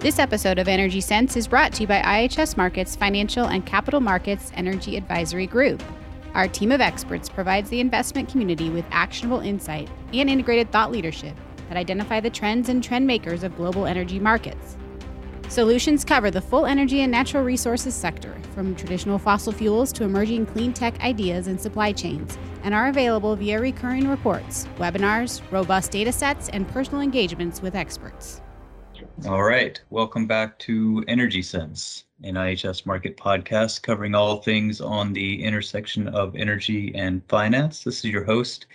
This 0.00 0.20
episode 0.20 0.60
of 0.60 0.68
Energy 0.68 1.00
Sense 1.00 1.36
is 1.36 1.48
brought 1.48 1.72
to 1.72 1.80
you 1.80 1.88
by 1.88 2.00
IHS 2.00 2.56
Markit's 2.56 2.94
Financial 2.94 3.46
and 3.46 3.66
Capital 3.66 3.98
Markets 3.98 4.52
Energy 4.54 4.96
Advisory 4.96 5.48
Group. 5.48 5.82
Our 6.34 6.46
team 6.46 6.70
of 6.70 6.80
experts 6.80 7.28
provides 7.28 7.68
the 7.68 7.80
investment 7.80 8.28
community 8.28 8.70
with 8.70 8.84
actionable 8.92 9.40
insight 9.40 9.90
and 10.12 10.30
integrated 10.30 10.70
thought 10.70 10.92
leadership 10.92 11.34
that 11.66 11.76
identify 11.76 12.20
the 12.20 12.30
trends 12.30 12.68
and 12.68 12.82
trend 12.82 13.08
makers 13.08 13.42
of 13.42 13.56
global 13.56 13.86
energy 13.86 14.20
markets. 14.20 14.76
Solutions 15.48 16.04
cover 16.04 16.30
the 16.30 16.40
full 16.40 16.64
energy 16.64 17.00
and 17.00 17.10
natural 17.10 17.42
resources 17.42 17.92
sector, 17.92 18.36
from 18.54 18.76
traditional 18.76 19.18
fossil 19.18 19.52
fuels 19.52 19.92
to 19.94 20.04
emerging 20.04 20.46
clean 20.46 20.72
tech 20.72 21.00
ideas 21.00 21.48
and 21.48 21.60
supply 21.60 21.90
chains, 21.90 22.38
and 22.62 22.72
are 22.72 22.86
available 22.86 23.34
via 23.34 23.60
recurring 23.60 24.06
reports, 24.06 24.68
webinars, 24.76 25.42
robust 25.50 25.90
data 25.90 26.12
sets, 26.12 26.50
and 26.50 26.68
personal 26.68 27.00
engagements 27.00 27.60
with 27.60 27.74
experts. 27.74 28.42
All 29.26 29.42
right. 29.42 29.80
Welcome 29.90 30.26
back 30.26 30.58
to 30.60 31.04
Energy 31.08 31.42
Sense, 31.42 32.04
an 32.22 32.34
IHS 32.34 32.84
Markit 32.84 33.16
podcast 33.16 33.82
covering 33.82 34.14
all 34.14 34.40
things 34.40 34.80
on 34.80 35.12
the 35.12 35.42
intersection 35.42 36.06
of 36.08 36.36
energy 36.36 36.94
and 36.94 37.22
finance. 37.28 37.82
This 37.82 37.98
is 37.98 38.10
your 38.10 38.24
host, 38.24 38.66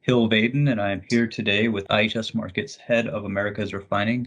Hill 0.00 0.28
Vaden, 0.28 0.70
and 0.70 0.80
I'm 0.80 1.02
here 1.10 1.26
today 1.26 1.68
with 1.68 1.86
IHS 1.88 2.32
Markit's 2.34 2.76
head 2.76 3.08
of 3.08 3.24
Americas 3.24 3.74
Refining, 3.74 4.26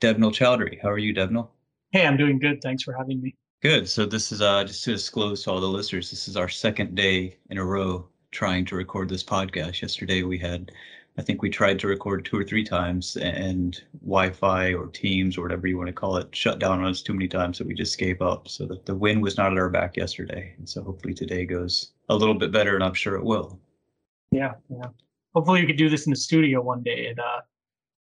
Devnil 0.00 0.32
Chowdhury. 0.32 0.82
How 0.82 0.90
are 0.90 0.98
you, 0.98 1.12
Devnil? 1.12 1.50
Hey, 1.92 2.04
I'm 2.04 2.16
doing 2.16 2.40
good. 2.40 2.60
Thanks 2.60 2.82
for 2.82 2.92
having 2.92 3.22
me. 3.22 3.34
Good. 3.62 3.88
So 3.88 4.04
this 4.04 4.32
is 4.32 4.42
uh, 4.42 4.64
just 4.64 4.82
to 4.84 4.90
disclose 4.90 5.44
to 5.44 5.52
all 5.52 5.60
the 5.60 5.66
listeners, 5.66 6.10
this 6.10 6.26
is 6.26 6.36
our 6.36 6.48
second 6.48 6.96
day 6.96 7.36
in 7.48 7.58
a 7.58 7.64
row 7.64 8.08
trying 8.32 8.64
to 8.64 8.74
record 8.74 9.08
this 9.08 9.22
podcast. 9.22 9.82
Yesterday 9.82 10.24
we 10.24 10.36
had, 10.36 10.72
I 11.18 11.22
think 11.22 11.42
we 11.42 11.50
tried 11.50 11.78
to 11.80 11.88
record 11.88 12.24
two 12.24 12.38
or 12.38 12.44
three 12.44 12.64
times, 12.64 13.16
and 13.18 13.80
Wi-Fi 14.00 14.72
or 14.72 14.86
Teams 14.86 15.36
or 15.36 15.42
whatever 15.42 15.66
you 15.66 15.76
want 15.76 15.88
to 15.88 15.92
call 15.92 16.16
it 16.16 16.34
shut 16.34 16.58
down 16.58 16.80
on 16.80 16.90
us 16.90 17.02
too 17.02 17.12
many 17.12 17.28
times 17.28 17.58
that 17.58 17.66
we 17.66 17.74
just 17.74 17.98
gave 17.98 18.22
up. 18.22 18.48
So 18.48 18.64
that 18.66 18.86
the 18.86 18.94
wind 18.94 19.22
was 19.22 19.36
not 19.36 19.52
at 19.52 19.58
our 19.58 19.68
back 19.68 19.96
yesterday, 19.96 20.54
and 20.56 20.68
so 20.68 20.82
hopefully 20.82 21.14
today 21.14 21.44
goes 21.44 21.92
a 22.08 22.16
little 22.16 22.34
bit 22.34 22.50
better, 22.50 22.74
and 22.74 22.82
I'm 22.82 22.94
sure 22.94 23.16
it 23.16 23.24
will. 23.24 23.60
Yeah, 24.30 24.54
yeah 24.70 24.88
hopefully 25.34 25.60
we 25.60 25.66
could 25.66 25.76
do 25.76 25.88
this 25.88 26.06
in 26.06 26.10
the 26.10 26.16
studio 26.16 26.60
one 26.60 26.82
day 26.82 27.08
at, 27.08 27.18
uh, 27.18 27.40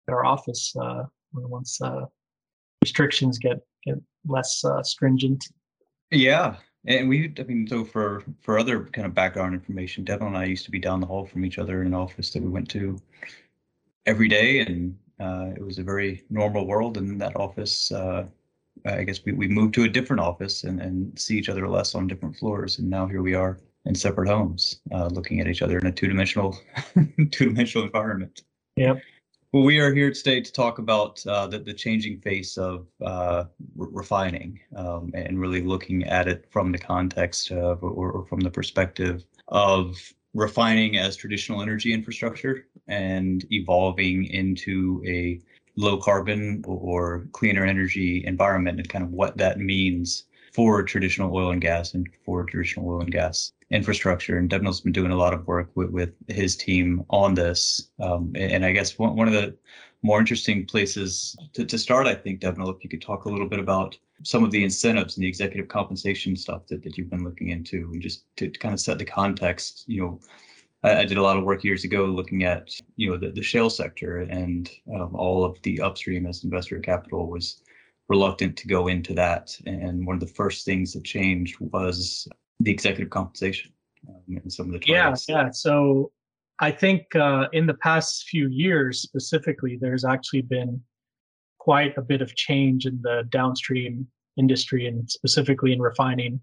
at 0.09 0.13
our 0.13 0.25
office 0.25 0.75
uh, 0.81 1.05
once 1.33 1.81
uh, 1.81 2.05
restrictions 2.83 3.39
get 3.39 3.59
get 3.85 3.97
less 4.27 4.65
uh, 4.65 4.83
stringent. 4.83 5.45
Yeah, 6.11 6.57
and 6.87 7.09
we, 7.09 7.33
I 7.39 7.43
mean, 7.43 7.67
so 7.67 7.85
for 7.85 8.23
for 8.41 8.59
other 8.59 8.85
kind 8.85 9.07
of 9.07 9.15
background 9.15 9.55
information, 9.55 10.05
Devnil 10.05 10.29
and 10.29 10.37
I 10.37 10.45
used 10.45 10.65
to 10.67 10.71
be 10.71 10.79
down 10.79 11.01
the 11.01 11.07
hall 11.07 11.27
from 11.27 11.45
each 11.45 11.59
other 11.59 11.81
in 11.81 11.89
an 11.89 11.95
office 11.95 12.31
that 12.31 12.43
we 12.43 12.49
went 12.49 12.69
to 12.71 13.01
every 14.07 14.29
day, 14.29 14.61
and 14.61 14.97
uh, 15.21 15.51
it 15.57 15.65
was 15.65 15.79
a 15.79 15.83
very 15.83 16.25
normal 16.31 16.67
world 16.67 16.97
in 16.97 17.19
that 17.19 17.37
office. 17.37 17.91
Uh, 17.93 18.27
I 18.85 19.05
guess 19.05 19.25
we, 19.25 19.33
we 19.33 19.49
moved 19.49 19.75
to 19.75 19.85
a 19.85 19.89
different 19.89 20.21
office 20.21 20.65
and, 20.65 20.81
and 20.81 21.19
see 21.19 21.39
each 21.39 21.49
other 21.49 21.67
less 21.69 21.95
on 21.95 22.07
different 22.07 22.37
floors, 22.37 22.79
and 22.79 22.89
now 22.89 23.07
here 23.07 23.23
we 23.23 23.35
are 23.35 23.59
in 23.87 23.95
separate 23.95 24.29
homes, 24.29 24.81
uh, 24.93 25.07
looking 25.07 25.41
at 25.41 25.49
each 25.49 25.63
other 25.63 25.79
in 25.79 25.87
a 25.87 25.93
two-dimensional 25.93 26.59
two-dimensional 27.31 27.87
environment. 27.87 28.43
Yep. 28.77 29.01
Well, 29.57 29.65
we 29.65 29.81
are 29.81 29.95
here 29.95 30.11
today 30.11 30.43
to 30.43 30.53
talk 30.53 30.79
about 30.79 31.27
uh, 31.27 31.47
the, 31.47 31.59
the 31.59 31.73
changing 31.73 32.21
face 32.21 32.59
of 32.59 32.87
uh, 33.01 33.45
re- 33.75 33.89
refining 33.91 34.61
um, 34.77 35.11
and 35.15 35.41
really 35.41 35.63
looking 35.63 36.05
at 36.05 36.29
it 36.29 36.45
from 36.51 36.73
the 36.73 36.79
context 36.79 37.51
of 37.53 37.83
or, 37.83 38.11
or 38.11 38.27
from 38.27 38.41
the 38.41 38.51
perspective 38.51 39.25
of 39.49 40.13
refining 40.35 40.99
as 40.99 41.17
traditional 41.17 41.63
energy 41.63 41.95
infrastructure 41.95 42.67
and 42.89 43.47
evolving 43.51 44.27
into 44.27 45.03
a 45.07 45.41
low 45.77 45.97
carbon 45.97 46.63
or 46.67 47.27
cleaner 47.33 47.65
energy 47.65 48.27
environment 48.27 48.79
and 48.79 48.91
kind 48.91 49.05
of 49.05 49.13
what 49.13 49.39
that 49.39 49.59
means 49.59 50.25
for 50.57 50.83
traditional 50.83 51.37
oil 51.37 51.51
and 51.51 51.61
gas 51.61 51.93
and 51.93 52.09
for 52.25 52.43
traditional 52.45 52.89
oil 52.89 53.03
and 53.03 53.13
gas 53.13 53.53
infrastructure. 53.71 54.39
And 54.39 54.49
Devnil's 54.49 54.81
been 54.81 54.91
doing 54.91 55.11
a 55.11 55.17
lot 55.17 55.35
of 55.35 55.47
work 55.47 55.71
with, 55.75 55.91
with 55.91 56.15
his 56.29 56.57
team 56.57 57.05
on 57.11 57.35
this. 57.35 57.91
Um, 58.01 58.33
and 58.35 58.65
I 58.65 58.73
guess 58.73 58.99
one, 58.99 59.15
one 59.17 59.29
of 59.29 59.35
the 59.35 59.55
more 60.03 60.19
interesting 60.19 60.65
places 60.65 61.37
to, 61.53 61.67
to 61.67 61.77
start, 61.77 62.07
I 62.07 62.15
think, 62.15 62.41
Devnil, 62.41 62.71
if 62.71 62.83
you 62.83 62.89
could 62.89 63.03
talk 63.03 63.27
a 63.27 63.29
little 63.29 63.47
bit 63.47 63.59
about 63.59 63.99
some 64.23 64.45
of 64.45 64.51
the 64.51 64.65
incentives 64.65 65.17
and 65.17 65.25
the 65.25 65.29
executive 65.29 65.69
compensation 65.69 66.35
stuff 66.35 66.67
that, 66.69 66.83
that 66.85 66.97
you've 66.97 67.11
been 67.11 67.25
looking 67.25 67.51
into 67.51 67.91
and 67.93 68.01
just 68.01 68.25
to, 68.37 68.49
to 68.49 68.59
kind 68.59 68.73
of 68.73 68.81
set 68.81 68.97
the 68.97 69.05
context, 69.05 69.85
you 69.87 70.01
know, 70.01 70.21
I, 70.83 71.01
I, 71.01 71.05
did 71.05 71.19
a 71.19 71.23
lot 71.23 71.37
of 71.37 71.45
work 71.45 71.65
years 71.65 71.85
ago 71.85 72.07
looking 72.07 72.45
at, 72.45 72.71
you 72.97 73.11
know, 73.11 73.19
the, 73.19 73.31
the 73.31 73.43
shale 73.43 73.69
sector 73.69 74.21
and 74.21 74.71
um, 74.95 75.15
all 75.15 75.45
of 75.45 75.61
the 75.65 75.83
upstream 75.83 76.25
as 76.27 76.45
investor 76.45 76.79
capital 76.79 77.29
was 77.29 77.61
reluctant 78.09 78.57
to 78.59 78.69
go 78.69 78.89
into 78.89 79.15
that. 79.15 79.57
And 79.67 80.07
one 80.07 80.15
of 80.15 80.21
the 80.21 80.35
first 80.35 80.65
things 80.65 80.93
that 80.93 81.05
changed 81.05 81.57
was 81.61 82.29
the 82.61 82.71
executive 82.71 83.11
compensation 83.11 83.73
um, 84.09 84.41
and 84.43 84.53
some 84.53 84.67
of 84.67 84.73
the 84.73 84.79
targets. 84.79 85.29
Yeah, 85.29 85.45
yeah. 85.45 85.51
So 85.51 86.13
I 86.61 86.71
think 86.71 87.15
uh, 87.15 87.49
in 87.53 87.67
the 87.67 87.75
past 87.75 88.29
few 88.29 88.49
years 88.49 89.03
specifically, 89.03 89.77
there's 89.81 90.05
actually 90.05 90.43
been 90.43 90.81
quite 91.59 91.97
a 91.99 92.03
bit 92.03 92.23
of 92.23 92.35
change 92.37 92.87
in 92.87 93.01
the 93.03 93.25
downstream 93.31 94.07
industry 94.37 94.87
and 94.87 95.11
specifically 95.11 95.73
in 95.73 95.81
refining. 95.81 96.41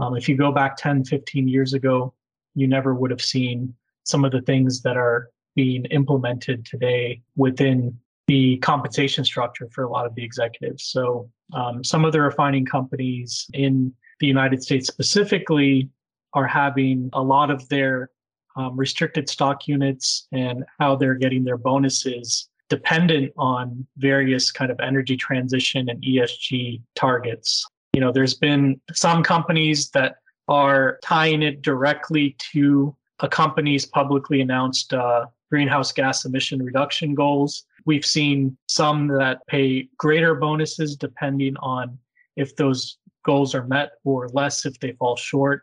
Um, 0.00 0.16
if 0.16 0.28
you 0.28 0.36
go 0.36 0.52
back 0.52 0.76
10, 0.76 1.04
15 1.04 1.48
years 1.48 1.74
ago, 1.74 2.14
you 2.54 2.66
never 2.66 2.94
would 2.94 3.10
have 3.10 3.20
seen 3.20 3.74
some 4.04 4.24
of 4.24 4.32
the 4.32 4.40
things 4.42 4.82
that 4.82 4.96
are 4.96 5.30
being 5.54 5.84
implemented 5.86 6.64
today 6.64 7.22
within 7.34 7.98
the 8.26 8.56
compensation 8.58 9.24
structure 9.24 9.68
for 9.72 9.84
a 9.84 9.90
lot 9.90 10.06
of 10.06 10.14
the 10.14 10.24
executives. 10.24 10.84
So, 10.84 11.30
um, 11.52 11.84
some 11.84 12.04
of 12.04 12.12
the 12.12 12.20
refining 12.20 12.64
companies 12.64 13.46
in 13.54 13.92
the 14.20 14.26
United 14.26 14.62
States 14.62 14.88
specifically 14.88 15.88
are 16.34 16.46
having 16.46 17.08
a 17.12 17.22
lot 17.22 17.50
of 17.50 17.68
their 17.68 18.10
um, 18.56 18.76
restricted 18.76 19.28
stock 19.28 19.68
units 19.68 20.26
and 20.32 20.64
how 20.78 20.96
they're 20.96 21.14
getting 21.14 21.44
their 21.44 21.58
bonuses 21.58 22.48
dependent 22.68 23.32
on 23.36 23.86
various 23.98 24.50
kind 24.50 24.70
of 24.70 24.80
energy 24.80 25.16
transition 25.16 25.88
and 25.88 26.02
ESG 26.02 26.80
targets. 26.94 27.64
You 27.92 28.00
know, 28.00 28.10
there's 28.10 28.34
been 28.34 28.80
some 28.92 29.22
companies 29.22 29.90
that 29.90 30.16
are 30.48 30.98
tying 31.02 31.42
it 31.42 31.62
directly 31.62 32.36
to 32.52 32.94
a 33.20 33.28
company's 33.28 33.86
publicly 33.86 34.40
announced 34.40 34.92
uh, 34.92 35.26
greenhouse 35.50 35.92
gas 35.92 36.24
emission 36.24 36.62
reduction 36.62 37.14
goals. 37.14 37.64
We've 37.86 38.04
seen 38.04 38.56
some 38.68 39.06
that 39.08 39.46
pay 39.46 39.88
greater 39.96 40.34
bonuses 40.34 40.96
depending 40.96 41.56
on 41.58 41.98
if 42.36 42.54
those 42.56 42.98
goals 43.24 43.54
are 43.54 43.66
met 43.66 43.92
or 44.04 44.28
less 44.30 44.66
if 44.66 44.78
they 44.80 44.92
fall 44.92 45.16
short. 45.16 45.62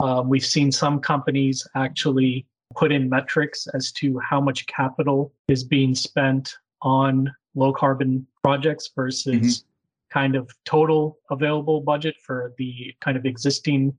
Um, 0.00 0.28
we've 0.28 0.44
seen 0.44 0.72
some 0.72 0.98
companies 0.98 1.66
actually 1.76 2.46
put 2.74 2.90
in 2.90 3.08
metrics 3.08 3.66
as 3.74 3.92
to 3.92 4.18
how 4.18 4.40
much 4.40 4.66
capital 4.66 5.32
is 5.48 5.62
being 5.62 5.94
spent 5.94 6.54
on 6.80 7.32
low 7.54 7.72
carbon 7.72 8.26
projects 8.42 8.90
versus 8.96 9.28
mm-hmm. 9.28 10.18
kind 10.18 10.34
of 10.34 10.50
total 10.64 11.18
available 11.30 11.80
budget 11.80 12.16
for 12.24 12.52
the 12.58 12.94
kind 13.00 13.16
of 13.16 13.26
existing 13.26 13.96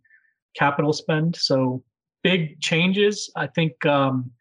capital 0.55 0.91
spend. 0.91 1.35
So 1.35 1.83
big 2.23 2.59
changes. 2.61 3.31
I 3.35 3.47
think 3.47 3.85
um, 3.85 4.31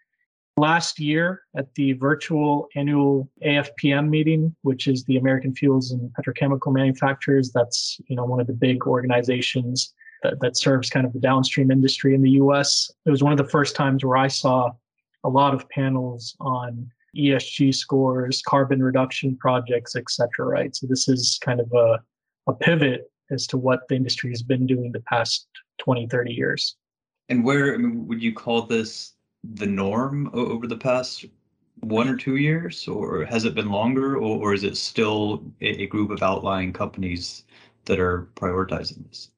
last 0.57 0.99
year 0.99 1.43
at 1.57 1.75
the 1.75 1.93
virtual 1.95 2.69
annual 2.77 3.31
AFPM 3.45 4.09
meeting, 4.09 4.55
which 4.63 4.87
is 4.87 5.05
the 5.05 5.17
American 5.17 5.55
Fuels 5.55 5.93
and 5.93 6.11
Petrochemical 6.19 6.73
Manufacturers. 6.73 7.51
That's 7.53 8.01
you 8.07 8.17
know 8.17 8.25
one 8.25 8.41
of 8.41 8.47
the 8.47 8.53
big 8.53 8.87
organizations 8.87 9.95
that, 10.23 10.41
that 10.41 10.57
serves 10.57 10.91
kind 10.91 11.07
of 11.07 11.13
the 11.13 11.21
downstream 11.21 11.71
industry 11.71 12.15
in 12.15 12.23
the 12.23 12.31
U.S. 12.33 12.91
It 13.07 13.11
was 13.11 13.23
one 13.23 13.33
of 13.33 13.39
the 13.39 13.49
first 13.49 13.75
times 13.75 14.05
where 14.05 14.17
I 14.17 14.29
saw 14.29 14.73
a 15.25 15.29
lot 15.29 15.55
of 15.55 15.69
panels 15.69 16.37
on 16.41 16.91
ESG 17.17 17.75
scores, 17.75 18.43
carbon 18.47 18.83
reduction 18.83 19.37
projects, 19.37 19.97
et 19.97 20.09
cetera. 20.09 20.47
Right. 20.47 20.75
So 20.75 20.87
this 20.87 21.09
is 21.09 21.39
kind 21.43 21.61
of 21.61 21.71
a, 21.73 22.01
a 22.47 22.55
pivot 22.55 23.11
as 23.31 23.47
to 23.49 23.57
what 23.57 23.89
the 23.89 23.97
industry 23.97 24.31
has 24.31 24.43
been 24.43 24.67
doing 24.67 24.93
the 24.93 25.01
past 25.01 25.47
20, 25.79 26.07
30 26.09 26.33
years. 26.33 26.77
And 27.29 27.45
where 27.45 27.75
I 27.75 27.77
mean, 27.79 28.07
would 28.07 28.23
you 28.23 28.33
call 28.33 28.63
this 28.63 29.15
the 29.43 29.67
norm 29.67 30.31
over 30.33 30.67
the 30.67 30.77
past 30.77 31.25
one 31.81 32.09
or 32.09 32.17
two 32.17 32.37
years, 32.37 32.87
or 32.87 33.25
has 33.25 33.45
it 33.45 33.55
been 33.55 33.71
longer, 33.71 34.17
or, 34.17 34.39
or 34.39 34.55
is 34.55 34.63
it 34.63 34.77
still 34.77 35.45
a, 35.61 35.83
a 35.83 35.87
group 35.87 36.11
of 36.11 36.23
outlying 36.23 36.73
companies 36.73 37.45
that 37.87 37.99
are 37.99 38.29
prioritizing 38.37 39.07
this? 39.09 39.31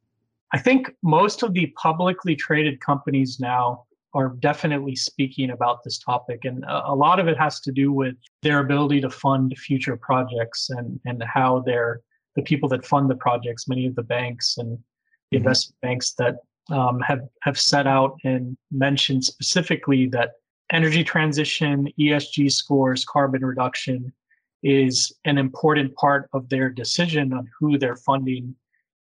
I 0.52 0.58
think 0.58 0.90
most 1.02 1.42
of 1.42 1.54
the 1.54 1.66
publicly 1.76 2.36
traded 2.36 2.80
companies 2.80 3.40
now 3.40 3.86
are 4.14 4.36
definitely 4.38 4.94
speaking 4.94 5.50
about 5.50 5.82
this 5.82 5.98
topic. 5.98 6.44
And 6.44 6.64
a, 6.68 6.94
lot 6.94 7.18
of 7.18 7.26
it 7.26 7.36
has 7.36 7.60
to 7.60 7.72
do 7.72 7.90
with 7.90 8.14
their 8.42 8.60
ability 8.60 9.00
to 9.00 9.10
fund 9.10 9.56
future 9.58 9.96
projects 9.96 10.70
and, 10.70 11.00
and 11.04 11.22
how 11.24 11.64
they're 11.66 12.00
the 12.36 12.42
people 12.42 12.68
that 12.68 12.86
fund 12.86 13.10
the 13.10 13.16
projects, 13.16 13.68
many 13.68 13.86
of 13.86 13.94
the 13.96 14.02
banks 14.02 14.56
and 14.58 14.70
the 14.70 14.76
mm-hmm. 14.76 15.36
investment 15.38 15.80
banks 15.82 16.12
that 16.14 16.36
um, 16.70 17.00
have 17.00 17.20
have 17.42 17.58
set 17.58 17.86
out 17.86 18.18
and 18.24 18.56
mentioned 18.70 19.24
specifically 19.24 20.06
that 20.08 20.32
energy 20.72 21.04
transition, 21.04 21.88
ESG 21.98 22.50
scores, 22.50 23.04
carbon 23.04 23.44
reduction 23.44 24.12
is 24.62 25.12
an 25.26 25.36
important 25.36 25.94
part 25.94 26.28
of 26.32 26.48
their 26.48 26.70
decision 26.70 27.32
on 27.34 27.46
who 27.58 27.76
they're 27.76 27.96
funding 27.96 28.54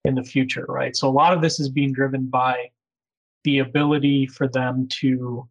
in 0.06 0.16
the 0.16 0.24
future, 0.24 0.66
right? 0.70 0.96
So 0.96 1.10
a 1.10 1.12
lot 1.12 1.34
of 1.34 1.42
this 1.42 1.60
is 1.60 1.70
being 1.70 1.92
driven 1.92 2.28
by 2.28 2.70
the 3.44 3.60
ability 3.60 4.28
for 4.28 4.48
them 4.48 4.88
to 5.02 5.48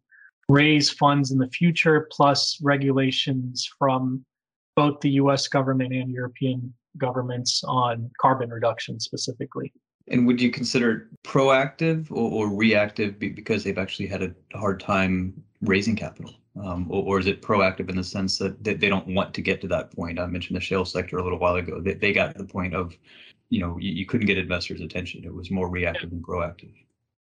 raise 0.49 0.89
funds 0.91 1.31
in 1.31 1.39
the 1.39 1.49
future, 1.49 2.09
plus 2.11 2.59
regulations 2.63 3.69
from 3.79 4.25
both 4.77 5.01
the 5.01 5.11
US 5.11 5.47
government 5.47 5.93
and 5.93 6.11
European 6.11 6.73
governments 6.97 7.63
on 7.65 8.11
carbon 8.21 8.51
reduction 8.51 8.99
specifically. 8.99 9.73
And 10.11 10.27
would 10.27 10.41
you 10.41 10.51
consider 10.51 11.09
proactive 11.25 12.11
or, 12.11 12.47
or 12.47 12.55
reactive 12.55 13.19
because 13.19 13.65
they've 13.65 13.79
actually 13.79 14.07
had 14.07 14.23
a 14.23 14.35
hard 14.57 14.81
time 14.81 15.43
raising 15.61 15.97
capital? 15.97 16.35
Um, 16.61 16.87
or, 16.91 17.05
or, 17.05 17.21
is 17.21 17.29
it 17.29 17.41
proactive 17.41 17.89
in 17.89 17.95
the 17.95 18.03
sense 18.03 18.37
that 18.39 18.65
they, 18.65 18.75
they, 18.75 18.89
don't 18.89 19.07
want 19.07 19.33
to 19.35 19.41
get 19.41 19.61
to 19.61 19.69
that 19.69 19.95
point? 19.95 20.19
I 20.19 20.27
mentioned 20.27 20.57
the 20.57 20.61
shale 20.61 20.85
sector 20.85 21.19
a 21.19 21.23
little 21.23 21.39
while 21.39 21.55
ago. 21.55 21.81
They, 21.81 21.95
they 21.95 22.13
got 22.13 22.33
to 22.33 22.39
the 22.39 22.49
point 22.49 22.75
of, 22.75 22.97
you 23.49 23.61
know, 23.61 23.79
you, 23.79 23.93
you 23.93 24.07
couldn't 24.07 24.27
get 24.27 24.39
investors' 24.39 24.81
attention. 24.81 25.25
It 25.25 25.33
was 25.33 25.53
more 25.53 25.69
reactive 25.69 26.11
than 26.11 26.21
proactive. 26.21 26.73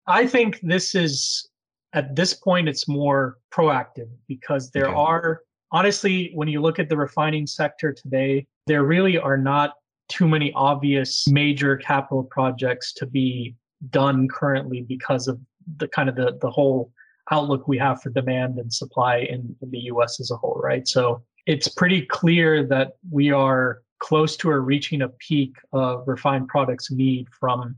I 0.06 0.26
think 0.26 0.60
this 0.62 0.94
is, 0.94 1.50
at 1.92 2.16
this 2.16 2.32
point, 2.32 2.70
it's 2.70 2.88
more 2.88 3.36
proactive 3.52 4.08
because 4.28 4.70
there 4.70 4.86
okay. 4.86 4.96
are, 4.96 5.42
honestly, 5.72 6.30
when 6.34 6.48
you 6.48 6.62
look 6.62 6.78
at 6.78 6.88
the 6.88 6.96
refining 6.96 7.46
sector 7.46 7.92
today, 7.92 8.46
there 8.66 8.84
really 8.84 9.18
are 9.18 9.36
not 9.36 9.74
too 10.08 10.26
many 10.26 10.52
obvious 10.54 11.28
major 11.28 11.76
capital 11.76 12.24
projects 12.24 12.92
to 12.94 13.06
be 13.06 13.54
done 13.90 14.28
currently 14.28 14.82
because 14.82 15.28
of 15.28 15.38
the 15.76 15.88
kind 15.88 16.08
of 16.08 16.16
the, 16.16 16.38
the 16.40 16.50
whole 16.50 16.90
outlook 17.30 17.68
we 17.68 17.78
have 17.78 18.00
for 18.00 18.10
demand 18.10 18.58
and 18.58 18.72
supply 18.72 19.18
in, 19.18 19.54
in 19.60 19.70
the 19.70 19.80
US 19.92 20.20
as 20.20 20.30
a 20.30 20.36
whole, 20.36 20.60
right? 20.62 20.88
So 20.88 21.22
it's 21.46 21.68
pretty 21.68 22.02
clear 22.06 22.64
that 22.66 22.92
we 23.10 23.30
are 23.30 23.82
close 24.00 24.36
to 24.38 24.50
or 24.50 24.62
reaching 24.62 25.02
a 25.02 25.08
peak 25.08 25.54
of 25.72 26.06
refined 26.06 26.48
products 26.48 26.90
need 26.90 27.26
from 27.38 27.76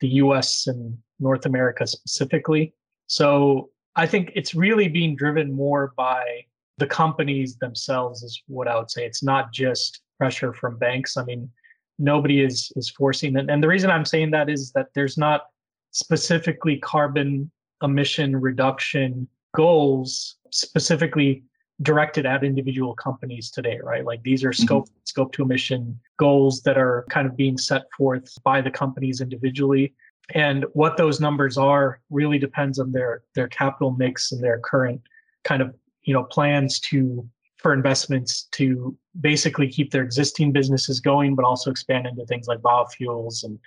the 0.00 0.08
US 0.08 0.66
and 0.66 0.96
North 1.20 1.46
America 1.46 1.86
specifically. 1.86 2.74
So 3.06 3.70
I 3.96 4.06
think 4.06 4.32
it's 4.34 4.54
really 4.54 4.88
being 4.88 5.16
driven 5.16 5.52
more 5.52 5.92
by 5.96 6.44
the 6.78 6.86
companies 6.86 7.56
themselves, 7.56 8.22
is 8.22 8.42
what 8.48 8.66
I 8.66 8.76
would 8.76 8.90
say. 8.90 9.06
It's 9.06 9.22
not 9.22 9.52
just 9.52 10.00
pressure 10.24 10.54
from 10.54 10.78
banks. 10.78 11.18
I 11.18 11.24
mean, 11.24 11.50
nobody 11.98 12.40
is 12.40 12.72
is 12.76 12.88
forcing 12.88 13.36
it. 13.36 13.50
And 13.50 13.62
the 13.62 13.68
reason 13.68 13.90
I'm 13.90 14.06
saying 14.06 14.30
that 14.30 14.48
is 14.48 14.72
that 14.72 14.88
there's 14.94 15.18
not 15.18 15.40
specifically 15.90 16.78
carbon 16.78 17.50
emission 17.82 18.30
reduction 18.34 19.28
goals 19.54 20.36
specifically 20.50 21.42
directed 21.82 22.24
at 22.24 22.42
individual 22.42 22.94
companies 22.94 23.50
today, 23.50 23.78
right? 23.82 24.04
Like 24.10 24.22
these 24.22 24.42
are 24.46 24.52
scope 24.54 24.86
mm-hmm. 24.86 25.12
scope 25.12 25.30
two 25.32 25.42
emission 25.42 26.00
goals 26.18 26.62
that 26.62 26.78
are 26.78 27.04
kind 27.10 27.26
of 27.28 27.36
being 27.36 27.58
set 27.58 27.82
forth 27.96 28.26
by 28.44 28.62
the 28.62 28.70
companies 28.70 29.20
individually. 29.20 29.92
And 30.34 30.64
what 30.72 30.96
those 30.96 31.20
numbers 31.20 31.58
are 31.58 32.00
really 32.08 32.38
depends 32.38 32.78
on 32.78 32.92
their 32.92 33.24
their 33.34 33.48
capital 33.48 33.90
mix 33.90 34.32
and 34.32 34.42
their 34.42 34.58
current 34.70 35.02
kind 35.50 35.60
of 35.60 35.74
you 36.06 36.14
know 36.14 36.24
plans 36.36 36.80
to 36.88 37.28
for 37.64 37.72
investments 37.72 38.46
to 38.52 38.94
basically 39.22 39.66
keep 39.66 39.90
their 39.90 40.02
existing 40.02 40.52
businesses 40.52 41.00
going, 41.00 41.34
but 41.34 41.46
also 41.46 41.70
expand 41.70 42.06
into 42.06 42.22
things 42.26 42.46
like 42.46 42.58
biofuels 42.58 43.42
and 43.42 43.58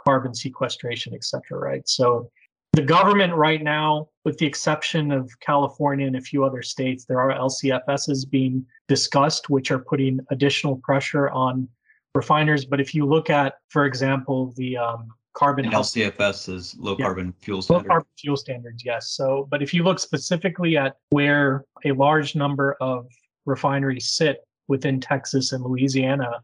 carbon 0.00 0.32
sequestration, 0.32 1.12
et 1.14 1.24
cetera, 1.24 1.58
right? 1.58 1.82
So 1.88 2.30
the 2.74 2.82
government 2.82 3.34
right 3.34 3.60
now, 3.60 4.06
with 4.24 4.38
the 4.38 4.46
exception 4.46 5.10
of 5.10 5.28
California 5.40 6.06
and 6.06 6.14
a 6.14 6.20
few 6.20 6.44
other 6.44 6.62
states, 6.62 7.06
there 7.06 7.18
are 7.18 7.32
LCFSs 7.36 8.30
being 8.30 8.64
discussed, 8.86 9.50
which 9.50 9.72
are 9.72 9.80
putting 9.80 10.20
additional 10.30 10.76
pressure 10.84 11.28
on 11.30 11.66
refiners. 12.14 12.64
But 12.64 12.80
if 12.80 12.94
you 12.94 13.04
look 13.04 13.30
at, 13.30 13.54
for 13.68 13.84
example, 13.84 14.54
the 14.56 14.76
um, 14.76 15.08
carbon 15.32 15.64
and 15.64 15.74
LCFS 15.74 16.54
is 16.54 16.76
low 16.78 16.94
yeah, 16.96 17.06
carbon 17.06 17.34
fuel 17.40 17.62
standards. 17.62 17.88
Low 17.88 17.94
carbon 17.94 18.08
fuel 18.16 18.36
standards, 18.36 18.84
yes. 18.84 19.10
So, 19.10 19.48
but 19.50 19.60
if 19.60 19.74
you 19.74 19.82
look 19.82 19.98
specifically 19.98 20.76
at 20.76 20.98
where 21.10 21.64
a 21.84 21.90
large 21.90 22.36
number 22.36 22.76
of 22.80 23.08
refineries 23.50 24.12
sit 24.12 24.38
within 24.68 25.00
Texas 25.00 25.52
and 25.52 25.62
Louisiana, 25.62 26.42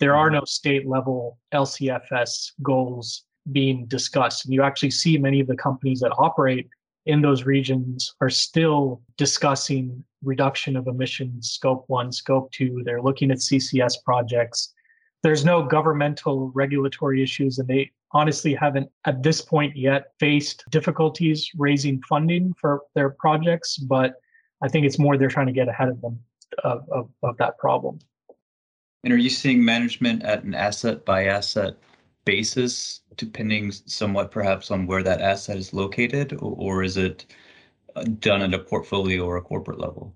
there 0.00 0.16
are 0.16 0.26
mm-hmm. 0.26 0.36
no 0.36 0.44
state 0.44 0.86
level 0.86 1.38
LCFS 1.54 2.52
goals 2.62 3.24
being 3.52 3.86
discussed. 3.86 4.44
And 4.44 4.52
you 4.52 4.62
actually 4.62 4.90
see 4.90 5.16
many 5.16 5.40
of 5.40 5.46
the 5.46 5.56
companies 5.56 6.00
that 6.00 6.12
operate 6.18 6.68
in 7.06 7.22
those 7.22 7.44
regions 7.44 8.14
are 8.20 8.28
still 8.28 9.00
discussing 9.16 10.04
reduction 10.22 10.76
of 10.76 10.86
emissions, 10.86 11.50
scope 11.50 11.84
one, 11.86 12.12
scope 12.12 12.50
two. 12.52 12.82
They're 12.84 13.00
looking 13.00 13.30
at 13.30 13.38
CCS 13.38 13.94
projects. 14.04 14.74
There's 15.22 15.44
no 15.44 15.62
governmental 15.62 16.50
regulatory 16.54 17.22
issues, 17.22 17.58
and 17.58 17.68
they 17.68 17.90
honestly 18.12 18.54
haven't 18.54 18.90
at 19.06 19.22
this 19.22 19.40
point 19.40 19.76
yet 19.76 20.12
faced 20.18 20.64
difficulties 20.70 21.48
raising 21.56 22.02
funding 22.02 22.52
for 22.60 22.82
their 22.94 23.10
projects. 23.10 23.76
But 23.78 24.14
I 24.62 24.68
think 24.68 24.84
it's 24.84 24.98
more 24.98 25.16
they're 25.16 25.28
trying 25.28 25.46
to 25.46 25.52
get 25.52 25.68
ahead 25.68 25.88
of 25.88 26.00
them 26.00 26.18
of, 26.64 26.84
of, 26.90 27.08
of 27.22 27.36
that 27.38 27.58
problem. 27.58 27.98
And 29.04 29.12
are 29.12 29.18
you 29.18 29.30
seeing 29.30 29.64
management 29.64 30.22
at 30.24 30.44
an 30.44 30.54
asset 30.54 31.04
by 31.04 31.24
asset 31.24 31.76
basis, 32.24 33.00
depending 33.16 33.72
somewhat 33.72 34.30
perhaps 34.30 34.70
on 34.70 34.86
where 34.86 35.02
that 35.02 35.20
asset 35.20 35.56
is 35.56 35.72
located, 35.72 36.34
or, 36.34 36.54
or 36.58 36.82
is 36.82 36.96
it 36.96 37.26
uh, 37.96 38.04
done 38.18 38.42
at 38.42 38.54
a 38.54 38.58
portfolio 38.58 39.24
or 39.24 39.36
a 39.36 39.42
corporate 39.42 39.80
level? 39.80 40.14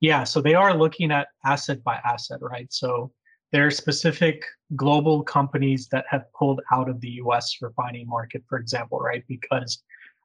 Yeah, 0.00 0.24
so 0.24 0.40
they 0.40 0.54
are 0.54 0.76
looking 0.76 1.10
at 1.10 1.28
asset 1.44 1.82
by 1.82 1.96
asset, 2.04 2.38
right? 2.40 2.72
So 2.72 3.12
there 3.52 3.66
are 3.66 3.70
specific 3.70 4.44
global 4.76 5.22
companies 5.22 5.88
that 5.88 6.04
have 6.08 6.24
pulled 6.32 6.60
out 6.72 6.88
of 6.88 7.00
the 7.00 7.10
US 7.24 7.58
refining 7.60 8.06
market, 8.08 8.42
for 8.48 8.58
example, 8.58 8.98
right? 8.98 9.24
Because 9.28 9.82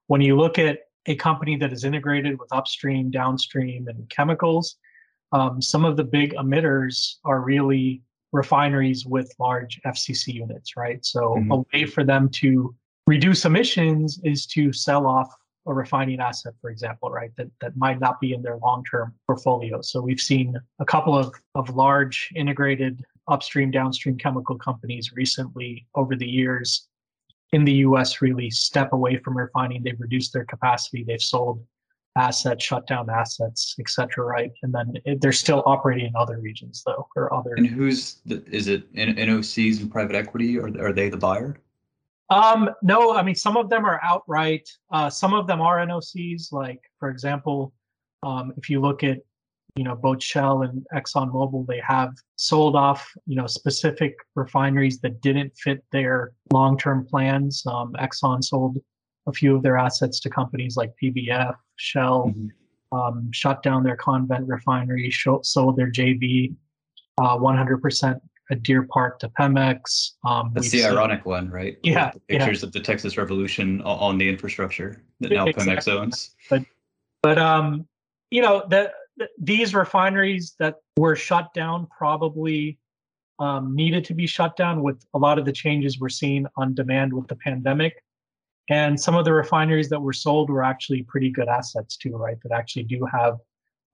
when 0.07 0.21
you 0.21 0.37
look 0.37 0.57
at 0.57 0.79
a 1.07 1.15
company 1.15 1.57
that 1.57 1.73
is 1.73 1.83
integrated 1.83 2.39
with 2.39 2.51
upstream, 2.51 3.09
downstream, 3.11 3.87
and 3.87 4.09
chemicals, 4.09 4.77
um, 5.31 5.61
some 5.61 5.85
of 5.85 5.97
the 5.97 6.03
big 6.03 6.33
emitters 6.35 7.15
are 7.25 7.41
really 7.41 8.01
refineries 8.31 9.05
with 9.05 9.33
large 9.39 9.79
FCC 9.85 10.33
units, 10.33 10.75
right? 10.77 11.03
So 11.05 11.35
mm-hmm. 11.35 11.51
a 11.51 11.63
way 11.73 11.85
for 11.85 12.03
them 12.03 12.29
to 12.29 12.75
reduce 13.05 13.45
emissions 13.45 14.19
is 14.23 14.45
to 14.47 14.73
sell 14.73 15.07
off 15.07 15.33
a 15.65 15.73
refining 15.73 16.19
asset, 16.19 16.53
for 16.61 16.69
example, 16.69 17.09
right? 17.09 17.31
That 17.35 17.49
that 17.61 17.75
might 17.75 17.99
not 17.99 18.19
be 18.21 18.33
in 18.33 18.41
their 18.41 18.57
long-term 18.57 19.13
portfolio. 19.27 19.81
So 19.81 20.01
we've 20.01 20.19
seen 20.19 20.57
a 20.79 20.85
couple 20.85 21.17
of, 21.17 21.33
of 21.55 21.75
large 21.75 22.31
integrated 22.35 23.03
upstream, 23.27 23.71
downstream 23.71 24.17
chemical 24.17 24.57
companies 24.57 25.11
recently 25.13 25.85
over 25.95 26.15
the 26.15 26.27
years 26.27 26.87
in 27.51 27.63
the 27.63 27.73
US 27.73 28.21
really 28.21 28.49
step 28.49 28.93
away 28.93 29.17
from 29.17 29.37
refining. 29.37 29.83
They've 29.83 29.99
reduced 29.99 30.33
their 30.33 30.45
capacity. 30.45 31.03
They've 31.03 31.21
sold 31.21 31.63
assets, 32.17 32.63
shut 32.63 32.87
down 32.87 33.09
assets, 33.09 33.75
et 33.79 33.89
cetera, 33.89 34.25
right? 34.25 34.51
And 34.63 34.73
then 34.73 34.93
it, 35.05 35.21
they're 35.21 35.31
still 35.31 35.63
operating 35.65 36.07
in 36.07 36.15
other 36.15 36.39
regions 36.39 36.83
though, 36.85 37.07
or 37.15 37.33
other. 37.33 37.53
And 37.55 37.67
who's 37.67 38.15
the, 38.25 38.43
is 38.51 38.67
it 38.67 38.91
NOCs 38.95 39.81
and 39.81 39.91
private 39.91 40.15
equity, 40.15 40.57
or 40.57 40.67
are 40.83 40.93
they 40.93 41.09
the 41.09 41.17
buyer? 41.17 41.57
Um, 42.29 42.69
no, 42.81 43.15
I 43.15 43.23
mean 43.23 43.35
some 43.35 43.55
of 43.55 43.69
them 43.69 43.85
are 43.85 43.99
outright. 44.03 44.67
Uh, 44.91 45.09
some 45.09 45.33
of 45.33 45.47
them 45.47 45.61
are 45.61 45.77
NOCs. 45.85 46.51
Like 46.51 46.81
for 46.99 47.09
example, 47.09 47.73
um, 48.23 48.53
if 48.57 48.69
you 48.69 48.81
look 48.81 49.03
at 49.03 49.19
you 49.75 49.83
know 49.83 49.95
both 49.95 50.21
Shell 50.21 50.63
and 50.63 50.85
ExxonMobil, 50.93 51.67
they 51.67 51.81
have 51.87 52.13
sold 52.35 52.75
off 52.75 53.09
you 53.25 53.35
know 53.35 53.47
specific 53.47 54.15
refineries 54.35 54.99
that 55.01 55.21
didn't 55.21 55.53
fit 55.57 55.83
their 55.91 56.33
long-term 56.51 57.05
plans. 57.05 57.63
Um, 57.65 57.93
Exxon 57.93 58.43
sold 58.43 58.77
a 59.27 59.31
few 59.31 59.55
of 59.55 59.61
their 59.61 59.77
assets 59.77 60.19
to 60.21 60.29
companies 60.29 60.77
like 60.77 60.93
PBF, 61.01 61.55
Shell, 61.77 62.33
mm-hmm. 62.35 62.97
um, 62.97 63.31
shut 63.31 63.63
down 63.63 63.83
their 63.83 63.95
Convent 63.95 64.47
refinery, 64.47 65.11
sold 65.11 65.77
their 65.77 65.91
JV 65.91 66.55
uh, 67.19 67.37
100% 67.37 68.19
at 68.49 68.63
Deer 68.63 68.83
Park 68.83 69.19
to 69.19 69.29
Pemex. 69.29 70.11
Um, 70.25 70.51
That's 70.53 70.69
the 70.69 70.79
seen, 70.79 70.91
ironic 70.91 71.25
one, 71.25 71.49
right? 71.49 71.77
Yeah. 71.83 72.11
Pictures 72.27 72.61
yeah. 72.61 72.67
of 72.67 72.71
the 72.71 72.79
Texas 72.79 73.17
Revolution 73.17 73.81
on 73.81 74.17
the 74.17 74.27
infrastructure 74.27 75.03
that 75.19 75.31
now 75.31 75.45
exactly. 75.45 75.75
Pemex 75.75 75.87
owns. 75.87 76.35
But, 76.49 76.63
but 77.21 77.37
um, 77.37 77.87
you 78.31 78.41
know, 78.41 78.63
the, 78.69 78.91
the, 79.17 79.27
these 79.37 79.73
refineries 79.73 80.55
that 80.59 80.75
were 80.97 81.15
shut 81.15 81.53
down 81.53 81.87
probably 81.97 82.77
um, 83.39 83.75
needed 83.75 84.03
to 84.05 84.13
be 84.13 84.25
shut 84.25 84.55
down 84.55 84.81
with 84.81 85.03
a 85.13 85.17
lot 85.17 85.37
of 85.37 85.45
the 85.45 85.51
changes 85.51 85.99
we're 85.99 86.09
seeing 86.09 86.45
on 86.55 86.73
demand 86.73 87.13
with 87.13 87.27
the 87.27 87.35
pandemic. 87.35 88.03
And 88.69 88.99
some 88.99 89.15
of 89.15 89.25
the 89.25 89.33
refineries 89.33 89.89
that 89.89 90.01
were 90.01 90.13
sold 90.13 90.49
were 90.49 90.63
actually 90.63 91.03
pretty 91.03 91.29
good 91.29 91.47
assets 91.47 91.95
too, 91.95 92.15
right? 92.17 92.37
That 92.43 92.51
actually 92.51 92.83
do 92.83 93.05
have 93.11 93.37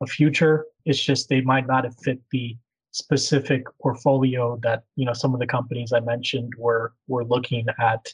a 0.01 0.08
future. 0.08 0.65
It's 0.86 1.01
just 1.01 1.30
they 1.30 1.42
might 1.42 1.68
not 1.68 1.84
have 1.84 1.96
fit 2.03 2.20
the 2.32 2.58
specific 2.92 3.63
portfolio 3.82 4.60
that 4.62 4.84
you 4.96 5.06
know 5.06 5.13
some 5.13 5.34
of 5.34 5.39
the 5.39 5.48
companies 5.48 5.94
I 5.94 6.00
mentioned 6.00 6.53
were 6.58 6.94
were 7.08 7.25
looking 7.25 7.65
at 7.80 8.06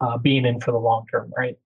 uh, 0.00 0.18
being 0.18 0.44
in 0.44 0.60
for 0.60 0.72
the 0.72 0.78
long 0.78 1.06
term, 1.10 1.32
right? 1.36 1.56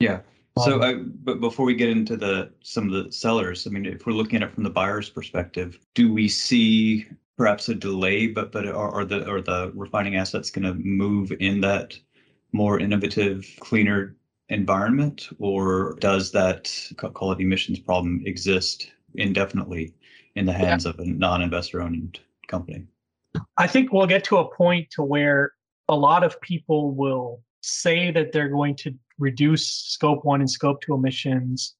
Yeah. 0.00 0.20
So, 0.64 0.80
um, 0.80 1.12
but 1.22 1.40
before 1.40 1.66
we 1.66 1.74
get 1.74 1.90
into 1.90 2.16
the 2.16 2.50
some 2.62 2.90
of 2.90 3.04
the 3.04 3.12
sellers, 3.12 3.66
I 3.66 3.70
mean, 3.70 3.84
if 3.84 4.06
we're 4.06 4.14
looking 4.14 4.42
at 4.42 4.48
it 4.48 4.54
from 4.54 4.64
the 4.64 4.70
buyer's 4.70 5.10
perspective, 5.10 5.78
do 5.94 6.12
we 6.12 6.28
see 6.28 7.06
perhaps 7.36 7.68
a 7.68 7.74
delay, 7.74 8.26
but 8.26 8.52
but 8.52 8.66
are, 8.66 8.90
are 8.90 9.04
the 9.04 9.28
are 9.30 9.42
the 9.42 9.70
refining 9.74 10.16
assets 10.16 10.50
going 10.50 10.64
to 10.64 10.74
move 10.74 11.30
in 11.40 11.60
that 11.60 11.98
more 12.56 12.80
innovative, 12.80 13.46
cleaner 13.60 14.16
environment, 14.48 15.28
or 15.38 15.96
does 16.00 16.32
that 16.32 16.72
call 16.96 17.32
it 17.32 17.40
emissions 17.40 17.78
problem 17.78 18.22
exist 18.24 18.90
indefinitely 19.14 19.92
in 20.34 20.46
the 20.46 20.52
hands 20.52 20.84
yeah. 20.84 20.90
of 20.90 20.98
a 20.98 21.04
non-investor 21.04 21.82
owned 21.82 22.18
company? 22.48 22.86
I 23.58 23.66
think 23.66 23.92
we'll 23.92 24.06
get 24.06 24.24
to 24.24 24.38
a 24.38 24.54
point 24.54 24.88
to 24.92 25.02
where 25.02 25.52
a 25.88 25.94
lot 25.94 26.24
of 26.24 26.40
people 26.40 26.92
will 26.92 27.42
say 27.60 28.10
that 28.10 28.32
they're 28.32 28.48
going 28.48 28.76
to 28.76 28.94
reduce 29.18 29.68
scope 29.68 30.24
one 30.24 30.40
and 30.40 30.50
scope 30.50 30.80
two 30.80 30.94
emissions. 30.94 31.74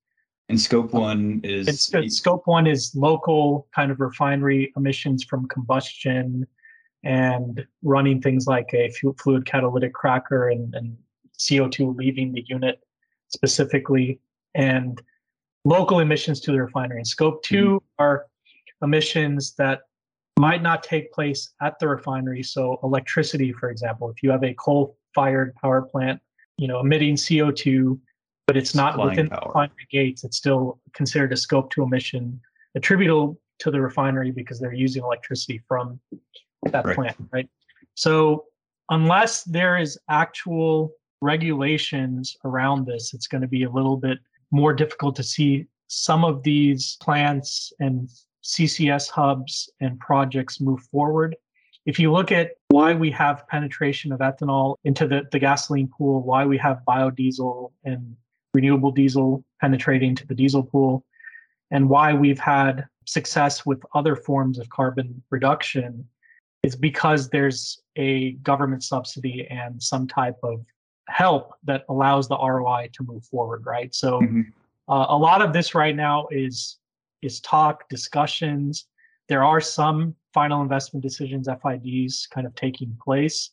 And 0.48 0.60
scope 0.60 0.92
one 0.92 1.40
is 1.42 1.66
it's, 1.66 1.92
it's 1.94 2.16
scope 2.16 2.42
one 2.44 2.66
is 2.66 2.92
local 2.94 3.68
kind 3.74 3.90
of 3.90 4.00
refinery 4.00 4.72
emissions 4.76 5.24
from 5.24 5.48
combustion 5.48 6.46
and 7.06 7.64
running 7.84 8.20
things 8.20 8.48
like 8.48 8.68
a 8.74 8.90
fluid 9.16 9.46
catalytic 9.46 9.94
cracker 9.94 10.48
and, 10.48 10.74
and 10.74 10.96
CO2 11.38 11.96
leaving 11.96 12.32
the 12.32 12.44
unit 12.48 12.80
specifically, 13.28 14.18
and 14.56 15.00
local 15.64 16.00
emissions 16.00 16.40
to 16.40 16.50
the 16.50 16.60
refinery. 16.60 16.98
And 16.98 17.06
scope 17.06 17.44
2 17.44 17.64
mm-hmm. 17.64 17.76
are 18.00 18.26
emissions 18.82 19.54
that 19.54 19.82
might 20.36 20.62
not 20.62 20.82
take 20.82 21.12
place 21.12 21.52
at 21.62 21.78
the 21.78 21.86
refinery. 21.86 22.42
So 22.42 22.80
electricity, 22.82 23.52
for 23.52 23.70
example, 23.70 24.10
if 24.10 24.20
you 24.24 24.30
have 24.30 24.42
a 24.42 24.54
coal-fired 24.54 25.54
power 25.54 25.82
plant, 25.82 26.20
you 26.58 26.66
know, 26.66 26.80
emitting 26.80 27.14
CO2, 27.14 28.00
but 28.48 28.56
it's 28.56 28.74
not 28.74 28.98
within 28.98 29.28
power. 29.28 29.40
the 29.42 29.46
refinery 29.46 29.86
gates, 29.92 30.24
it's 30.24 30.36
still 30.36 30.80
considered 30.92 31.32
a 31.32 31.36
scope 31.36 31.70
two 31.70 31.84
emission 31.84 32.40
attributable 32.74 33.40
to 33.60 33.70
the 33.70 33.80
refinery 33.80 34.32
because 34.32 34.58
they're 34.58 34.74
using 34.74 35.04
electricity 35.04 35.60
from 35.68 36.00
that 36.72 36.84
right. 36.84 36.96
plant, 36.96 37.16
right? 37.32 37.48
So 37.94 38.44
unless 38.90 39.44
there 39.44 39.78
is 39.78 39.98
actual 40.08 40.92
regulations 41.20 42.36
around 42.44 42.86
this, 42.86 43.14
it's 43.14 43.26
going 43.26 43.42
to 43.42 43.48
be 43.48 43.64
a 43.64 43.70
little 43.70 43.96
bit 43.96 44.18
more 44.50 44.72
difficult 44.72 45.16
to 45.16 45.22
see 45.22 45.66
some 45.88 46.24
of 46.24 46.42
these 46.42 46.96
plants 47.00 47.72
and 47.80 48.08
CCS 48.44 49.10
hubs 49.10 49.70
and 49.80 49.98
projects 49.98 50.60
move 50.60 50.80
forward. 50.82 51.36
If 51.84 51.98
you 51.98 52.12
look 52.12 52.32
at 52.32 52.52
why 52.68 52.94
we 52.94 53.10
have 53.12 53.46
penetration 53.48 54.12
of 54.12 54.20
ethanol 54.20 54.76
into 54.84 55.06
the, 55.06 55.22
the 55.30 55.38
gasoline 55.38 55.88
pool, 55.88 56.22
why 56.22 56.44
we 56.44 56.58
have 56.58 56.80
biodiesel 56.86 57.72
and 57.84 58.16
renewable 58.54 58.90
diesel 58.90 59.44
penetrating 59.60 60.14
to 60.16 60.26
the 60.26 60.34
diesel 60.34 60.62
pool, 60.62 61.04
and 61.70 61.88
why 61.88 62.12
we've 62.12 62.38
had 62.38 62.86
success 63.06 63.64
with 63.64 63.82
other 63.94 64.16
forms 64.16 64.58
of 64.58 64.68
carbon 64.68 65.22
reduction, 65.30 66.08
is 66.66 66.74
because 66.74 67.28
there's 67.28 67.80
a 67.94 68.32
government 68.50 68.82
subsidy 68.82 69.46
and 69.50 69.80
some 69.80 70.08
type 70.08 70.36
of 70.42 70.64
help 71.08 71.54
that 71.62 71.84
allows 71.88 72.26
the 72.26 72.36
ROI 72.36 72.88
to 72.94 73.04
move 73.04 73.24
forward, 73.24 73.64
right? 73.64 73.94
So 73.94 74.20
mm-hmm. 74.20 74.40
uh, 74.88 75.06
a 75.08 75.16
lot 75.16 75.42
of 75.42 75.52
this 75.52 75.76
right 75.76 75.94
now 75.94 76.26
is 76.32 76.78
is 77.22 77.38
talk, 77.40 77.88
discussions. 77.88 78.86
There 79.28 79.44
are 79.44 79.60
some 79.60 80.16
final 80.34 80.60
investment 80.60 81.04
decisions, 81.04 81.48
FIDs, 81.62 82.26
kind 82.34 82.48
of 82.48 82.54
taking 82.56 82.98
place, 83.00 83.50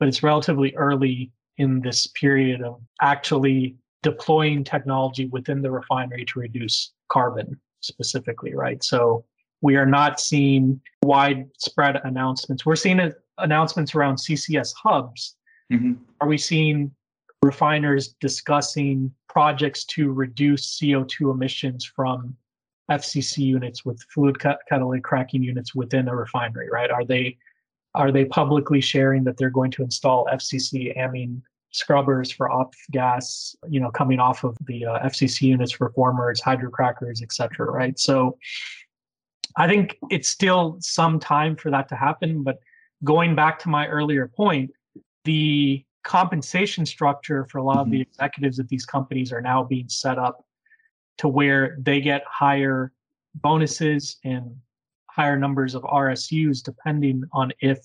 but 0.00 0.08
it's 0.08 0.24
relatively 0.24 0.74
early 0.74 1.30
in 1.58 1.80
this 1.80 2.08
period 2.08 2.62
of 2.62 2.80
actually 3.00 3.76
deploying 4.02 4.64
technology 4.64 5.26
within 5.26 5.62
the 5.62 5.70
refinery 5.70 6.24
to 6.24 6.40
reduce 6.40 6.92
carbon 7.08 7.58
specifically, 7.80 8.54
right? 8.56 8.82
So 8.82 9.24
we 9.62 9.76
are 9.76 9.86
not 9.86 10.20
seeing 10.20 10.80
widespread 11.02 12.00
announcements. 12.04 12.66
We're 12.66 12.76
seeing 12.76 13.12
announcements 13.38 13.94
around 13.94 14.16
CCS 14.16 14.74
hubs. 14.74 15.36
Mm-hmm. 15.72 15.94
Are 16.20 16.28
we 16.28 16.38
seeing 16.38 16.90
refiners 17.42 18.14
discussing 18.20 19.12
projects 19.28 19.84
to 19.84 20.12
reduce 20.12 20.78
CO2 20.78 21.32
emissions 21.32 21.84
from 21.84 22.36
FCC 22.90 23.38
units 23.38 23.84
with 23.84 24.00
fluid 24.12 24.38
catalytic 24.68 25.04
cracking 25.04 25.42
units 25.42 25.74
within 25.74 26.08
a 26.08 26.14
refinery, 26.14 26.68
right? 26.70 26.90
Are 26.90 27.04
they 27.04 27.36
are 27.94 28.12
they 28.12 28.26
publicly 28.26 28.80
sharing 28.80 29.24
that 29.24 29.38
they're 29.38 29.50
going 29.50 29.70
to 29.72 29.82
install 29.82 30.26
FCC 30.26 30.96
amine 31.02 31.42
scrubbers 31.70 32.30
for 32.30 32.50
off 32.50 32.74
gas, 32.90 33.56
you 33.68 33.80
know, 33.80 33.90
coming 33.90 34.20
off 34.20 34.44
of 34.44 34.56
the 34.66 34.84
uh, 34.84 34.98
FCC 35.06 35.42
units, 35.42 35.80
reformers, 35.80 36.40
hydrocrackers, 36.40 37.22
et 37.22 37.32
cetera, 37.32 37.70
right? 37.70 37.98
So 37.98 38.38
I 39.56 39.66
think 39.68 39.98
it's 40.10 40.28
still 40.28 40.76
some 40.80 41.18
time 41.18 41.56
for 41.56 41.70
that 41.70 41.88
to 41.88 41.96
happen. 41.96 42.42
But 42.42 42.58
going 43.04 43.34
back 43.34 43.58
to 43.60 43.68
my 43.68 43.86
earlier 43.86 44.28
point, 44.28 44.70
the 45.24 45.84
compensation 46.04 46.86
structure 46.86 47.46
for 47.50 47.58
a 47.58 47.62
lot 47.62 47.74
mm-hmm. 47.74 47.80
of 47.80 47.90
the 47.90 47.96
mm-hmm. 47.98 48.10
executives 48.10 48.58
of 48.58 48.68
these 48.68 48.86
companies 48.86 49.32
are 49.32 49.40
now 49.40 49.64
being 49.64 49.88
set 49.88 50.18
up 50.18 50.44
to 51.18 51.28
where 51.28 51.76
they 51.80 52.00
get 52.00 52.22
higher 52.30 52.92
bonuses 53.34 54.18
and 54.24 54.54
higher 55.10 55.38
numbers 55.38 55.74
of 55.74 55.82
RSUs 55.82 56.62
depending 56.62 57.24
on 57.32 57.50
if 57.60 57.78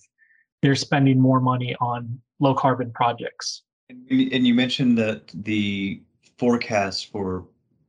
they're 0.62 0.76
spending 0.76 1.20
more 1.20 1.40
money 1.40 1.76
on 1.80 2.20
low 2.40 2.54
carbon 2.54 2.92
projects. 2.92 3.64
And 3.90 4.46
you 4.46 4.54
mentioned 4.54 4.98
that 4.98 5.28
the 5.34 6.02
forecast 6.38 7.12
for 7.12 7.46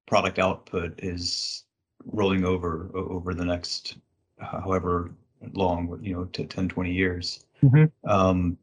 product 0.07 0.39
output 0.39 0.99
is 1.03 1.65
rolling 2.07 2.45
over 2.45 2.91
over 2.95 3.35
the 3.35 3.45
next 3.45 3.97
however 4.39 5.13
long, 5.55 5.99
you 6.03 6.15
know, 6.15 6.25
to 6.27 6.45
10, 6.45 6.69
20 6.69 6.93
years. 6.93 7.47
Mm-hmm. 7.63 8.11
Um, 8.11 8.59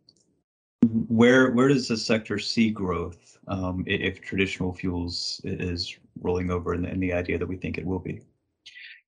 where 1.08 1.52
where 1.52 1.68
does 1.68 1.88
the 1.88 1.98
sector 1.98 2.40
see 2.40 2.70
growth 2.70 3.38
um, 3.48 3.84
if 3.86 4.22
traditional 4.22 4.74
fuels 4.74 5.42
is 5.44 5.98
rolling 6.22 6.52
over 6.52 6.74
in 6.74 6.84
the, 6.84 6.90
in 6.90 7.00
the 7.00 7.14
idea 7.14 7.38
that 7.38 7.48
we 7.48 7.58
think 7.58 7.78
it 7.78 7.86
will 7.86 8.00
be? 8.00 8.22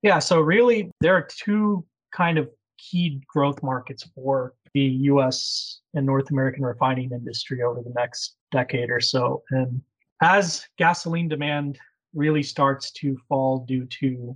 Yeah, 0.01 0.19
so 0.19 0.41
really 0.41 0.91
there 0.99 1.15
are 1.15 1.27
two 1.29 1.85
kind 2.11 2.37
of 2.37 2.49
key 2.77 3.21
growth 3.27 3.61
markets 3.63 4.09
for 4.15 4.53
the 4.73 4.81
US 4.81 5.81
and 5.93 6.05
North 6.05 6.31
American 6.31 6.63
refining 6.63 7.11
industry 7.11 7.61
over 7.61 7.81
the 7.81 7.93
next 7.95 8.35
decade 8.51 8.89
or 8.89 8.99
so. 8.99 9.43
And 9.51 9.81
as 10.21 10.67
gasoline 10.77 11.27
demand 11.27 11.77
really 12.13 12.43
starts 12.43 12.91
to 12.91 13.17
fall 13.27 13.65
due 13.67 13.85
to 13.85 14.35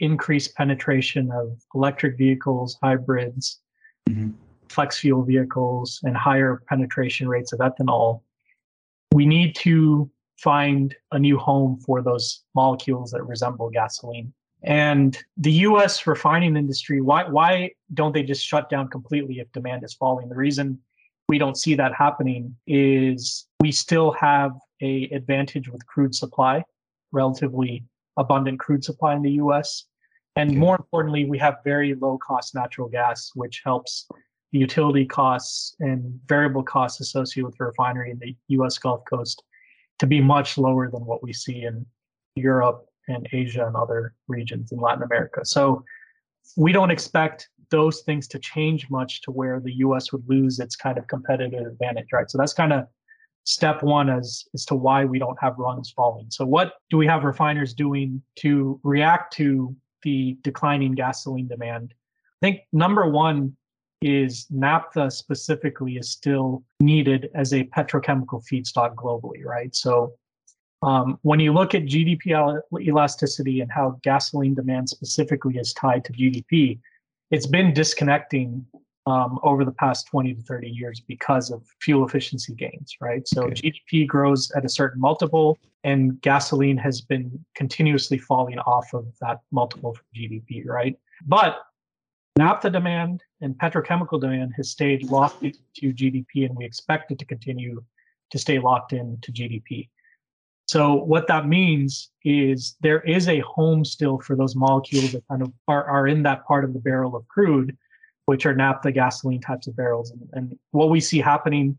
increased 0.00 0.54
penetration 0.54 1.30
of 1.32 1.58
electric 1.74 2.18
vehicles, 2.18 2.76
hybrids, 2.82 3.60
mm-hmm. 4.08 4.30
flex 4.68 4.98
fuel 4.98 5.22
vehicles, 5.22 6.00
and 6.02 6.16
higher 6.16 6.62
penetration 6.68 7.28
rates 7.28 7.52
of 7.52 7.60
ethanol, 7.60 8.20
we 9.12 9.24
need 9.24 9.54
to 9.54 10.10
find 10.38 10.94
a 11.12 11.18
new 11.18 11.38
home 11.38 11.78
for 11.78 12.02
those 12.02 12.42
molecules 12.54 13.10
that 13.12 13.22
resemble 13.22 13.70
gasoline. 13.70 14.32
And 14.64 15.16
the 15.36 15.52
US 15.52 16.06
refining 16.06 16.56
industry, 16.56 17.00
why, 17.00 17.24
why 17.24 17.70
don't 17.92 18.12
they 18.12 18.22
just 18.22 18.44
shut 18.44 18.68
down 18.70 18.88
completely 18.88 19.38
if 19.38 19.52
demand 19.52 19.84
is 19.84 19.94
falling? 19.94 20.28
The 20.28 20.34
reason 20.34 20.78
we 21.28 21.38
don't 21.38 21.56
see 21.56 21.74
that 21.74 21.94
happening 21.94 22.56
is 22.66 23.46
we 23.60 23.70
still 23.72 24.10
have 24.12 24.52
a 24.82 25.04
advantage 25.10 25.68
with 25.68 25.86
crude 25.86 26.14
supply 26.14 26.64
relatively 27.14 27.84
abundant 28.16 28.60
crude 28.60 28.84
supply 28.84 29.14
in 29.14 29.22
the 29.22 29.32
US. 29.32 29.86
And 30.36 30.50
okay. 30.50 30.58
more 30.58 30.76
importantly, 30.76 31.24
we 31.24 31.38
have 31.38 31.56
very 31.64 31.94
low 31.94 32.18
cost 32.18 32.54
natural 32.54 32.88
gas, 32.88 33.30
which 33.34 33.62
helps 33.64 34.06
the 34.52 34.58
utility 34.58 35.06
costs 35.06 35.74
and 35.80 36.18
variable 36.26 36.62
costs 36.62 37.00
associated 37.00 37.46
with 37.46 37.56
the 37.58 37.64
refinery 37.64 38.10
in 38.10 38.18
the 38.18 38.36
US 38.58 38.78
Gulf 38.78 39.02
Coast 39.08 39.42
to 40.00 40.06
be 40.06 40.20
much 40.20 40.58
lower 40.58 40.90
than 40.90 41.04
what 41.06 41.22
we 41.22 41.32
see 41.32 41.62
in 41.62 41.86
Europe 42.34 42.86
and 43.08 43.28
Asia 43.32 43.66
and 43.66 43.76
other 43.76 44.14
regions 44.28 44.72
in 44.72 44.78
Latin 44.78 45.02
America. 45.02 45.44
So 45.44 45.84
we 46.56 46.72
don't 46.72 46.90
expect 46.90 47.48
those 47.70 48.02
things 48.02 48.28
to 48.28 48.38
change 48.38 48.90
much 48.90 49.22
to 49.22 49.30
where 49.30 49.60
the 49.60 49.74
US 49.76 50.12
would 50.12 50.24
lose 50.28 50.58
its 50.58 50.76
kind 50.76 50.98
of 50.98 51.06
competitive 51.06 51.66
advantage, 51.66 52.08
right? 52.12 52.30
So 52.30 52.38
that's 52.38 52.52
kind 52.52 52.72
of 52.72 52.86
step 53.44 53.82
one 53.82 54.10
as, 54.10 54.44
as 54.54 54.64
to 54.66 54.74
why 54.74 55.04
we 55.04 55.18
don't 55.18 55.38
have 55.40 55.58
runs 55.58 55.90
falling. 55.90 56.26
So, 56.30 56.44
what 56.44 56.74
do 56.90 56.96
we 56.96 57.06
have 57.06 57.24
refiners 57.24 57.74
doing 57.74 58.22
to 58.36 58.80
react 58.82 59.34
to 59.34 59.74
the 60.02 60.36
declining 60.42 60.92
gasoline 60.92 61.46
demand? 61.46 61.94
I 62.42 62.46
think 62.46 62.60
number 62.72 63.08
one 63.08 63.56
is 64.02 64.46
naphtha 64.50 65.10
specifically 65.10 65.96
is 65.96 66.10
still 66.10 66.62
needed 66.80 67.30
as 67.34 67.54
a 67.54 67.64
petrochemical 67.64 68.42
feedstock 68.50 68.94
globally, 68.94 69.44
right? 69.44 69.74
So, 69.74 70.14
um, 70.82 71.18
when 71.22 71.40
you 71.40 71.52
look 71.52 71.74
at 71.74 71.84
GDP 71.84 72.60
elasticity 72.80 73.60
and 73.60 73.70
how 73.70 73.98
gasoline 74.02 74.54
demand 74.54 74.88
specifically 74.88 75.56
is 75.56 75.72
tied 75.72 76.04
to 76.04 76.12
GDP, 76.12 76.78
it's 77.30 77.46
been 77.46 77.72
disconnecting 77.72 78.66
um, 79.06 79.38
over 79.42 79.64
the 79.64 79.72
past 79.72 80.06
20 80.06 80.34
to 80.34 80.42
30 80.42 80.68
years 80.68 81.00
because 81.00 81.50
of 81.50 81.62
fuel 81.80 82.06
efficiency 82.06 82.54
gains, 82.54 82.96
right? 83.00 83.26
So 83.28 83.44
okay. 83.44 83.54
GDP 83.90 84.06
grows 84.06 84.50
at 84.52 84.64
a 84.64 84.68
certain 84.68 85.00
multiple, 85.00 85.58
and 85.84 86.20
gasoline 86.22 86.78
has 86.78 87.02
been 87.02 87.44
continuously 87.54 88.18
falling 88.18 88.58
off 88.60 88.94
of 88.94 89.06
that 89.20 89.40
multiple 89.50 89.94
from 89.94 90.04
GDP, 90.16 90.66
right? 90.66 90.96
But 91.26 91.58
naphtha 92.38 92.70
demand 92.70 93.22
and 93.42 93.54
petrochemical 93.56 94.20
demand 94.20 94.52
has 94.56 94.70
stayed 94.70 95.10
locked 95.10 95.42
into 95.42 95.92
GDP, 95.92 96.46
and 96.46 96.56
we 96.56 96.64
expect 96.64 97.10
it 97.10 97.18
to 97.18 97.26
continue 97.26 97.82
to 98.30 98.38
stay 98.38 98.58
locked 98.58 98.94
into 98.94 99.30
GDP. 99.32 99.88
So 100.66 100.94
what 100.94 101.26
that 101.28 101.46
means 101.46 102.10
is 102.24 102.76
there 102.80 103.02
is 103.02 103.28
a 103.28 103.40
home 103.40 103.84
still 103.84 104.18
for 104.18 104.34
those 104.34 104.56
molecules 104.56 105.12
that 105.12 105.22
kind 105.28 105.42
of 105.42 105.52
are, 105.68 105.84
are 105.84 106.08
in 106.08 106.22
that 106.22 106.46
part 106.46 106.64
of 106.64 106.72
the 106.72 106.80
barrel 106.80 107.14
of 107.14 107.28
crude, 107.28 107.76
which 108.26 108.46
are 108.46 108.54
naphtha 108.54 108.90
gasoline 108.90 109.40
types 109.40 109.66
of 109.66 109.76
barrels. 109.76 110.10
And, 110.10 110.28
and 110.32 110.58
what 110.70 110.90
we 110.90 111.00
see 111.00 111.18
happening 111.18 111.78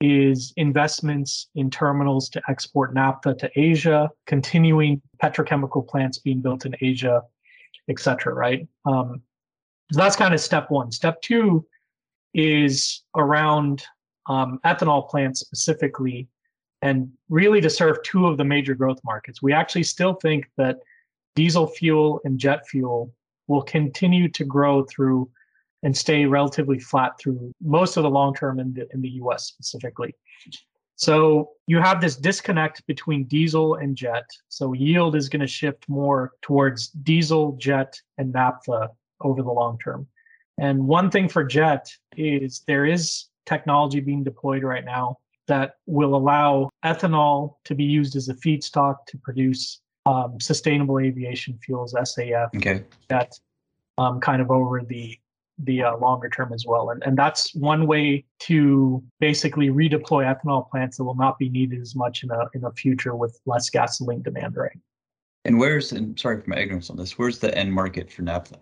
is 0.00 0.52
investments 0.56 1.48
in 1.54 1.70
terminals 1.70 2.28
to 2.28 2.42
export 2.48 2.94
naphtha 2.94 3.34
to 3.34 3.50
Asia, 3.56 4.10
continuing 4.26 5.00
petrochemical 5.22 5.86
plants 5.86 6.18
being 6.18 6.40
built 6.40 6.66
in 6.66 6.74
Asia, 6.80 7.22
et 7.88 7.98
cetera, 7.98 8.34
right? 8.34 8.66
Um, 8.84 9.22
so 9.92 10.00
that's 10.00 10.16
kind 10.16 10.34
of 10.34 10.40
step 10.40 10.70
one. 10.70 10.92
Step 10.92 11.20
two 11.22 11.66
is 12.34 13.02
around 13.16 13.84
um, 14.26 14.58
ethanol 14.64 15.08
plants 15.08 15.40
specifically, 15.40 16.28
and 16.82 17.08
really 17.28 17.60
to 17.60 17.70
serve 17.70 18.02
two 18.02 18.26
of 18.26 18.36
the 18.36 18.44
major 18.44 18.74
growth 18.74 18.98
markets. 19.04 19.42
We 19.42 19.52
actually 19.52 19.84
still 19.84 20.14
think 20.14 20.46
that 20.56 20.78
diesel 21.34 21.66
fuel 21.66 22.20
and 22.24 22.38
jet 22.38 22.66
fuel 22.68 23.12
will 23.46 23.62
continue 23.62 24.28
to 24.30 24.44
grow 24.44 24.84
through 24.84 25.30
and 25.84 25.96
stay 25.96 26.24
relatively 26.24 26.78
flat 26.80 27.12
through 27.20 27.52
most 27.62 27.96
of 27.96 28.02
the 28.02 28.10
long 28.10 28.34
term 28.34 28.58
in 28.58 28.72
the, 28.72 28.88
in 28.92 29.00
the 29.00 29.10
US 29.20 29.44
specifically. 29.46 30.14
So 30.96 31.50
you 31.66 31.80
have 31.80 32.00
this 32.00 32.16
disconnect 32.16 32.86
between 32.86 33.24
diesel 33.24 33.76
and 33.76 33.96
jet. 33.96 34.24
So 34.48 34.72
yield 34.72 35.14
is 35.14 35.28
going 35.28 35.40
to 35.40 35.46
shift 35.46 35.88
more 35.88 36.32
towards 36.40 36.88
diesel, 36.88 37.52
jet, 37.60 37.94
and 38.18 38.32
naphtha 38.32 38.90
over 39.20 39.42
the 39.42 39.50
long 39.50 39.78
term. 39.78 40.06
And 40.58 40.86
one 40.86 41.10
thing 41.10 41.28
for 41.28 41.44
jet 41.44 41.90
is 42.16 42.62
there 42.66 42.86
is 42.86 43.26
technology 43.44 44.00
being 44.00 44.24
deployed 44.24 44.62
right 44.62 44.84
now 44.84 45.18
that 45.48 45.74
will 45.86 46.14
allow 46.14 46.70
ethanol 46.84 47.56
to 47.64 47.74
be 47.74 47.84
used 47.84 48.16
as 48.16 48.28
a 48.28 48.34
feedstock 48.34 49.04
to 49.08 49.18
produce 49.18 49.80
um, 50.06 50.40
sustainable 50.40 51.00
aviation 51.00 51.58
fuels 51.58 51.94
(SAF). 51.94 52.54
Okay. 52.56 52.84
That 53.08 53.32
um, 53.98 54.20
kind 54.20 54.40
of 54.40 54.50
over 54.50 54.82
the 54.82 55.18
the 55.58 55.82
uh, 55.82 55.96
longer 55.98 56.28
term 56.28 56.52
as 56.52 56.64
well, 56.66 56.90
and 56.90 57.02
and 57.04 57.16
that's 57.16 57.54
one 57.54 57.86
way 57.86 58.24
to 58.40 59.02
basically 59.20 59.68
redeploy 59.68 60.24
ethanol 60.24 60.68
plants 60.70 60.96
that 60.96 61.04
will 61.04 61.14
not 61.14 61.38
be 61.38 61.48
needed 61.48 61.80
as 61.80 61.94
much 61.94 62.24
in 62.24 62.30
a 62.30 62.46
in 62.54 62.64
a 62.64 62.72
future 62.72 63.14
with 63.14 63.38
less 63.46 63.70
gasoline 63.70 64.22
demand, 64.22 64.56
right? 64.56 64.78
And 65.44 65.58
where's 65.58 65.92
and 65.92 66.18
sorry 66.18 66.40
for 66.40 66.50
my 66.50 66.56
ignorance 66.56 66.90
on 66.90 66.96
this. 66.96 67.18
Where's 67.18 67.38
the 67.38 67.56
end 67.56 67.72
market 67.72 68.10
for 68.10 68.22
naphtha? 68.22 68.58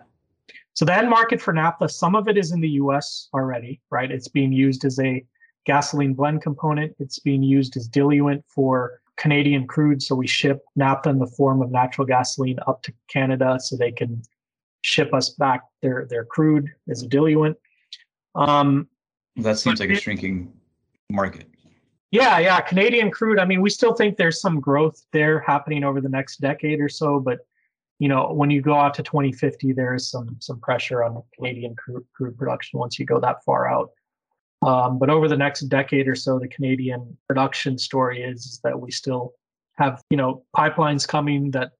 So 0.74 0.84
the 0.84 0.94
end 0.94 1.10
market 1.10 1.40
for 1.40 1.52
naphtha, 1.52 1.88
some 1.88 2.14
of 2.14 2.28
it 2.28 2.38
is 2.38 2.52
in 2.52 2.60
the 2.60 2.70
U.S. 2.70 3.28
already, 3.34 3.80
right? 3.90 4.10
It's 4.10 4.28
being 4.28 4.52
used 4.52 4.84
as 4.84 4.98
a 4.98 5.24
gasoline 5.66 6.14
blend 6.14 6.42
component. 6.42 6.94
It's 6.98 7.18
being 7.18 7.42
used 7.42 7.76
as 7.76 7.86
diluent 7.86 8.44
for 8.48 9.00
Canadian 9.16 9.66
crude. 9.66 10.02
So 10.02 10.14
we 10.14 10.26
ship 10.26 10.62
naphtha 10.74 11.10
in 11.10 11.18
the 11.18 11.26
form 11.26 11.62
of 11.62 11.70
natural 11.70 12.06
gasoline 12.06 12.58
up 12.66 12.82
to 12.84 12.92
Canada 13.08 13.58
so 13.60 13.76
they 13.76 13.92
can 13.92 14.22
ship 14.82 15.14
us 15.14 15.30
back 15.30 15.62
their, 15.80 16.06
their 16.08 16.24
crude 16.24 16.68
as 16.88 17.02
a 17.02 17.08
diluent. 17.08 17.56
Um, 18.34 18.88
that 19.36 19.58
seems 19.58 19.80
like 19.80 19.90
a 19.90 19.94
shrinking 19.94 20.52
market. 21.10 21.48
Yeah, 22.10 22.38
yeah. 22.38 22.60
Canadian 22.60 23.10
crude, 23.10 23.38
I 23.38 23.46
mean, 23.46 23.62
we 23.62 23.70
still 23.70 23.94
think 23.94 24.18
there's 24.18 24.40
some 24.40 24.60
growth 24.60 25.02
there 25.12 25.40
happening 25.40 25.82
over 25.82 26.00
the 26.00 26.10
next 26.10 26.40
decade 26.40 26.80
or 26.80 26.88
so, 26.88 27.18
but 27.18 27.38
you 27.98 28.08
know, 28.08 28.32
when 28.32 28.50
you 28.50 28.60
go 28.60 28.74
out 28.74 28.94
to 28.94 29.02
2050, 29.02 29.72
there 29.72 29.94
is 29.94 30.10
some 30.10 30.36
some 30.40 30.58
pressure 30.58 31.04
on 31.04 31.22
Canadian 31.34 31.76
crude, 31.76 32.04
crude 32.12 32.36
production 32.36 32.80
once 32.80 32.98
you 32.98 33.06
go 33.06 33.20
that 33.20 33.44
far 33.44 33.68
out. 33.68 33.90
Um, 34.62 34.98
but 34.98 35.08
over 35.08 35.28
the 35.28 35.36
next 35.36 35.60
decade 35.62 36.08
or 36.08 36.14
so, 36.14 36.38
the 36.38 36.48
Canadian 36.48 37.16
production 37.28 37.78
story 37.78 38.22
is, 38.22 38.44
is 38.44 38.60
that 38.64 38.78
we 38.78 38.90
still 38.90 39.34
have, 39.76 40.02
you 40.10 40.16
know, 40.16 40.44
pipelines 40.56 41.06
coming 41.06 41.50
that 41.52 41.72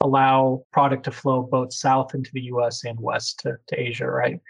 allow 0.00 0.64
product 0.72 1.04
to 1.04 1.10
flow 1.10 1.42
both 1.42 1.72
south 1.72 2.14
into 2.14 2.30
the 2.32 2.42
U.S. 2.42 2.84
and 2.84 2.98
west 3.00 3.40
to, 3.40 3.56
to 3.68 3.80
Asia, 3.80 4.06
right? 4.06 4.40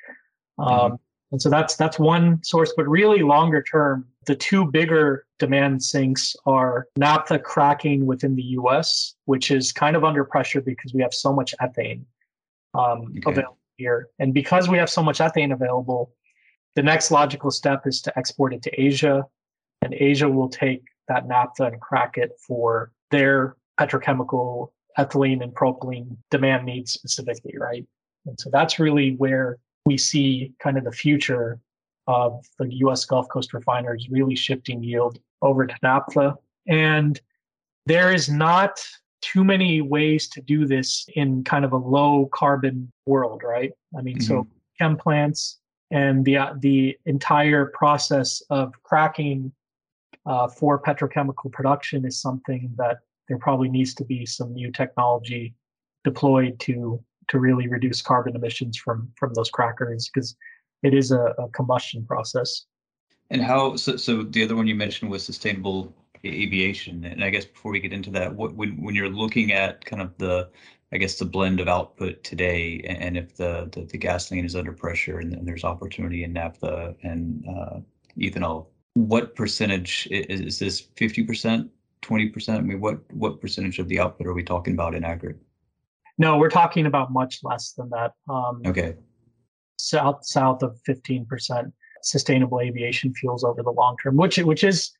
Um, 0.59 0.69
mm-hmm. 0.69 0.95
And 1.33 1.43
so 1.43 1.51
that's 1.51 1.77
that's 1.77 1.99
one 1.99 2.43
source. 2.45 2.73
But 2.77 2.89
really, 2.89 3.23
longer 3.23 3.63
term, 3.63 4.07
the 4.27 4.37
two 4.37 4.65
bigger 4.65 5.27
demand 5.39 5.83
sinks 5.83 6.37
are 6.47 6.87
naphtha 6.97 7.39
cracking 7.39 8.07
within 8.07 8.37
the 8.37 8.43
U.S., 8.43 9.15
which 9.25 9.51
is 9.51 9.73
kind 9.73 9.97
of 9.97 10.05
under 10.05 10.25
pressure 10.25 10.61
because 10.61 10.95
we 10.95 11.03
have 11.03 11.13
so 11.13 11.33
much 11.33 11.55
ethane 11.61 12.05
um, 12.75 13.13
okay. 13.19 13.33
available 13.33 13.59
here, 13.77 14.09
and 14.21 14.33
because 14.33 14.69
we 14.69 14.79
have 14.79 14.89
so 14.89 15.03
much 15.03 15.19
ethane 15.19 15.53
available, 15.53 16.15
the 16.77 16.83
next 16.83 17.11
logical 17.11 17.51
step 17.51 17.87
is 17.87 18.01
to 18.03 18.17
export 18.17 18.55
it 18.55 18.63
to 18.63 18.81
Asia, 18.81 19.25
and 19.83 19.95
Asia 19.95 20.29
will 20.29 20.49
take 20.49 20.85
that 21.09 21.27
naphtha 21.27 21.65
and 21.65 21.81
crack 21.81 22.17
it 22.19 22.31
for 22.47 22.93
their 23.11 23.57
petrochemical 23.81 24.71
ethylene 24.99 25.43
and 25.43 25.55
propylene 25.55 26.17
demand 26.31 26.67
needs 26.67 26.93
specifically, 26.93 27.55
right? 27.59 27.87
And 28.27 28.39
so 28.39 28.51
that's 28.51 28.79
really 28.79 29.15
where 29.17 29.59
we 29.85 29.97
see 29.97 30.53
kind 30.59 30.77
of 30.79 30.85
the 30.85 30.93
future 30.93 31.61
of 32.07 32.45
the 32.59 32.73
US 32.87 33.05
Gulf 33.05 33.29
Coast 33.29 33.53
refiners 33.53 34.09
really 34.11 34.37
shifting 34.37 34.83
yield 34.83 35.19
over 35.43 35.67
to 35.67 35.75
naphtha. 35.83 36.37
And 36.67 37.21
there 37.87 38.13
is 38.13 38.29
not 38.29 38.81
too 39.23 39.45
many 39.45 39.81
ways 39.81 40.29
to 40.29 40.41
do 40.41 40.67
this 40.67 41.07
in 41.15 41.43
kind 41.45 41.65
of 41.65 41.73
a 41.73 41.77
low 41.77 42.29
carbon 42.33 42.91
world, 43.07 43.43
right? 43.45 43.73
I 43.97 44.03
mean, 44.03 44.19
mm-hmm. 44.19 44.27
so 44.27 44.47
chem 44.79 44.97
plants, 44.97 45.59
and 45.91 46.25
the 46.25 46.37
uh, 46.37 46.55
the 46.59 46.97
entire 47.07 47.67
process 47.67 48.43
of 48.51 48.73
cracking 48.83 49.53
uh, 50.27 50.49
for 50.49 50.81
petrochemical 50.81 51.51
production 51.53 52.05
is 52.05 52.21
something 52.21 52.73
that 52.77 52.99
there 53.29 53.39
probably 53.39 53.69
needs 53.69 53.95
to 53.95 54.05
be 54.05 54.25
some 54.27 54.53
new 54.53 54.71
technology 54.71 55.55
deployed 56.05 56.59
to 56.61 57.03
to 57.29 57.41
really 57.41 57.67
reduce 57.69 58.01
carbon 58.03 58.37
emissions 58.37 58.77
from 58.77 59.11
from 59.17 59.35
those 59.35 59.51
crackers 59.51 60.09
because 60.13 60.37
it 60.83 60.95
is 60.95 61.11
a, 61.11 61.35
a, 61.39 61.49
combustion 61.49 62.05
process. 62.05 62.67
And 63.31 63.43
how 63.43 63.77
so? 63.77 63.97
So 63.97 64.23
the 64.23 64.45
other 64.45 64.55
one 64.55 64.67
you 64.67 64.75
mentioned 64.75 65.11
was 65.11 65.25
sustainable 65.25 65.93
aviation, 66.25 67.05
and 67.05 67.25
I 67.25 67.31
guess 67.31 67.45
before 67.45 67.73
we 67.73 67.81
get 67.81 67.93
into 67.93 68.11
that, 68.11 68.35
what 68.35 68.55
when 68.55 68.81
when 68.83 68.95
you're 68.95 69.09
looking 69.09 69.53
at 69.53 69.85
kind 69.85 70.01
of 70.01 70.17
the 70.19 70.49
I 70.93 70.99
guess 70.99 71.19
the 71.19 71.25
blend 71.25 71.59
of 71.59 71.67
output 71.67 72.23
today, 72.23 72.81
and 72.87 73.17
if 73.17 73.37
the 73.37 73.69
the, 73.73 73.83
the 73.85 73.99
gasoline 73.99 74.45
is 74.45 74.55
under 74.55 74.73
pressure 74.73 75.19
and, 75.19 75.33
and 75.33 75.47
there's 75.47 75.65
opportunity 75.65 76.23
in 76.23 76.33
naphtha 76.33 76.95
and 77.03 77.45
uh, 77.49 77.81
ethanol, 78.17 78.67
what 78.95 79.35
percentage 79.35 80.07
is, 80.13 80.41
is 80.41 80.59
this? 80.61 80.81
Fifty 80.95 81.25
percent, 81.25 81.69
twenty 82.07 82.29
percent? 82.29 82.59
I 82.59 82.63
mean, 82.63 82.81
what 82.81 83.01
what 83.13 83.41
percentage 83.41 83.81
of 83.81 83.89
the 83.89 83.99
output 83.99 84.29
are 84.29 84.33
we 84.33 84.45
talking 84.45 84.75
about 84.75 84.95
in 84.95 85.05
aggregate? 85.05 85.43
No, 86.19 86.39
we're 86.39 86.51
talking 86.51 86.87
about 86.87 87.13
much 87.13 87.41
less 87.43 87.73
than 87.73 87.91
that. 87.91 88.13
Um, 88.29 88.63
okay. 88.65 88.95
South 89.79 90.25
south 90.25 90.63
of 90.63 90.79
fifteen 90.87 91.27
percent 91.27 91.73
sustainable 92.03 92.61
aviation 92.61 93.13
fuels 93.13 93.43
over 93.43 93.63
the 93.63 93.71
long 93.71 93.97
term, 94.01 94.17
which 94.17 94.39
which 94.39 94.63
is 94.63 94.93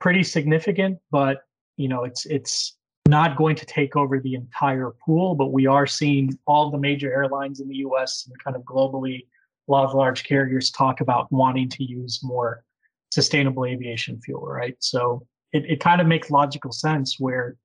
pretty 0.00 0.22
significant, 0.22 0.98
but 1.10 1.42
you 1.76 1.88
know 1.88 2.04
it's 2.04 2.26
it's 2.26 2.76
not 3.08 3.36
going 3.36 3.56
to 3.56 3.66
take 3.66 3.96
over 3.96 4.20
the 4.20 4.34
entire 4.34 4.92
pool, 5.04 5.34
but 5.34 5.52
we 5.52 5.66
are 5.66 5.88
seeing 5.88 6.38
all 6.46 6.70
the 6.70 6.78
major 6.78 7.12
airlines 7.12 7.58
in 7.58 7.68
the 7.68 7.78
US 7.88 8.28
and 8.28 8.44
kind 8.44 8.56
of 8.56 8.62
globally, 8.62 9.26
a 9.68 9.72
lot 9.72 9.84
of 9.84 9.94
large 9.94 10.22
carriers 10.22 10.70
talk 10.70 11.00
about 11.00 11.30
wanting 11.32 11.68
to 11.70 11.82
use 11.82 12.20
more 12.22 12.64
sustainable 13.10 13.64
aviation 13.66 14.20
fuel, 14.20 14.46
right? 14.46 14.76
So 14.78 15.26
it, 15.52 15.64
it 15.68 15.80
kind 15.80 16.00
of 16.00 16.06
makes 16.06 16.30
logical 16.30 16.72
sense 16.72 17.16
where 17.18 17.56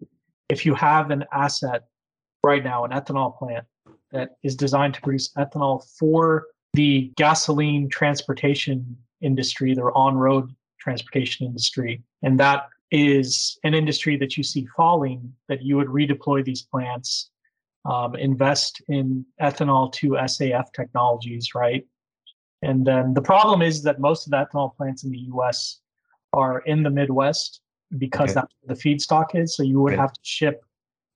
if 0.50 0.66
you 0.66 0.74
have 0.76 1.12
an 1.12 1.26
asset 1.32 1.84
right 2.44 2.64
now, 2.64 2.86
an 2.86 2.92
ethanol 2.92 3.38
plant 3.38 3.66
that 4.12 4.38
is 4.44 4.56
designed 4.56 4.94
to 4.94 5.02
produce 5.02 5.34
ethanol 5.38 5.84
for 5.98 6.48
the 6.74 7.12
gasoline 7.16 7.90
transportation 7.90 8.98
industry, 9.22 9.74
the 9.74 9.82
on 9.82 10.16
road 10.16 10.54
transportation 10.80 11.46
industry, 11.46 12.02
and 12.24 12.40
that 12.40 12.68
is 12.92 13.60
an 13.64 13.74
industry 13.74 14.16
that 14.16 14.38
you 14.38 14.44
see 14.44 14.66
falling, 14.76 15.34
that 15.50 15.62
you 15.62 15.76
would 15.76 15.88
redeploy 15.88 16.44
these 16.44 16.62
plants, 16.62 17.32
um, 17.86 18.16
invest 18.16 18.82
in 18.88 19.26
ethanol 19.42 19.92
to 19.92 20.10
SAF 20.12 20.72
technologies, 20.74 21.54
right? 21.54 21.86
And 22.62 22.86
then 22.86 23.14
the 23.14 23.22
problem 23.22 23.62
is 23.62 23.84
that 23.84 24.00
most 24.00 24.26
of 24.26 24.32
the 24.32 24.38
ethanol 24.38 24.76
plants 24.76 25.04
in 25.04 25.12
the 25.12 25.28
US 25.34 25.80
are 26.34 26.60
in 26.60 26.84
the 26.84 26.90
Midwest 26.90 27.62
because 27.98 28.32
okay. 28.32 28.34
that's 28.34 28.54
where 28.62 28.76
the 28.76 28.82
feedstock 28.82 29.36
is. 29.36 29.56
So 29.56 29.64
you 29.64 29.80
would 29.82 29.94
okay. 29.94 30.02
have 30.02 30.14
to 30.14 30.20
ship 30.24 30.64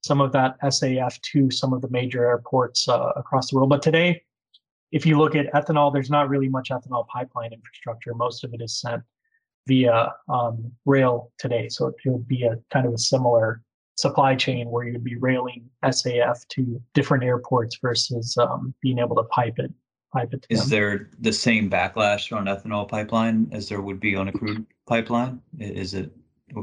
some 0.03 0.21
of 0.21 0.31
that 0.31 0.60
SAF 0.62 1.19
to 1.21 1.51
some 1.51 1.73
of 1.73 1.81
the 1.81 1.89
major 1.89 2.25
airports 2.25 2.88
uh, 2.88 3.12
across 3.15 3.51
the 3.51 3.57
world. 3.57 3.69
But 3.69 3.81
today, 3.81 4.23
if 4.91 5.05
you 5.05 5.17
look 5.17 5.36
at 5.36 5.51
ethanol, 5.53 5.93
there's 5.93 6.10
not 6.10 6.29
really 6.29 6.49
much 6.49 6.69
ethanol 6.69 7.07
pipeline 7.07 7.53
infrastructure. 7.53 8.13
Most 8.13 8.43
of 8.43 8.53
it 8.53 8.62
is 8.62 8.79
sent 8.79 9.03
via 9.67 10.12
um, 10.27 10.71
rail 10.86 11.31
today. 11.38 11.69
So 11.69 11.88
it 11.88 11.95
would 12.05 12.27
be 12.27 12.43
a 12.43 12.57
kind 12.71 12.88
of 12.88 12.93
a 12.93 12.97
similar 12.97 13.62
supply 13.95 14.36
chain 14.36 14.69
where 14.69 14.88
you'd 14.88 15.03
be 15.03 15.17
railing 15.17 15.69
SAF 15.86 16.47
to 16.49 16.81
different 16.93 17.23
airports 17.23 17.77
versus 17.81 18.36
um, 18.38 18.73
being 18.81 18.99
able 18.99 19.15
to 19.17 19.23
pipe 19.25 19.60
it 19.60 19.71
pipe 20.12 20.34
it. 20.34 20.45
Is 20.49 20.62
them. 20.62 20.69
there 20.69 21.10
the 21.19 21.31
same 21.31 21.69
backlash 21.69 22.36
on 22.36 22.45
ethanol 22.45 22.88
pipeline 22.88 23.47
as 23.51 23.69
there 23.69 23.81
would 23.81 23.99
be 23.99 24.15
on 24.15 24.27
a 24.27 24.31
crude 24.31 24.65
pipeline? 24.88 25.41
Is 25.60 25.93
it 25.93 26.12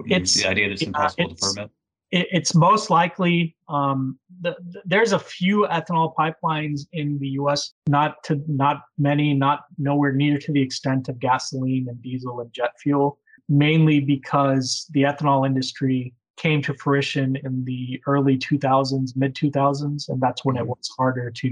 It's- 0.06 0.34
the 0.34 0.48
idea 0.48 0.68
that 0.68 0.72
it's 0.74 0.82
yeah, 0.82 0.88
impossible 0.88 1.34
to 1.34 1.34
permit? 1.36 1.70
it, 2.10 2.26
it's 2.30 2.54
most 2.54 2.90
likely 2.90 3.56
um, 3.68 4.18
the, 4.40 4.56
the- 4.70 4.82
there's 4.84 5.12
a 5.12 5.18
few 5.18 5.66
ethanol 5.70 6.14
pipelines 6.14 6.82
in 6.92 7.18
the 7.18 7.28
U.S. 7.40 7.72
Not 7.88 8.22
to 8.24 8.42
not 8.46 8.82
many, 8.98 9.34
not 9.34 9.64
nowhere 9.78 10.12
near 10.12 10.38
to 10.38 10.52
the 10.52 10.62
extent 10.62 11.08
of 11.08 11.18
gasoline 11.18 11.88
and 11.88 12.00
diesel 12.02 12.40
and 12.40 12.52
jet 12.52 12.72
fuel. 12.80 13.18
Mainly 13.50 14.00
because 14.00 14.86
the 14.92 15.02
ethanol 15.02 15.46
industry 15.46 16.12
came 16.36 16.62
to 16.62 16.74
fruition 16.74 17.36
in 17.36 17.64
the 17.64 18.00
early 18.06 18.36
2000s, 18.38 19.16
mid 19.16 19.34
2000s, 19.34 20.08
and 20.08 20.20
that's 20.20 20.44
when 20.44 20.56
it 20.56 20.66
was 20.66 20.88
harder 20.96 21.30
to, 21.30 21.48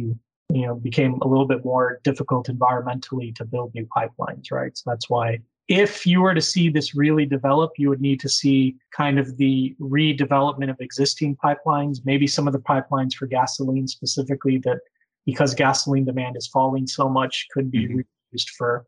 you 0.52 0.66
know, 0.66 0.74
became 0.76 1.14
a 1.22 1.26
little 1.26 1.46
bit 1.46 1.64
more 1.64 2.00
difficult 2.04 2.48
environmentally 2.48 3.34
to 3.34 3.44
build 3.44 3.74
new 3.74 3.86
pipelines, 3.86 4.52
right? 4.52 4.76
So 4.76 4.90
that's 4.90 5.08
why 5.10 5.38
if 5.68 6.06
you 6.06 6.20
were 6.20 6.34
to 6.34 6.40
see 6.40 6.68
this 6.68 6.94
really 6.94 7.26
develop, 7.26 7.72
you 7.76 7.88
would 7.88 8.00
need 8.00 8.20
to 8.20 8.28
see 8.28 8.76
kind 8.92 9.18
of 9.18 9.36
the 9.36 9.74
redevelopment 9.80 10.70
of 10.70 10.76
existing 10.80 11.36
pipelines, 11.36 11.98
maybe 12.04 12.26
some 12.26 12.46
of 12.46 12.52
the 12.52 12.60
pipelines 12.60 13.14
for 13.14 13.26
gasoline 13.26 13.88
specifically 13.88 14.58
that 14.58 14.78
because 15.24 15.54
gasoline 15.54 16.04
demand 16.04 16.36
is 16.36 16.46
falling 16.46 16.86
so 16.86 17.08
much 17.08 17.46
could 17.52 17.68
be 17.70 17.88
Mhm. 17.88 18.04
reused 18.32 18.50
for 18.50 18.86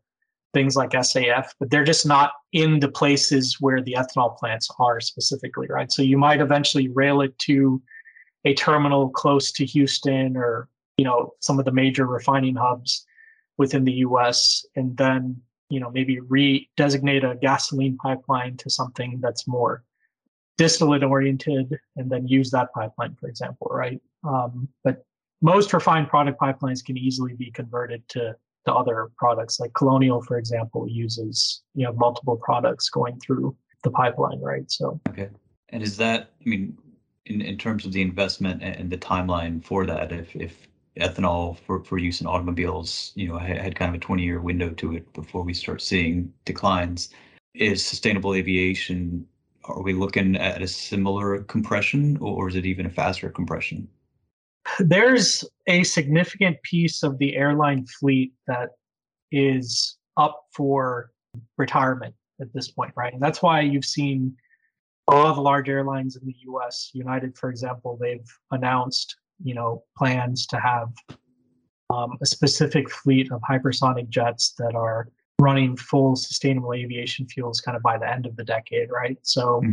things 0.53 0.75
like 0.75 0.95
SAF, 0.95 1.53
but 1.59 1.69
they're 1.69 1.83
just 1.83 2.07
not 2.07 2.31
in 2.53 2.79
the 2.79 2.87
places 2.87 3.57
where 3.59 3.81
the 3.81 3.93
ethanol 3.93 4.35
plants 4.37 4.69
are 4.79 5.01
specifically, 5.01 5.67
right? 5.67 5.91
So 5.91 6.01
you 6.01 6.17
might 6.17 6.39
eventually 6.39 6.87
rail 6.87 7.21
it 7.21 7.37
to 7.39 7.81
a 8.45 8.53
terminal 8.53 9.09
close 9.09 9.51
to 9.51 9.65
Houston 9.65 10.37
or, 10.37 10.69
you 10.97 11.03
know, 11.03 11.33
some 11.41 11.59
of 11.59 11.65
the 11.65 11.73
major 11.73 12.07
refining 12.07 12.55
hubs 12.55 13.05
within 13.57 13.83
the 13.83 13.93
US 13.95 14.65
and 14.75 14.95
then 14.95 15.41
you 15.69 15.79
know 15.79 15.89
maybe 15.91 16.19
re-designate 16.19 17.23
a 17.23 17.35
gasoline 17.35 17.97
pipeline 17.97 18.57
to 18.57 18.69
something 18.69 19.19
that's 19.21 19.47
more 19.47 19.83
distillate 20.57 21.03
oriented 21.03 21.77
and 21.95 22.09
then 22.09 22.27
use 22.27 22.51
that 22.51 22.71
pipeline 22.73 23.15
for 23.19 23.27
example 23.27 23.67
right? 23.71 24.01
Um, 24.23 24.67
but 24.83 25.05
most 25.41 25.71
refined 25.71 26.09
product 26.09 26.39
pipelines 26.39 26.83
can 26.83 26.97
easily 26.97 27.33
be 27.33 27.51
converted 27.51 28.07
to 28.09 28.35
to 28.65 28.73
other 28.73 29.09
products. 29.17 29.59
Like 29.59 29.73
colonial 29.73 30.21
for 30.21 30.37
example 30.37 30.87
uses 30.87 31.63
you 31.75 31.85
know 31.85 31.93
multiple 31.93 32.37
products 32.37 32.89
going 32.89 33.19
through 33.19 33.55
the 33.83 33.91
pipeline 33.91 34.39
right? 34.41 34.69
So 34.69 34.99
Okay. 35.07 35.29
And 35.71 35.83
is 35.83 35.97
that, 35.97 36.31
I 36.45 36.49
mean, 36.49 36.77
in, 37.25 37.41
in 37.41 37.57
terms 37.57 37.85
of 37.85 37.91
the 37.91 38.01
investment 38.01 38.63
and, 38.63 38.89
the 38.89 38.97
timeline 38.97 39.63
for 39.63 39.85
that, 39.85 40.11
if, 40.11 40.35
if 40.35 40.67
ethanol 40.99 41.57
for, 41.65 41.83
for 41.83 41.97
use 41.97 42.21
in 42.21 42.27
automobiles, 42.27 43.11
you 43.15 43.27
know, 43.27 43.37
had, 43.37 43.57
had 43.57 43.75
kind 43.75 43.89
of 43.89 43.95
a 43.95 44.03
20 44.03 44.23
year 44.23 44.39
window 44.39 44.69
to 44.71 44.95
it 44.95 45.11
before 45.13 45.43
we 45.43 45.53
start 45.53 45.81
seeing 45.81 46.33
declines, 46.45 47.09
is 47.53 47.83
sustainable 47.83 48.33
aviation, 48.33 49.25
are 49.65 49.81
we 49.81 49.93
looking 49.93 50.35
at 50.35 50.61
a 50.61 50.67
similar 50.67 51.43
compression 51.43 52.17
or 52.17 52.47
is 52.47 52.55
it 52.55 52.65
even 52.65 52.85
a 52.85 52.89
faster 52.89 53.29
compression? 53.29 53.87
there's 54.79 55.43
a 55.67 55.83
significant 55.83 56.61
piece 56.63 57.03
of 57.03 57.17
the 57.17 57.35
airline 57.35 57.85
fleet 57.85 58.33
that 58.47 58.69
is 59.31 59.97
up 60.17 60.45
for 60.53 61.11
retirement 61.57 62.13
at 62.41 62.53
this 62.53 62.69
point, 62.69 62.91
right? 62.95 63.13
And 63.13 63.21
that's 63.21 63.41
why 63.41 63.61
you've 63.61 63.85
seen 63.85 64.35
all 65.07 65.33
the 65.33 65.41
large 65.41 65.69
airlines 65.69 66.15
in 66.15 66.25
the 66.25 66.35
US, 66.51 66.91
United, 66.93 67.37
for 67.37 67.49
example, 67.49 67.97
they've 67.99 68.27
announced, 68.51 69.15
you 69.43 69.53
know, 69.53 69.83
plans 69.97 70.45
to 70.47 70.59
have 70.59 70.89
um, 71.89 72.17
a 72.21 72.25
specific 72.25 72.89
fleet 72.89 73.31
of 73.31 73.41
hypersonic 73.41 74.09
jets 74.09 74.53
that 74.57 74.75
are 74.75 75.09
running 75.39 75.75
full 75.75 76.15
sustainable 76.15 76.73
aviation 76.73 77.25
fuels 77.27 77.61
kind 77.61 77.75
of 77.75 77.81
by 77.81 77.97
the 77.97 78.09
end 78.09 78.25
of 78.25 78.35
the 78.35 78.43
decade, 78.43 78.89
right? 78.91 79.17
So 79.21 79.63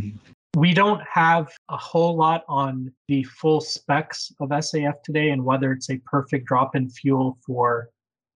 we 0.55 0.73
don't 0.73 1.01
have 1.01 1.51
a 1.69 1.77
whole 1.77 2.15
lot 2.15 2.43
on 2.47 2.91
the 3.07 3.23
full 3.23 3.61
specs 3.61 4.31
of 4.39 4.49
SAF 4.49 5.03
today 5.03 5.29
and 5.29 5.43
whether 5.43 5.71
it's 5.71 5.89
a 5.89 5.97
perfect 5.99 6.47
drop 6.47 6.75
in 6.75 6.89
fuel 6.89 7.37
for 7.45 7.89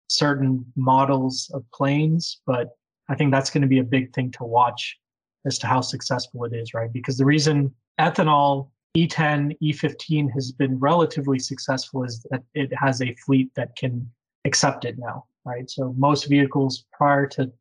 certain 0.09 0.65
models 0.75 1.49
of 1.53 1.63
planes, 1.71 2.41
but 2.45 2.71
I 3.09 3.15
think 3.15 3.31
that's 3.31 3.49
going 3.49 3.61
to 3.61 3.67
be 3.67 3.79
a 3.79 3.83
big 3.83 4.13
thing 4.13 4.31
to 4.31 4.43
watch 4.43 4.97
as 5.45 5.57
to 5.59 5.67
how 5.67 5.81
successful 5.81 6.43
it 6.45 6.53
is, 6.53 6.73
right? 6.73 6.91
Because 6.91 7.17
the 7.17 7.25
reason 7.25 7.73
ethanol 7.99 8.69
E10, 8.97 9.55
E15 9.61 10.31
has 10.33 10.51
been 10.51 10.79
relatively 10.79 11.39
successful 11.39 12.03
is 12.03 12.25
that 12.31 12.43
it 12.55 12.71
has 12.75 13.01
a 13.01 13.13
fleet 13.25 13.51
that 13.55 13.75
can 13.75 14.09
accept 14.45 14.85
it 14.85 14.97
now, 14.97 15.25
right? 15.45 15.69
So 15.69 15.93
most 15.97 16.27
vehicles 16.27 16.85
prior 16.91 17.27
to 17.27 17.51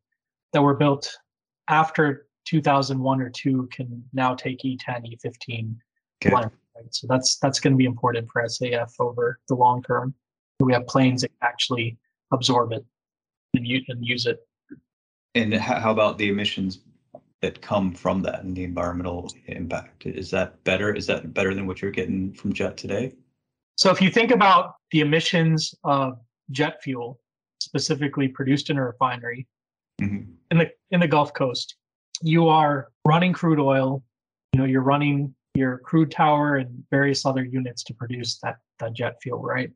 that 0.53 0.63
were 0.63 0.75
built 0.75 1.15
after 1.69 2.27
2001 2.47 3.21
or 3.21 3.29
2 3.29 3.69
can 3.71 4.03
now 4.15 4.35
take 4.35 4.65
E 4.65 4.79
E10, 4.79 5.19
E15 5.19 5.77
Okay. 6.25 6.35
right? 6.35 6.51
So 6.91 7.07
that's 7.09 7.37
that's 7.39 7.61
going 7.61 7.73
to 7.73 7.77
be 7.77 7.85
important 7.85 8.29
for 8.31 8.43
SAF 8.43 8.93
over 8.99 9.39
the 9.49 9.55
long 9.55 9.83
term. 9.83 10.15
We 10.61 10.73
have 10.73 10.87
planes 10.87 11.23
that 11.23 11.31
actually 11.43 11.97
absorb 12.33 12.73
it 12.73 12.85
and, 13.55 13.67
u- 13.67 13.85
and 13.89 14.05
use 14.05 14.27
it. 14.27 14.39
And 15.35 15.55
how 15.55 15.93
about 15.93 16.19
the 16.19 16.29
emissions 16.29 16.79
that 17.41 17.63
come 17.63 17.93
from 17.93 18.23
that 18.23 18.43
and 18.43 18.57
the 18.57 18.65
environmental 18.65 19.33
impact? 19.47 20.07
Is 20.07 20.31
that 20.31 20.63
better? 20.65 20.93
Is 20.95 21.07
that 21.07 21.33
better 21.35 21.55
than 21.55 21.67
what 21.67 21.81
you're 21.81 21.91
getting 21.91 22.33
from 22.33 22.53
jet 22.53 22.77
today? 22.77 23.13
So 23.77 23.91
if 23.91 24.03
you 24.03 24.11
think 24.11 24.31
about 24.33 24.75
the 24.91 25.01
emissions 25.01 25.75
of 25.85 26.19
jet 26.51 26.83
fuel, 26.83 27.21
specifically 27.61 28.29
produced 28.29 28.71
in 28.71 28.79
a 28.79 28.85
refinery 28.85 29.47
Mhm. 30.01 30.33
in 30.51 30.59
the 30.59 30.71
in 30.91 31.01
the 31.01 31.09
Gulf 31.09 31.33
Coast, 31.35 31.77
you 32.23 32.49
are 32.49 32.89
running 33.05 33.33
crude 33.33 33.61
oil. 33.61 34.03
You 34.53 34.61
know, 34.61 34.65
you're 34.67 34.83
running 34.83 35.35
your 35.55 35.79
crude 35.79 36.11
tower 36.11 36.57
and 36.57 36.85
various 36.91 37.27
other 37.27 37.45
units 37.45 37.83
to 37.85 37.95
produce 37.95 38.39
that 38.41 38.59
that 38.79 38.95
jet 38.95 39.21
fuel, 39.23 39.43
right? 39.43 39.71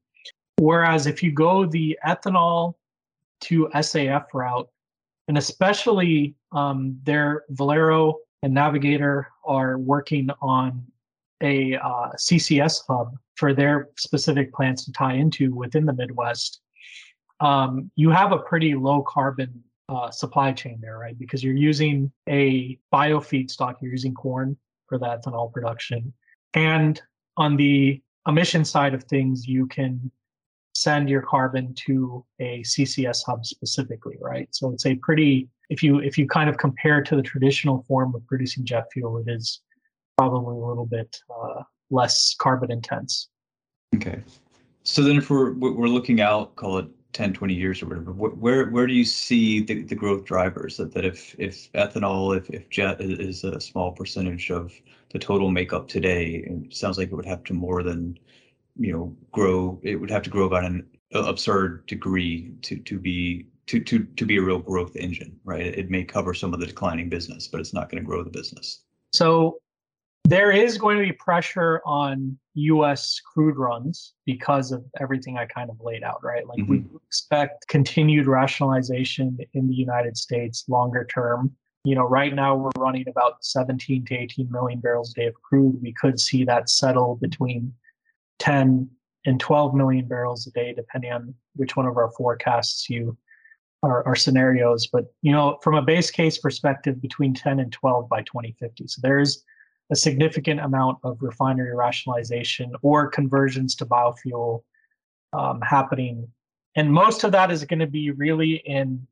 Whereas 0.59 1.07
if 1.07 1.23
you 1.23 1.33
go 1.33 1.67
the 1.67 1.99
ethanol 2.07 2.75
to 3.43 3.69
SAF 3.75 4.33
route, 4.33 4.69
and 5.29 5.37
especially 5.37 6.35
um, 6.53 6.99
their 7.05 7.45
Valero 7.51 8.17
and 8.43 8.53
Navigator 8.53 9.29
are 9.45 9.79
working 9.79 10.29
on 10.41 10.85
a 11.43 11.75
uh, 11.77 12.11
CCS 12.17 12.83
hub 12.89 13.17
for 13.35 13.53
their 13.53 13.89
specific 13.97 14.53
plants 14.53 14.85
to 14.85 14.93
tie 14.93 15.15
into 15.15 15.55
within 15.55 15.85
the 15.85 15.93
Midwest, 15.93 16.61
um, 17.41 17.91
you 17.97 18.11
have 18.11 18.33
a 18.33 18.39
pretty 18.39 18.75
low 18.75 19.03
carbon 19.03 19.63
uh, 19.89 20.11
supply 20.11 20.53
chain 20.53 20.79
there, 20.81 20.99
right? 20.99 21.19
Because 21.19 21.43
you're 21.43 21.57
using 21.57 22.11
a 22.29 22.79
bio 22.91 23.19
feedstock, 23.19 23.77
you're 23.81 23.91
using 23.91 24.15
corn 24.15 24.57
for 24.89 24.99
the 24.99 25.07
ethanol 25.07 25.53
production. 25.53 26.13
And 26.55 27.01
on 27.37 27.57
the 27.57 28.01
emission 28.29 28.65
side 28.65 28.95
of 28.95 29.03
things, 29.05 29.47
you 29.47 29.67
can 29.67 30.11
send 30.75 31.09
your 31.09 31.23
carbon 31.23 31.75
to 31.75 32.25
a 32.39 32.61
CCS 32.63 33.25
hub 33.27 33.45
specifically, 33.45 34.17
right? 34.21 34.49
So 34.53 34.71
it's 34.71 34.87
a 34.87 34.95
pretty 34.97 35.49
if 35.71 35.83
you 35.83 35.99
if 36.01 36.19
you 36.19 36.27
kind 36.27 36.51
of 36.51 36.59
compare 36.59 37.03
to 37.03 37.17
the 37.17 37.23
traditional 37.23 37.85
form 37.89 38.15
of 38.15 38.27
producing 38.27 38.65
jet 38.65 38.85
fuel, 38.93 39.19
it 39.19 39.31
is 39.31 39.61
probably 40.19 40.57
a 40.57 40.67
little 40.67 40.87
bit 40.87 41.17
uh, 41.31 41.63
less 41.91 42.35
carbon 42.39 42.71
intense. 42.71 43.29
Okay. 43.95 44.23
So 44.85 45.03
then 45.03 45.17
if 45.17 45.31
we're, 45.31 45.53
we're 45.53 45.89
looking 45.89 46.21
out, 46.21 46.57
call 46.57 46.79
it 46.79 46.87
10, 47.13 47.35
20 47.35 47.55
years 47.55 47.83
or 47.83 47.87
whatever, 47.87 48.13
where, 48.13 48.71
where 48.71 48.87
do 48.87 48.95
you 48.95 49.05
see 49.05 49.61
the, 49.63 49.83
the 49.83 49.95
growth 49.95 50.25
drivers 50.25 50.79
that, 50.79 50.93
that 50.95 51.05
if, 51.05 51.37
if 51.39 51.71
ethanol, 51.73 52.37
if, 52.37 52.51
if 52.51 52.69
jet 52.71 53.01
is 53.01 53.45
a 53.45 53.61
small 53.61 53.93
percentage 53.93 54.51
of 54.51 54.73
the 55.11 55.19
total 55.19 55.51
makeup 55.51 55.89
today, 55.89 56.45
it 56.47 56.75
sounds 56.75 56.99
like 56.99 57.09
it 57.09 57.15
would 57.15 57.27
have 57.27 57.45
to 57.45 57.55
more 57.55 57.83
than, 57.83 58.19
you 58.77 58.93
know, 58.93 59.17
grow, 59.31 59.79
it 59.83 59.97
would 59.97 60.11
have 60.11 60.23
to 60.23 60.31
grow 60.31 60.47
about 60.47 60.65
an 60.65 60.87
absurd 61.13 61.87
degree 61.87 62.53
to, 62.63 62.77
to 62.79 62.99
be, 62.99 63.47
to, 63.67 63.81
to, 63.81 64.05
to 64.05 64.27
be 64.27 64.37
a 64.37 64.43
real 64.43 64.59
growth 64.59 64.97
engine, 64.97 65.39
right? 65.45 65.67
It 65.67 65.91
may 65.91 66.05
cover 66.05 66.35
some 66.35 66.53
of 66.53 66.61
the 66.61 66.67
declining 66.67 67.09
business, 67.09 67.49
but 67.49 67.61
it's 67.61 67.73
not 67.73 67.91
going 67.91 68.03
to 68.03 68.07
grow 68.07 68.23
the 68.23 68.31
business. 68.31 68.83
So 69.13 69.59
there 70.25 70.53
is 70.53 70.79
going 70.79 70.99
to 70.99 71.05
be 71.05 71.13
pressure 71.13 71.81
on 71.85 72.39
US 72.55 73.21
crude 73.21 73.57
runs 73.57 74.15
because 74.25 74.73
of 74.73 74.85
everything 75.01 75.37
I 75.37 75.47
kind 75.47 75.71
of 75.71 75.77
laid 75.81 76.03
out, 76.03 76.23
right? 76.23 76.47
Like 76.47 76.59
we 76.69 76.79
mm-hmm. 76.79 76.97
expect 77.07 77.67
continued 77.69 78.27
rationalization 78.27 79.39
in 79.55 79.69
the 79.69 79.75
United 79.75 80.17
States 80.17 80.65
longer 80.69 81.05
term. 81.05 81.55
You 81.85 81.97
know, 81.97 82.05
right 82.05 82.33
now 82.33 82.55
we're 82.55 82.71
running 82.79 83.09
about 83.09 83.45
17 83.45 84.05
to 84.07 84.15
18 84.15 84.51
million 84.51 84.81
barrels 84.81 85.11
a 85.13 85.15
day 85.21 85.27
of 85.27 85.35
crude. 85.43 85.83
We 85.83 85.93
could 85.93 86.21
see 86.21 86.45
that 86.45 86.71
settle 86.71 87.17
between 87.17 87.75
10 88.39 88.89
and 89.27 89.41
12 89.41 89.75
million 89.75 90.07
barrels 90.07 90.47
a 90.47 90.51
day, 90.53 90.73
depending 90.73 91.13
on 91.13 91.35
which 91.57 91.77
one 91.77 91.87
of 91.87 91.97
our 91.97 92.11
forecasts 92.13 92.89
you 92.89 93.17
our, 93.83 94.07
our 94.07 94.17
scenarios. 94.17 94.87
But 94.87 95.13
you 95.23 95.33
know, 95.33 95.59
from 95.63 95.75
a 95.75 95.83
base 95.83 96.11
case 96.11 96.39
perspective, 96.39 97.01
between 97.01 97.35
10 97.35 97.61
and 97.61 97.73
12 97.73 98.09
by 98.09 98.23
2050. 98.23 98.87
So 98.87 99.01
there's 99.03 99.45
a 99.91 99.97
significant 99.97 100.61
amount 100.61 100.99
of 101.05 101.19
refinery 101.21 101.75
rationalization 101.75 102.73
or 102.83 103.09
conversions 103.09 103.75
to 103.77 103.87
biofuel 103.87 104.63
um, 105.33 105.61
happening 105.61 106.29
and 106.75 106.93
most 106.93 107.25
of 107.25 107.33
that 107.33 107.51
is 107.51 107.65
going 107.65 107.81
to 107.81 107.87
be 107.87 108.11
really 108.11 108.55
in 108.65 109.07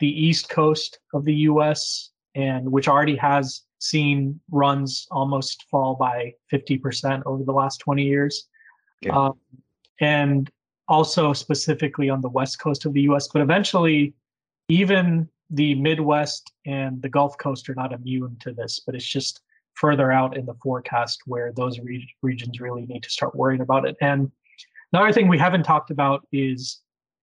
the 0.00 0.08
east 0.08 0.48
coast 0.48 0.98
of 1.14 1.24
the 1.24 1.34
U.S. 1.34 2.10
and 2.34 2.70
which 2.70 2.88
already 2.88 3.16
has 3.16 3.62
seen 3.78 4.40
runs 4.50 5.06
almost 5.10 5.64
fall 5.70 5.94
by 5.94 6.34
50% 6.52 7.22
over 7.26 7.44
the 7.44 7.52
last 7.52 7.78
20 7.78 8.02
years. 8.02 8.48
Okay. 9.04 9.14
Um, 9.14 9.38
and 10.00 10.50
also 10.88 11.32
specifically 11.32 12.08
on 12.10 12.20
the 12.20 12.28
west 12.28 12.58
coast 12.58 12.84
of 12.86 12.92
the 12.92 13.02
US. 13.02 13.28
But 13.28 13.42
eventually, 13.42 14.14
even 14.68 15.28
the 15.50 15.74
Midwest 15.76 16.52
and 16.66 17.00
the 17.02 17.08
Gulf 17.08 17.38
Coast 17.38 17.68
are 17.68 17.74
not 17.74 17.92
immune 17.92 18.36
to 18.40 18.52
this, 18.52 18.80
but 18.84 18.94
it's 18.94 19.06
just 19.06 19.42
further 19.74 20.10
out 20.10 20.36
in 20.36 20.46
the 20.46 20.54
forecast 20.62 21.20
where 21.26 21.52
those 21.52 21.78
re- 21.80 22.08
regions 22.22 22.60
really 22.60 22.86
need 22.86 23.02
to 23.02 23.10
start 23.10 23.34
worrying 23.34 23.60
about 23.60 23.86
it. 23.86 23.96
And 24.00 24.30
another 24.92 25.12
thing 25.12 25.28
we 25.28 25.38
haven't 25.38 25.64
talked 25.64 25.90
about 25.90 26.26
is 26.32 26.80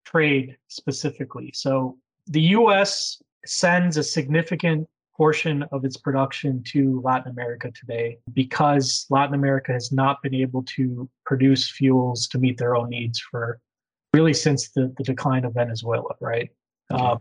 trade 0.05 0.57
specifically. 0.69 1.53
So 1.55 1.99
the 2.27 2.41
US 2.57 3.23
sends 3.45 3.97
a 3.97 4.03
significant 4.03 4.88
portion 5.16 5.62
of 5.72 5.85
its 5.85 5.96
production 5.96 6.62
to 6.64 7.01
Latin 7.05 7.31
America 7.31 7.70
today 7.79 8.18
because 8.33 9.07
Latin 9.11 9.35
America 9.35 9.72
has 9.72 9.92
not 9.92 10.22
been 10.22 10.35
able 10.35 10.62
to 10.62 11.09
produce 11.27 11.70
fuels 11.70 12.27
to 12.29 12.38
meet 12.38 12.59
their 12.59 12.75
own 12.77 12.88
needs 12.88 13.20
for 13.20 13.61
really 14.14 14.35
since 14.35 14.70
the, 14.70 14.92
the 14.96 15.05
decline 15.05 15.44
of 15.44 15.55
Venezuela, 15.55 16.14
right? 16.20 16.51
Okay. 16.92 17.03
Uh, 17.03 17.16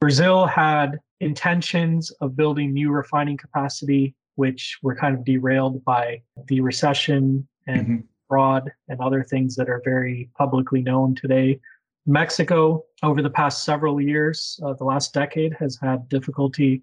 Brazil 0.00 0.46
had 0.46 0.98
intentions 1.20 2.10
of 2.20 2.36
building 2.36 2.72
new 2.72 2.90
refining 2.90 3.36
capacity, 3.36 4.14
which 4.36 4.78
were 4.82 4.94
kind 4.94 5.14
of 5.14 5.24
derailed 5.24 5.84
by 5.84 6.22
the 6.46 6.60
recession 6.60 7.46
and 7.66 7.82
mm-hmm. 7.82 7.96
fraud 8.28 8.70
and 8.88 9.00
other 9.00 9.22
things 9.22 9.54
that 9.56 9.68
are 9.68 9.82
very 9.84 10.30
publicly 10.38 10.82
known 10.82 11.14
today. 11.14 11.60
Mexico, 12.06 12.82
over 13.02 13.20
the 13.20 13.30
past 13.30 13.64
several 13.64 14.00
years, 14.00 14.58
uh, 14.64 14.72
the 14.72 14.84
last 14.84 15.12
decade, 15.12 15.54
has 15.60 15.78
had 15.80 16.08
difficulty 16.08 16.82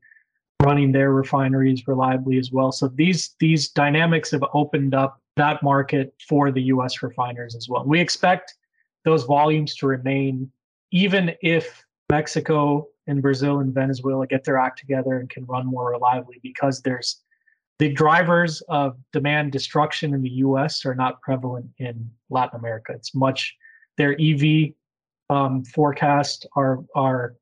running 0.64 0.92
their 0.92 1.12
refineries 1.12 1.88
reliably 1.88 2.38
as 2.38 2.52
well. 2.52 2.72
So 2.72 2.88
these 2.88 3.36
these 3.40 3.70
dynamics 3.70 4.32
have 4.32 4.44
opened 4.54 4.94
up 4.94 5.22
that 5.36 5.62
market 5.62 6.14
for 6.28 6.52
the 6.52 6.64
U.S. 6.64 7.04
refiners 7.04 7.56
as 7.56 7.70
well. 7.70 7.84
We 7.86 8.00
expect 8.00 8.56
those 9.06 9.24
volumes 9.24 9.76
to 9.76 9.88
remain 9.88 10.52
even 10.92 11.36
if 11.42 11.86
Mexico 12.10 12.88
and 13.08 13.22
Brazil 13.22 13.60
and 13.60 13.74
Venezuela 13.74 14.26
get 14.26 14.44
their 14.44 14.58
act 14.58 14.80
together 14.80 15.20
and 15.20 15.30
can 15.30 15.46
run 15.46 15.66
more 15.66 15.92
reliably 15.92 16.40
because 16.42 16.82
there's 16.82 17.22
the 17.80 17.94
drivers 17.94 18.62
of 18.70 18.98
demand 19.14 19.52
destruction 19.52 20.14
in 20.14 20.22
the 20.22 20.30
US 20.30 20.86
are 20.86 20.96
not 20.96 21.22
prevalent 21.22 21.68
in 21.78 22.10
Latin 22.30 22.60
America. 22.60 22.94
It's 22.94 23.14
much 23.14 23.56
their 23.98 24.18
EV 24.20 24.74
um, 25.30 25.64
forecast 25.64 26.48
are 26.56 26.84
are 26.96 27.36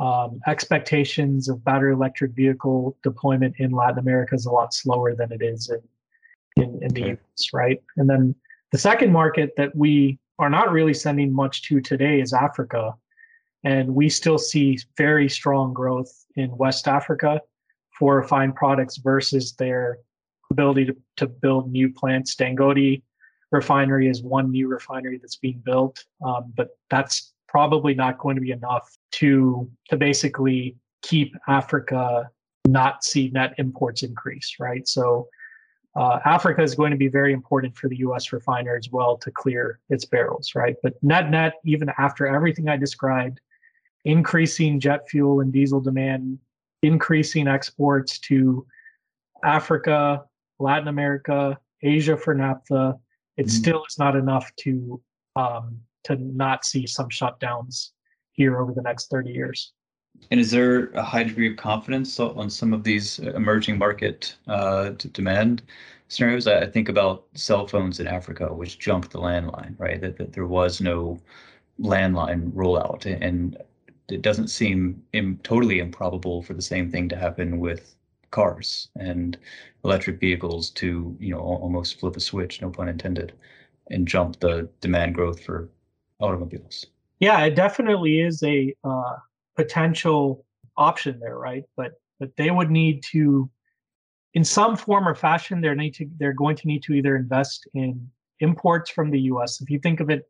um, 0.00 0.40
expectations 0.46 1.48
of 1.48 1.64
battery 1.64 1.92
electric 1.92 2.32
vehicle 2.32 2.96
deployment 3.02 3.54
in 3.58 3.70
Latin 3.70 3.98
America 3.98 4.34
is 4.34 4.46
a 4.46 4.50
lot 4.50 4.74
slower 4.74 5.14
than 5.14 5.30
it 5.32 5.42
is 5.42 5.70
in 5.70 5.80
in, 6.56 6.78
in 6.82 6.88
the 6.94 7.12
US, 7.12 7.52
right? 7.52 7.82
And 7.96 8.08
then 8.08 8.34
the 8.72 8.78
second 8.78 9.12
market 9.12 9.52
that 9.56 9.74
we 9.74 10.18
are 10.38 10.50
not 10.50 10.72
really 10.72 10.94
sending 10.94 11.32
much 11.32 11.62
to 11.62 11.80
today 11.80 12.20
is 12.20 12.32
Africa. 12.32 12.94
And 13.64 13.94
we 13.94 14.08
still 14.08 14.38
see 14.38 14.78
very 14.96 15.28
strong 15.28 15.72
growth 15.72 16.12
in 16.36 16.56
West 16.56 16.86
Africa 16.86 17.40
for 17.98 18.16
refined 18.16 18.56
products 18.56 18.98
versus 18.98 19.54
their 19.54 19.98
ability 20.50 20.84
to, 20.86 20.96
to 21.16 21.26
build 21.26 21.70
new 21.70 21.92
plants. 21.92 22.34
Dangote 22.34 23.02
refinery 23.50 24.08
is 24.08 24.22
one 24.22 24.50
new 24.50 24.68
refinery 24.68 25.18
that's 25.18 25.36
being 25.36 25.62
built, 25.64 26.04
um, 26.24 26.52
but 26.56 26.70
that's 26.90 27.33
probably 27.54 27.94
not 27.94 28.18
going 28.18 28.34
to 28.34 28.40
be 28.40 28.50
enough 28.50 28.96
to 29.12 29.70
to 29.88 29.96
basically 29.96 30.76
keep 31.02 31.36
Africa 31.46 32.28
not 32.66 33.04
see 33.04 33.30
net 33.32 33.54
imports 33.58 34.02
increase, 34.02 34.56
right? 34.58 34.88
So 34.88 35.28
uh, 35.94 36.18
Africa 36.24 36.62
is 36.62 36.74
going 36.74 36.90
to 36.90 36.96
be 36.96 37.06
very 37.06 37.32
important 37.32 37.76
for 37.76 37.88
the 37.88 37.98
U.S. 37.98 38.32
refiner 38.32 38.74
as 38.76 38.88
well 38.90 39.16
to 39.18 39.30
clear 39.30 39.78
its 39.88 40.04
barrels, 40.04 40.56
right? 40.56 40.74
But 40.82 40.94
net 41.00 41.30
net, 41.30 41.52
even 41.64 41.92
after 41.96 42.26
everything 42.26 42.68
I 42.68 42.76
described, 42.76 43.38
increasing 44.04 44.80
jet 44.80 45.08
fuel 45.08 45.38
and 45.38 45.52
diesel 45.52 45.80
demand, 45.80 46.40
increasing 46.82 47.46
exports 47.46 48.18
to 48.30 48.66
Africa, 49.44 50.24
Latin 50.58 50.88
America, 50.88 51.56
Asia 51.82 52.16
for 52.16 52.34
naphtha, 52.34 52.98
it 53.36 53.42
mm-hmm. 53.42 53.48
still 53.48 53.84
is 53.88 53.96
not 53.96 54.16
enough 54.16 54.50
to 54.56 55.00
um, 55.36 55.78
to 56.04 56.16
not 56.16 56.64
see 56.64 56.86
some 56.86 57.08
shutdowns 57.08 57.90
here 58.32 58.60
over 58.60 58.72
the 58.72 58.82
next 58.82 59.10
30 59.10 59.30
years. 59.30 59.72
And 60.30 60.38
is 60.40 60.50
there 60.50 60.90
a 60.90 61.02
high 61.02 61.24
degree 61.24 61.50
of 61.50 61.56
confidence 61.56 62.20
on 62.20 62.48
some 62.48 62.72
of 62.72 62.84
these 62.84 63.18
emerging 63.18 63.78
market 63.78 64.36
uh, 64.46 64.90
demand 65.12 65.62
scenarios? 66.08 66.46
I 66.46 66.66
think 66.66 66.88
about 66.88 67.24
cell 67.34 67.66
phones 67.66 68.00
in 68.00 68.06
Africa, 68.06 68.52
which 68.52 68.78
jumped 68.78 69.10
the 69.10 69.18
landline, 69.18 69.74
right? 69.78 70.00
That, 70.00 70.16
that 70.18 70.32
there 70.32 70.46
was 70.46 70.80
no 70.80 71.18
landline 71.80 72.52
rollout, 72.52 73.06
and 73.06 73.56
it 74.08 74.22
doesn't 74.22 74.48
seem 74.48 75.02
Im- 75.12 75.40
totally 75.42 75.80
improbable 75.80 76.42
for 76.42 76.54
the 76.54 76.62
same 76.62 76.90
thing 76.90 77.08
to 77.08 77.16
happen 77.16 77.58
with 77.58 77.96
cars 78.30 78.88
and 78.96 79.38
electric 79.84 80.18
vehicles 80.18 80.70
to 80.70 81.16
you 81.20 81.30
know 81.30 81.40
almost 81.40 82.00
flip 82.00 82.16
a 82.16 82.20
switch, 82.20 82.62
no 82.62 82.70
pun 82.70 82.88
intended, 82.88 83.32
and 83.90 84.08
jump 84.08 84.38
the 84.40 84.68
demand 84.80 85.14
growth 85.14 85.40
for 85.40 85.68
automobiles. 86.24 86.86
Yeah, 87.20 87.44
it 87.44 87.54
definitely 87.54 88.20
is 88.20 88.42
a 88.42 88.74
uh, 88.82 89.16
potential 89.56 90.44
option 90.76 91.20
there, 91.20 91.38
right? 91.38 91.64
But 91.76 91.92
but 92.20 92.36
they 92.36 92.50
would 92.50 92.70
need 92.70 93.02
to, 93.12 93.50
in 94.34 94.44
some 94.44 94.76
form 94.76 95.08
or 95.08 95.14
fashion, 95.14 95.60
they're 95.60 95.74
need 95.74 95.94
to 95.94 96.08
they're 96.18 96.32
going 96.32 96.56
to 96.56 96.66
need 96.66 96.82
to 96.84 96.94
either 96.94 97.16
invest 97.16 97.68
in 97.74 98.08
imports 98.40 98.90
from 98.90 99.10
the 99.10 99.20
U.S. 99.20 99.60
If 99.60 99.70
you 99.70 99.78
think 99.78 100.00
of 100.00 100.10
it 100.10 100.28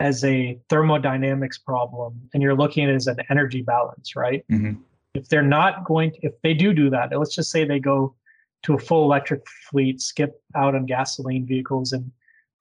as 0.00 0.24
a 0.24 0.58
thermodynamics 0.68 1.58
problem 1.58 2.20
and 2.32 2.42
you're 2.42 2.56
looking 2.56 2.84
at 2.84 2.90
it 2.90 2.96
as 2.96 3.06
an 3.06 3.18
energy 3.30 3.62
balance, 3.62 4.16
right? 4.16 4.44
Mm-hmm. 4.50 4.80
If 5.14 5.28
they're 5.28 5.42
not 5.42 5.84
going, 5.84 6.10
to, 6.12 6.18
if 6.22 6.32
they 6.42 6.54
do 6.54 6.74
do 6.74 6.90
that, 6.90 7.16
let's 7.16 7.34
just 7.34 7.50
say 7.50 7.64
they 7.64 7.78
go 7.78 8.14
to 8.64 8.74
a 8.74 8.78
full 8.78 9.04
electric 9.04 9.42
fleet, 9.70 10.00
skip 10.00 10.42
out 10.56 10.74
on 10.74 10.86
gasoline 10.86 11.46
vehicles, 11.46 11.92
and 11.92 12.10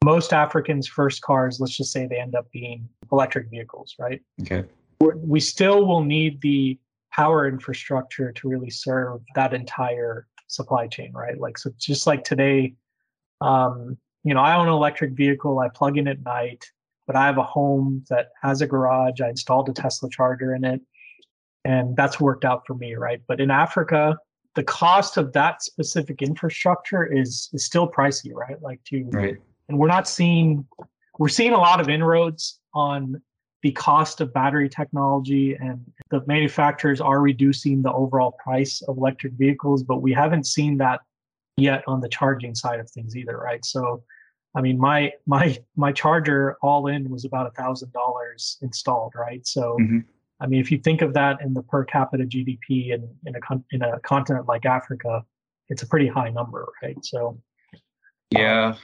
most 0.04 0.34
Africans' 0.34 0.88
first 0.88 1.22
cars, 1.22 1.60
let's 1.60 1.76
just 1.76 1.92
say 1.92 2.08
they 2.08 2.20
end 2.20 2.36
up 2.36 2.52
being 2.52 2.88
electric 3.12 3.50
vehicles, 3.50 3.96
right? 4.00 4.22
Okay. 4.42 4.66
We're, 5.00 5.16
we 5.18 5.40
still 5.40 5.86
will 5.86 6.04
need 6.04 6.42
the 6.42 6.78
power 7.12 7.48
infrastructure 7.48 8.32
to 8.32 8.48
really 8.48 8.70
serve 8.70 9.22
that 9.36 9.54
entire 9.54 10.28
supply 10.48 10.88
chain, 10.88 11.14
right? 11.14 11.40
Like, 11.40 11.58
so 11.58 11.72
just 11.78 12.08
like 12.08 12.24
today, 12.24 12.74
um, 13.42 13.98
you 14.24 14.34
know, 14.34 14.40
I 14.40 14.56
own 14.56 14.68
an 14.68 14.74
electric 14.74 15.12
vehicle, 15.14 15.60
I 15.60 15.70
plug 15.70 15.98
in 15.98 16.08
at 16.08 16.22
night, 16.24 16.66
but 17.08 17.16
I 17.16 17.26
have 17.26 17.38
a 17.38 17.44
home 17.44 18.04
that 18.10 18.30
has 18.42 18.62
a 18.62 18.68
garage. 18.68 19.22
I 19.22 19.30
installed 19.30 19.70
a 19.70 19.74
Tesla 19.74 20.10
charger 20.10 20.56
in 20.56 20.64
it, 20.64 20.82
and 21.66 21.96
that's 21.96 22.20
worked 22.20 22.46
out 22.46 22.66
for 22.66 22.76
me, 22.76 22.96
right? 22.96 23.22
But 23.28 23.42
in 23.42 23.52
Africa, 23.52 24.18
the 24.56 24.64
cost 24.64 25.18
of 25.18 25.34
that 25.34 25.62
specific 25.62 26.22
infrastructure 26.22 27.04
is 27.06 27.50
is 27.52 27.66
still 27.66 27.90
pricey, 27.90 28.32
right? 28.34 28.62
Like 28.62 28.82
to 28.86 29.04
right 29.12 29.38
and 29.70 29.78
we're 29.78 29.88
not 29.88 30.08
seeing 30.08 30.66
we're 31.20 31.30
seeing 31.30 31.54
a 31.54 31.58
lot 31.58 31.80
of 31.80 31.90
inroads 31.90 32.60
on 32.74 33.22
the 33.62 33.72
cost 33.72 34.20
of 34.20 34.34
battery 34.34 34.68
technology 34.68 35.56
and 35.56 35.80
the 36.12 36.22
manufacturers 36.28 37.00
are 37.00 37.22
reducing 37.22 37.82
the 37.82 37.92
overall 37.92 38.36
price 38.44 38.82
of 38.84 38.98
electric 38.98 39.34
vehicles 39.34 39.84
but 39.84 40.02
we 40.02 40.12
haven't 40.12 40.46
seen 40.46 40.78
that 40.78 41.02
yet 41.58 41.84
on 41.88 42.02
the 42.02 42.10
charging 42.10 42.56
side 42.56 42.80
of 42.80 42.90
things 42.90 43.16
either 43.16 43.38
right? 43.38 43.64
So 43.66 44.04
i 44.56 44.62
mean 44.62 44.78
my 44.78 45.12
my 45.26 45.58
my 45.76 45.92
charger 45.92 46.58
all 46.62 46.88
in 46.88 47.10
was 47.10 47.26
about 47.26 47.48
a 47.48 47.52
thousand 47.52 47.92
dollars 47.94 48.58
installed 48.62 49.14
right? 49.16 49.46
So 49.48 49.78
mm-hmm. 49.80 50.00
i 50.42 50.48
mean 50.48 50.60
if 50.60 50.72
you 50.72 50.78
think 50.78 51.02
of 51.02 51.14
that 51.14 51.42
in 51.42 51.54
the 51.54 51.64
per 51.64 51.86
capita 51.86 52.26
gdp 52.26 52.94
in 52.94 53.08
in 53.26 53.36
a 53.36 53.64
in 53.72 53.82
a 53.82 54.00
continent 54.02 54.48
like 54.48 54.66
africa 54.66 55.24
it's 55.70 55.84
a 55.84 55.88
pretty 55.88 56.08
high 56.08 56.30
number 56.30 56.68
right? 56.82 56.98
So 57.04 57.40
yeah 58.32 58.76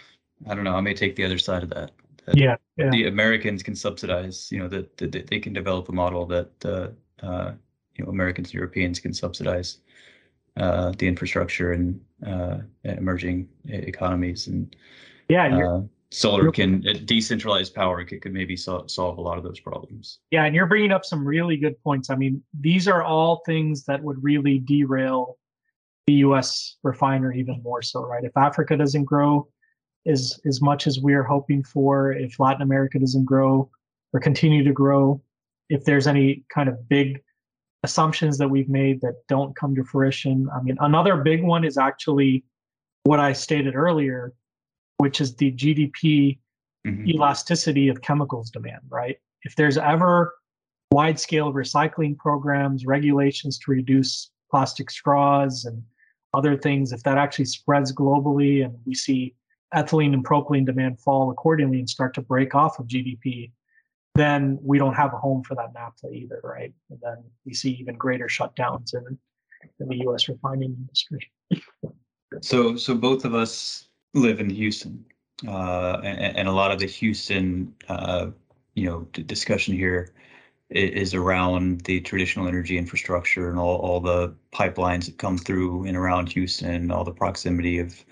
I 0.48 0.56
don't 0.56 0.64
know. 0.64 0.76
I 0.76 0.82
may 0.82 0.94
take 0.94 1.16
the 1.16 1.26
other 1.26 1.38
side 1.38 1.64
of 1.64 1.70
that. 1.70 1.92
that 2.26 2.38
yeah, 2.38 2.56
yeah, 2.78 2.90
The 2.90 3.08
Americans 3.08 3.64
can 3.64 3.76
subsidize. 3.76 4.52
You 4.52 4.60
know 4.60 4.68
that, 4.70 4.98
that 4.98 5.28
they 5.28 5.40
can 5.40 5.54
develop 5.54 5.90
a 5.90 5.92
model 5.92 6.26
that 6.28 6.66
uh, 6.66 6.90
uh, 7.26 7.54
you 7.96 8.04
know 8.04 8.12
Americans 8.12 8.50
and 8.50 8.56
Europeans 8.56 9.00
can 9.00 9.14
subsidize 9.14 9.80
uh, 10.58 10.94
the 10.98 11.08
infrastructure 11.08 11.74
in 11.74 12.00
uh, 12.26 12.60
emerging 12.84 13.48
economies 13.66 14.48
and 14.48 14.76
yeah. 15.30 15.58
Uh, 15.58 15.82
solar 16.12 16.52
can 16.52 16.82
decentralized 17.06 17.76
power 17.76 18.04
could, 18.04 18.22
could 18.22 18.34
maybe 18.34 18.56
so, 18.56 18.86
solve 18.88 19.18
a 19.18 19.22
lot 19.22 19.38
of 19.38 19.44
those 19.44 19.60
problems. 19.60 20.20
Yeah, 20.32 20.46
and 20.46 20.56
you're 20.56 20.66
bringing 20.66 20.92
up 20.92 21.06
some 21.06 21.24
really 21.24 21.56
good 21.56 21.82
points. 21.84 22.10
I 22.10 22.16
mean, 22.16 22.42
these 22.60 22.88
are 22.88 23.04
all 23.04 23.42
things 23.46 23.86
that 23.86 24.02
would 24.04 24.22
really 24.24 24.60
derail 24.60 25.38
the 26.08 26.14
U.S. 26.14 26.78
refinery 26.82 27.40
even 27.40 27.62
more 27.62 27.84
so, 27.84 28.04
right? 28.04 28.24
If 28.24 28.36
Africa 28.36 28.76
doesn't 28.76 29.04
grow, 29.04 29.48
as 30.10 30.40
as 30.46 30.62
much 30.62 30.88
as 30.88 31.00
we're 31.00 31.24
hoping 31.24 31.64
for 31.64 32.12
if 32.12 32.40
Latin 32.40 32.62
America 32.62 33.00
doesn't 33.00 33.26
grow 33.26 33.70
or 34.14 34.20
continue 34.20 34.64
to 34.64 34.74
grow. 34.74 35.22
If 35.70 35.86
there's 35.86 36.08
any 36.08 36.44
kind 36.54 36.68
of 36.68 36.90
big 36.90 37.22
assumptions 37.84 38.38
that 38.38 38.50
we've 38.50 38.70
made 38.70 39.02
that 39.02 39.16
don't 39.28 39.56
come 39.56 39.76
to 39.76 39.84
fruition. 39.84 40.50
I 40.54 40.62
mean, 40.62 40.78
another 40.80 41.18
big 41.18 41.44
one 41.44 41.64
is 41.64 41.78
actually 41.78 42.44
what 43.04 43.20
I 43.20 43.34
stated 43.34 43.76
earlier, 43.76 44.34
which 44.98 45.22
is 45.22 45.36
the 45.36 45.52
GDP 45.54 46.40
mm-hmm. 46.86 47.08
elasticity 47.08 47.88
of 47.88 48.02
chemicals 48.02 48.50
demand, 48.50 48.82
right? 48.90 49.18
If 49.44 49.56
there's 49.56 49.78
ever 49.78 50.36
wide 50.92 51.20
scale 51.20 51.54
recycling 51.54 52.18
programs, 52.18 52.86
regulations 52.86 53.58
to 53.60 53.72
reduce 53.72 54.32
plastic 54.52 54.90
straws 54.90 55.66
and 55.66 55.82
other 56.34 56.58
things, 56.58 56.92
if 56.92 57.04
that 57.04 57.18
actually 57.18 57.46
spreads 57.46 57.94
globally 57.94 58.66
and 58.66 58.78
we 58.86 58.94
see 58.94 59.34
ethylene 59.76 60.14
and 60.14 60.26
propylene 60.26 60.66
demand 60.66 61.00
fall 61.00 61.32
accordingly 61.32 61.80
and 61.80 61.90
start 61.90 62.14
to 62.16 62.22
break 62.22 62.56
off 62.56 62.80
of 62.80 62.88
GDP, 62.88 63.52
then 64.16 64.58
we 64.62 64.78
don't 64.78 64.96
have 64.96 65.14
a 65.14 65.18
home 65.18 65.44
for 65.44 65.56
that 65.56 65.74
naphtha 65.74 66.10
either, 66.12 66.40
right? 66.44 66.74
And 66.90 67.00
then 67.02 67.18
we 67.46 67.54
see 67.54 67.72
even 67.72 67.96
greater 67.96 68.28
shutdowns 68.28 68.94
in, 68.94 69.18
in 69.80 69.88
the 69.88 69.98
U.S. 70.04 70.28
refining 70.28 70.76
industry. 70.78 71.32
So, 72.42 72.76
so 72.76 72.96
both 72.96 73.26
of 73.26 73.34
us 73.34 73.90
live 74.14 74.40
in 74.40 74.50
Houston, 74.50 75.06
uh, 75.48 76.02
and, 76.04 76.38
and, 76.38 76.48
a 76.48 76.52
lot 76.52 76.72
of 76.72 76.80
the 76.80 76.86
Houston, 76.86 77.74
uh, 77.88 78.28
you 78.74 78.86
know, 78.90 79.02
discussion 79.14 79.74
here 79.74 80.14
is 80.70 81.14
around 81.14 81.82
the 81.82 82.00
traditional 82.02 82.48
energy 82.48 82.78
infrastructure 82.78 83.50
and 83.50 83.58
all, 83.58 83.78
all 83.78 84.00
the 84.00 84.34
pipelines 84.54 85.06
that 85.06 85.18
come 85.18 85.38
through 85.38 85.86
and 85.86 85.98
around 85.98 86.30
Houston, 86.30 86.92
all 86.92 87.04
the 87.04 87.12
proximity 87.12 87.80
of 87.80 88.04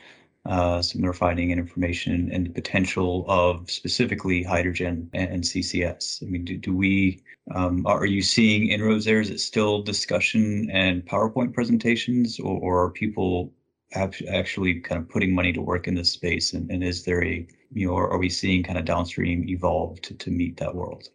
uh, 0.47 0.81
some 0.81 1.01
refining 1.01 1.51
and 1.51 1.59
information 1.59 2.29
and 2.31 2.45
the 2.45 2.49
potential 2.49 3.25
of 3.27 3.69
specifically 3.69 4.43
hydrogen 4.43 5.09
and, 5.13 5.29
and 5.29 5.43
CCS. 5.43 6.23
I 6.23 6.27
mean, 6.27 6.45
do, 6.45 6.57
do 6.57 6.75
we, 6.75 7.21
um, 7.53 7.85
are 7.85 8.05
you 8.05 8.21
seeing 8.21 8.69
inroads 8.69 9.05
there? 9.05 9.19
Is 9.19 9.29
it 9.29 9.39
still 9.39 9.81
discussion 9.81 10.69
and 10.71 11.05
PowerPoint 11.05 11.53
presentations 11.53 12.39
or, 12.39 12.59
or 12.59 12.83
are 12.83 12.91
people 12.91 13.51
actually 13.95 14.79
kind 14.81 15.01
of 15.01 15.09
putting 15.09 15.33
money 15.33 15.53
to 15.53 15.61
work 15.61 15.87
in 15.87 15.95
this 15.95 16.11
space? 16.11 16.53
And, 16.53 16.69
and 16.71 16.83
is 16.83 17.03
there 17.03 17.23
a, 17.23 17.47
you 17.73 17.87
know, 17.87 17.95
are 17.95 18.17
we 18.17 18.29
seeing 18.29 18.63
kind 18.63 18.77
of 18.77 18.85
downstream 18.85 19.47
evolve 19.49 20.01
to, 20.01 20.13
to 20.13 20.31
meet 20.31 20.57
that 20.57 20.73
world? 20.73 21.09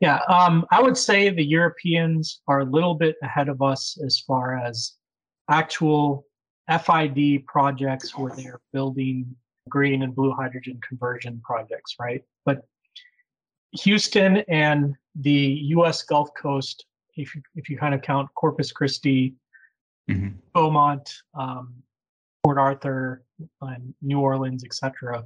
Yeah, 0.00 0.20
um, 0.28 0.64
I 0.70 0.80
would 0.80 0.96
say 0.96 1.28
the 1.28 1.44
Europeans 1.44 2.40
are 2.46 2.60
a 2.60 2.64
little 2.64 2.94
bit 2.94 3.16
ahead 3.22 3.48
of 3.48 3.60
us 3.62 3.98
as 4.04 4.20
far 4.20 4.56
as 4.56 4.92
actual 5.50 6.24
FID 6.68 7.46
projects 7.46 8.16
where 8.16 8.32
they're 8.34 8.60
building 8.72 9.34
green 9.68 10.02
and 10.02 10.14
blue 10.14 10.32
hydrogen 10.32 10.78
conversion 10.86 11.40
projects, 11.44 11.96
right? 11.98 12.22
But 12.44 12.66
Houston 13.72 14.38
and 14.48 14.94
the 15.14 15.60
U.S. 15.76 16.02
Gulf 16.02 16.30
Coast, 16.34 16.86
if 17.16 17.34
you, 17.34 17.42
if 17.54 17.68
you 17.68 17.76
kind 17.76 17.94
of 17.94 18.02
count 18.02 18.28
Corpus 18.34 18.72
Christi, 18.72 19.34
mm-hmm. 20.10 20.36
Beaumont, 20.54 21.12
um, 21.34 21.74
Port 22.44 22.58
Arthur, 22.58 23.24
and 23.60 23.94
New 24.02 24.20
Orleans, 24.20 24.64
etc., 24.64 25.24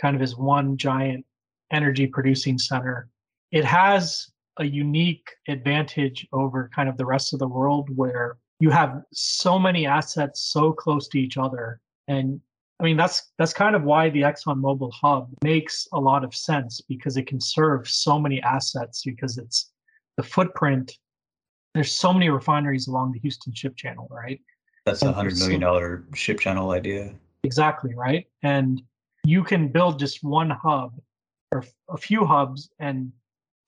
kind 0.00 0.16
of 0.16 0.22
is 0.22 0.36
one 0.36 0.76
giant 0.76 1.24
energy 1.72 2.06
producing 2.06 2.58
center. 2.58 3.08
It 3.50 3.64
has 3.64 4.28
a 4.58 4.64
unique 4.64 5.28
advantage 5.48 6.26
over 6.32 6.70
kind 6.74 6.88
of 6.88 6.96
the 6.96 7.06
rest 7.06 7.32
of 7.32 7.38
the 7.38 7.48
world 7.48 7.88
where 7.96 8.36
you 8.62 8.70
have 8.70 9.02
so 9.12 9.58
many 9.58 9.86
assets 9.86 10.40
so 10.52 10.72
close 10.72 11.08
to 11.08 11.18
each 11.18 11.36
other. 11.36 11.80
And 12.06 12.40
i 12.78 12.84
mean 12.84 12.96
that's 12.96 13.32
that's 13.38 13.52
kind 13.52 13.74
of 13.76 13.82
why 13.82 14.08
the 14.10 14.22
Exxon 14.22 14.56
exxonmobil 14.56 14.92
hub 14.92 15.28
makes 15.42 15.88
a 15.92 16.00
lot 16.00 16.22
of 16.24 16.32
sense 16.34 16.80
because 16.80 17.16
it 17.16 17.26
can 17.26 17.40
serve 17.40 17.88
so 17.88 18.20
many 18.20 18.40
assets 18.42 19.02
because 19.04 19.36
it's 19.36 19.72
the 20.16 20.22
footprint. 20.22 20.92
There's 21.74 21.92
so 21.92 22.12
many 22.12 22.28
refineries 22.28 22.86
along 22.86 23.12
the 23.12 23.18
houston 23.18 23.52
ship 23.52 23.74
channel 23.76 24.06
right? 24.10 24.40
That's 24.86 25.02
a 25.02 25.12
hundred 25.12 25.38
million 25.38 25.60
dollar 25.60 26.04
ship 26.14 26.38
channel 26.38 26.70
idea. 26.70 27.14
Exactly 27.42 27.94
right? 27.96 28.26
And 28.44 28.80
you 29.24 29.42
can 29.42 29.72
build 29.76 29.98
just 29.98 30.22
one 30.22 30.50
hub 30.50 30.92
or 31.50 31.64
a 31.88 31.96
few 31.96 32.24
hubs 32.24 32.70
and 32.78 33.10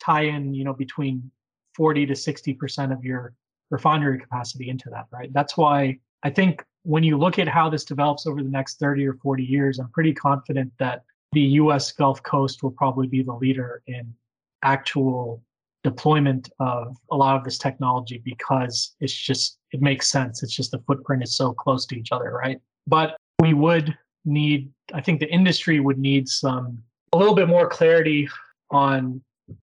tie 0.01 0.27
in 0.35 0.55
you 0.55 0.65
know 0.65 0.77
between 0.87 1.31
40 1.75 2.07
to 2.07 2.15
60 2.15 2.55
percent 2.55 2.93
of 2.93 3.05
your 3.05 3.35
refinery 3.75 4.19
capacity 4.19 4.69
into 4.69 4.89
that, 4.91 5.07
right? 5.11 5.33
That's 5.33 5.57
why 5.57 5.99
I 6.23 6.31
think 6.31 6.65
when 6.85 7.03
you 7.03 7.19
look 7.19 7.39
at 7.39 7.49
how 7.49 7.69
this 7.69 7.85
develops 7.85 8.27
over 8.27 8.41
the 8.43 8.49
next 8.49 8.79
30 8.79 9.07
or 9.07 9.15
40 9.15 9.43
years, 9.43 9.79
I'm 9.81 9.91
pretty 9.91 10.15
confident 10.15 10.73
that 10.79 11.03
the 11.33 11.41
US 11.63 11.91
Gulf 11.91 12.23
Coast 12.23 12.63
will 12.63 12.71
probably 12.71 13.09
be 13.09 13.23
the 13.23 13.33
leader 13.33 13.83
in 13.89 14.15
actual 14.63 15.43
deployment 15.83 16.51
of 16.61 16.97
a 17.11 17.17
lot 17.17 17.37
of 17.37 17.45
this 17.45 17.59
technology 17.59 18.23
because 18.25 18.95
it's 19.01 19.13
just 19.13 19.59
it 19.73 19.83
makes 19.83 20.09
sense. 20.09 20.43
It's 20.43 20.55
just 20.55 20.71
the 20.71 20.83
footprint 20.87 21.23
is 21.25 21.37
so 21.37 21.53
close 21.53 21.85
to 21.87 21.99
each 21.99 22.13
other, 22.13 22.31
right? 22.31 22.59
But 22.87 23.17
we 23.41 23.55
would 23.55 23.97
need 24.25 24.71
I 24.95 25.01
think 25.01 25.19
the 25.21 25.31
industry 25.31 25.81
would 25.81 25.99
need 25.99 26.29
some 26.29 26.79
a 27.13 27.17
little 27.17 27.35
bit 27.35 27.49
more 27.49 27.69
clarity 27.69 28.29
on 28.71 29.21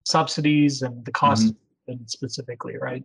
subsidies 0.05 0.81
and 0.81 1.05
the 1.05 1.11
cost 1.11 1.53
mm-hmm. 1.87 2.03
specifically, 2.07 2.75
right? 2.77 3.03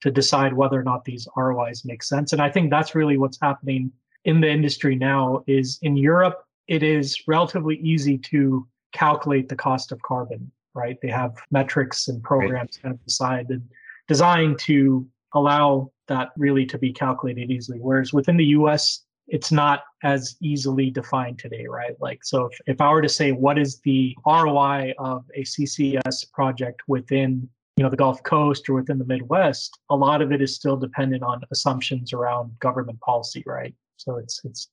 To 0.00 0.10
decide 0.10 0.52
whether 0.52 0.78
or 0.78 0.84
not 0.84 1.04
these 1.04 1.26
ROIs 1.36 1.84
make 1.84 2.02
sense. 2.02 2.32
And 2.32 2.40
I 2.40 2.50
think 2.50 2.70
that's 2.70 2.94
really 2.94 3.18
what's 3.18 3.38
happening 3.40 3.90
in 4.24 4.40
the 4.40 4.50
industry 4.50 4.94
now 4.94 5.42
is 5.46 5.78
in 5.82 5.96
Europe, 5.96 6.44
it 6.66 6.82
is 6.82 7.22
relatively 7.26 7.76
easy 7.76 8.18
to 8.18 8.66
calculate 8.92 9.48
the 9.48 9.56
cost 9.56 9.92
of 9.92 10.00
carbon, 10.02 10.50
right? 10.74 10.98
They 11.00 11.08
have 11.08 11.36
metrics 11.50 12.08
and 12.08 12.22
programs 12.22 12.76
right. 12.76 12.82
kind 12.82 12.94
of 12.94 13.04
decided 13.04 13.62
designed 14.06 14.58
to 14.58 15.06
allow 15.34 15.90
that 16.08 16.30
really 16.36 16.64
to 16.66 16.78
be 16.78 16.92
calculated 16.92 17.50
easily. 17.50 17.78
Whereas 17.78 18.12
within 18.12 18.36
the 18.36 18.46
US, 18.46 19.04
it's 19.28 19.52
not 19.52 19.82
as 20.02 20.36
easily 20.40 20.90
defined 20.90 21.38
today, 21.38 21.66
right? 21.68 21.94
Like, 22.00 22.24
so 22.24 22.46
if, 22.46 22.58
if 22.66 22.80
I 22.80 22.90
were 22.90 23.02
to 23.02 23.08
say, 23.08 23.32
what 23.32 23.58
is 23.58 23.80
the 23.80 24.16
ROI 24.26 24.94
of 24.98 25.24
a 25.34 25.42
CCS 25.42 26.32
project 26.32 26.80
within 26.88 27.48
you 27.78 27.84
know 27.84 27.90
the 27.90 27.96
Gulf 27.96 28.20
Coast 28.24 28.68
or 28.68 28.74
within 28.74 28.98
the 28.98 29.04
Midwest, 29.04 29.78
a 29.88 29.94
lot 29.94 30.20
of 30.20 30.32
it 30.32 30.42
is 30.42 30.52
still 30.52 30.76
dependent 30.76 31.22
on 31.22 31.42
assumptions 31.52 32.12
around 32.12 32.58
government 32.58 32.98
policy, 33.00 33.44
right? 33.46 33.72
So 33.98 34.16
it's 34.16 34.40
it's 34.44 34.68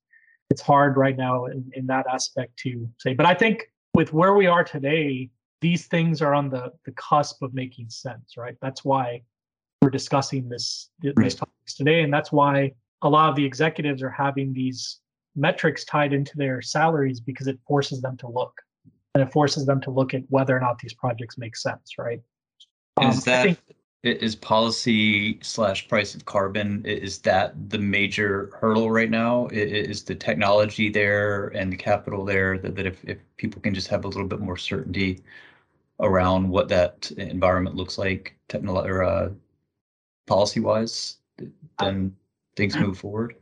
it's 0.50 0.62
hard 0.62 0.98
right 0.98 1.16
now 1.16 1.46
in, 1.46 1.70
in 1.74 1.86
that 1.86 2.08
aspect 2.12 2.58
to 2.64 2.90
say. 2.98 3.14
But 3.14 3.28
I 3.28 3.36
think 3.36 3.72
with 3.94 4.12
where 4.12 4.34
we 4.34 4.48
are 4.48 4.64
today, 4.64 5.30
these 5.62 5.86
things 5.86 6.24
are 6.24 6.34
on 6.34 6.50
the 6.50 6.72
the 6.86 6.94
cusp 6.94 7.44
of 7.44 7.54
making 7.54 7.92
sense, 7.92 8.38
right? 8.38 8.56
That's 8.60 8.84
why 8.84 9.22
we're 9.84 9.92
discussing 9.92 10.50
this 10.50 10.90
these 11.00 11.36
topics 11.36 11.76
today, 11.76 12.02
and 12.02 12.12
that's 12.12 12.32
why 12.32 12.72
a 13.04 13.10
lot 13.10 13.30
of 13.30 13.36
the 13.36 13.46
executives 13.46 14.02
are 14.02 14.10
having 14.10 14.52
these 14.52 15.00
metrics 15.36 15.86
tied 15.86 16.12
into 16.12 16.36
their 16.38 16.60
salaries 16.60 17.20
because 17.20 17.46
it 17.46 17.60
forces 17.68 18.02
them 18.02 18.18
to 18.18 18.28
look 18.28 18.54
and 19.14 19.22
it 19.22 19.32
forces 19.32 19.68
them 19.68 19.80
to 19.82 19.92
look 19.92 20.16
at 20.16 20.24
whether 20.30 20.58
or 20.58 20.60
not 20.60 20.80
these 20.80 20.94
projects 20.94 21.38
make 21.38 21.56
sense, 21.56 22.00
right? 22.00 22.20
Is 23.02 23.16
um, 23.16 23.22
that 23.26 23.44
think, 23.44 23.60
is 24.04 24.36
policy 24.36 25.40
slash 25.42 25.88
price 25.88 26.16
of 26.16 26.26
carbon? 26.26 26.84
Is 26.86 27.20
that 27.20 27.70
the 27.70 27.80
major 27.80 28.52
hurdle 28.60 28.92
right 28.92 29.10
now? 29.10 29.48
Is 29.52 30.04
the 30.04 30.16
technology 30.16 30.90
there 30.90 31.48
and 31.48 31.72
the 31.74 31.78
capital 31.78 32.24
there 32.24 32.58
that, 32.60 32.76
that 32.76 32.86
if, 32.86 33.04
if 33.04 33.18
people 33.38 33.62
can 33.62 33.74
just 33.74 33.88
have 33.88 34.06
a 34.06 34.08
little 34.08 34.28
bit 34.28 34.40
more 34.40 34.58
certainty 34.58 35.22
around 36.00 36.50
what 36.50 36.68
that 36.70 37.12
environment 37.12 37.76
looks 37.76 37.98
like, 37.98 38.36
technolo- 38.48 38.86
or 38.86 39.04
uh, 39.04 39.30
policy 40.28 40.60
wise, 40.60 41.18
then 41.80 42.16
things 42.56 42.78
move 42.78 42.98
forward? 42.98 43.36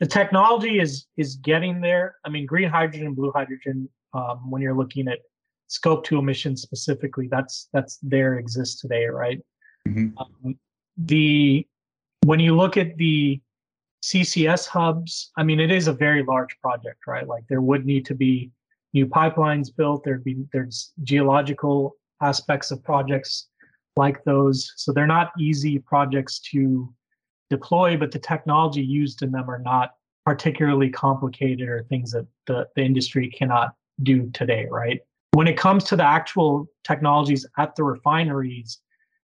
The 0.00 0.06
technology 0.06 0.80
is 0.80 1.06
is 1.16 1.36
getting 1.36 1.80
there. 1.80 2.16
I 2.24 2.28
mean, 2.28 2.46
green 2.46 2.68
hydrogen, 2.68 3.14
blue 3.14 3.30
hydrogen. 3.32 3.88
Um, 4.14 4.50
when 4.50 4.60
you're 4.60 4.74
looking 4.74 5.08
at 5.08 5.20
scope 5.72 6.04
two 6.04 6.18
emissions 6.18 6.62
specifically 6.62 7.28
that's 7.30 7.68
that's 7.72 7.98
there 8.02 8.38
exists 8.38 8.80
today 8.80 9.06
right? 9.06 9.40
Mm-hmm. 9.88 10.16
um, 10.18 10.54
the 10.96 11.66
when 12.24 12.38
you 12.38 12.56
look 12.56 12.76
at 12.76 12.96
the 12.96 13.40
ccs 14.04 14.66
hubs 14.66 15.32
i 15.36 15.42
mean 15.42 15.58
it 15.58 15.72
is 15.72 15.88
a 15.88 15.92
very 15.92 16.22
large 16.22 16.56
project 16.60 17.00
right? 17.06 17.26
Like 17.26 17.44
there 17.48 17.60
would 17.60 17.84
need 17.84 18.04
to 18.06 18.14
be 18.14 18.50
new 18.92 19.06
pipelines 19.06 19.74
built 19.74 20.04
there'd 20.04 20.24
be 20.24 20.44
there's 20.52 20.92
geological 21.02 21.96
aspects 22.22 22.70
of 22.70 22.82
projects 22.82 23.48
like 23.96 24.24
those. 24.24 24.72
So 24.76 24.92
they're 24.92 25.06
not 25.06 25.32
easy 25.38 25.78
projects 25.78 26.38
to 26.52 26.92
deploy 27.50 27.96
but 27.96 28.10
the 28.10 28.18
technology 28.18 28.82
used 28.82 29.22
in 29.22 29.30
them 29.30 29.50
are 29.50 29.58
not 29.58 29.90
particularly 30.24 30.88
complicated 30.88 31.68
or 31.68 31.82
things 31.82 32.12
that 32.12 32.26
the, 32.46 32.66
the 32.76 32.82
industry 32.82 33.28
cannot 33.28 33.74
do 34.02 34.30
today 34.30 34.66
right 34.70 35.00
when 35.32 35.46
it 35.48 35.56
comes 35.56 35.84
to 35.84 35.96
the 35.96 36.04
actual 36.04 36.68
technologies 36.84 37.46
at 37.58 37.74
the 37.74 37.82
refineries, 37.82 38.78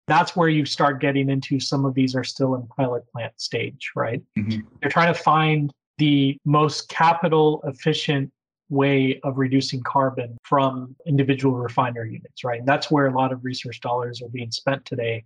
that's 0.08 0.36
where 0.36 0.48
you 0.48 0.66
start 0.66 1.02
getting 1.02 1.30
into 1.30 1.60
some 1.60 1.86
of 1.86 1.94
these 1.94 2.16
are 2.16 2.24
still 2.24 2.56
in 2.56 2.66
pilot 2.68 3.04
plant 3.12 3.34
stage, 3.40 3.92
right? 3.96 4.22
Mm-hmm. 4.38 4.62
You're 4.82 4.92
trying 4.92 5.14
to 5.14 5.20
find 5.20 5.72
the 5.98 6.38
most 6.46 6.88
capital 6.90 7.62
efficient 7.66 8.32
way 8.70 9.20
of 9.24 9.38
reducing 9.38 9.82
carbon 9.84 10.38
from 10.44 10.96
individual 11.06 11.56
refinery 11.58 12.14
units, 12.14 12.44
right? 12.44 12.60
And 12.60 12.68
that's 12.68 12.90
where 12.90 13.08
a 13.08 13.18
lot 13.18 13.34
of 13.34 13.44
research 13.44 13.82
dollars 13.82 14.22
are 14.22 14.30
being 14.30 14.52
spent 14.52 14.86
today. 14.86 15.26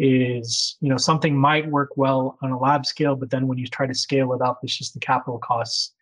Is 0.00 0.76
you 0.80 0.88
know 0.88 0.96
something 0.96 1.36
might 1.36 1.68
work 1.68 1.90
well 1.96 2.38
on 2.40 2.52
a 2.52 2.58
lab 2.58 2.86
scale, 2.86 3.16
but 3.16 3.30
then 3.30 3.48
when 3.48 3.58
you 3.58 3.66
try 3.66 3.84
to 3.84 3.94
scale 3.94 4.32
it 4.32 4.40
up, 4.40 4.60
it's 4.62 4.78
just 4.78 4.94
the 4.94 5.00
capital 5.00 5.40
costs 5.40 5.94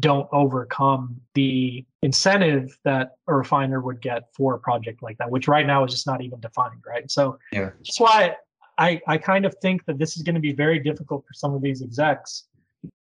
don't 0.00 0.28
overcome 0.32 1.20
the 1.34 1.84
incentive 2.02 2.76
that 2.84 3.16
a 3.28 3.34
refiner 3.34 3.80
would 3.80 4.00
get 4.00 4.24
for 4.34 4.54
a 4.54 4.58
project 4.58 5.02
like 5.02 5.16
that, 5.18 5.30
which 5.30 5.46
right 5.46 5.66
now 5.66 5.84
is 5.84 5.92
just 5.92 6.06
not 6.06 6.20
even 6.20 6.40
defined, 6.40 6.82
right? 6.86 7.10
So 7.10 7.38
yeah. 7.52 7.70
that's 7.78 8.00
why 8.00 8.34
I, 8.78 9.00
I 9.06 9.18
kind 9.18 9.46
of 9.46 9.54
think 9.62 9.84
that 9.86 9.98
this 9.98 10.16
is 10.16 10.22
going 10.22 10.34
to 10.34 10.40
be 10.40 10.52
very 10.52 10.80
difficult 10.80 11.24
for 11.26 11.32
some 11.32 11.54
of 11.54 11.62
these 11.62 11.80
execs 11.80 12.44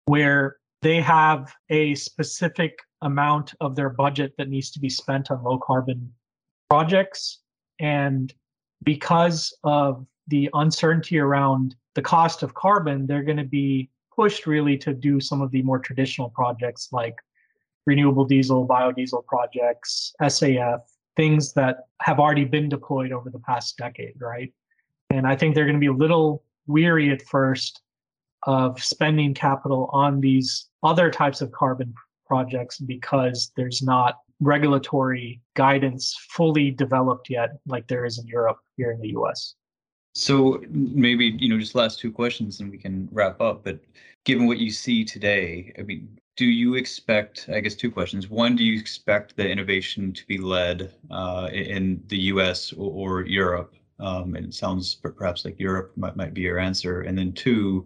where 0.05 0.57
they 0.81 0.99
have 0.99 1.53
a 1.69 1.93
specific 1.95 2.79
amount 3.03 3.53
of 3.61 3.75
their 3.75 3.89
budget 3.89 4.33
that 4.37 4.49
needs 4.49 4.71
to 4.71 4.79
be 4.79 4.89
spent 4.89 5.29
on 5.29 5.43
low 5.43 5.59
carbon 5.59 6.11
projects. 6.69 7.39
And 7.79 8.33
because 8.83 9.55
of 9.63 10.05
the 10.27 10.49
uncertainty 10.53 11.19
around 11.19 11.75
the 11.93 12.01
cost 12.01 12.41
of 12.41 12.53
carbon, 12.53 13.05
they're 13.05 13.23
going 13.23 13.37
to 13.37 13.43
be 13.43 13.89
pushed 14.21 14.45
really 14.45 14.77
to 14.77 14.93
do 14.93 15.19
some 15.19 15.41
of 15.41 15.49
the 15.49 15.63
more 15.63 15.79
traditional 15.79 16.29
projects 16.29 16.89
like 16.91 17.15
renewable 17.87 18.23
diesel, 18.23 18.67
biodiesel 18.67 19.25
projects, 19.25 20.13
SAF, 20.21 20.81
things 21.15 21.53
that 21.53 21.85
have 22.01 22.19
already 22.19 22.45
been 22.45 22.69
deployed 22.69 23.11
over 23.11 23.31
the 23.31 23.39
past 23.39 23.77
decade, 23.77 24.13
right? 24.19 24.53
And 25.09 25.25
I 25.25 25.35
think 25.35 25.55
they're 25.55 25.65
going 25.65 25.81
to 25.81 25.87
be 25.89 25.95
a 25.97 26.03
little 26.05 26.43
weary 26.67 27.09
at 27.09 27.23
first 27.23 27.81
of 28.43 28.79
spending 28.83 29.33
capital 29.33 29.89
on 29.91 30.21
these 30.21 30.69
other 30.83 31.09
types 31.09 31.41
of 31.41 31.51
carbon 31.51 31.91
projects 32.27 32.77
because 32.77 33.51
there's 33.57 33.81
not 33.81 34.19
regulatory 34.39 35.41
guidance 35.55 36.15
fully 36.29 36.69
developed 36.69 37.27
yet 37.27 37.49
like 37.65 37.87
there 37.87 38.05
is 38.05 38.19
in 38.19 38.27
Europe 38.27 38.59
here 38.77 38.91
in 38.91 39.01
the 39.01 39.09
US. 39.19 39.55
So 40.13 40.61
maybe, 40.69 41.37
you 41.39 41.49
know, 41.49 41.57
just 41.57 41.75
last 41.75 41.99
two 41.99 42.11
questions 42.11 42.59
and 42.59 42.69
we 42.69 42.77
can 42.77 43.07
wrap 43.11 43.39
up. 43.39 43.63
But 43.63 43.79
given 44.23 44.47
what 44.47 44.57
you 44.57 44.71
see 44.71 45.03
today, 45.03 45.73
I 45.77 45.83
mean, 45.83 46.19
do 46.37 46.45
you 46.45 46.75
expect, 46.75 47.49
I 47.53 47.59
guess, 47.59 47.75
two 47.75 47.91
questions. 47.91 48.29
One, 48.29 48.55
do 48.55 48.63
you 48.63 48.79
expect 48.79 49.35
the 49.35 49.47
innovation 49.49 50.13
to 50.13 50.25
be 50.27 50.37
led 50.37 50.93
uh, 51.09 51.49
in 51.51 52.01
the 52.07 52.17
US 52.33 52.73
or, 52.73 53.19
or 53.21 53.25
Europe? 53.25 53.75
Um, 53.99 54.35
and 54.35 54.45
it 54.45 54.53
sounds 54.53 54.95
perhaps 54.95 55.45
like 55.45 55.59
Europe 55.59 55.91
might, 55.95 56.15
might 56.15 56.33
be 56.33 56.41
your 56.41 56.57
answer. 56.57 57.01
And 57.01 57.17
then 57.17 57.33
two, 57.33 57.85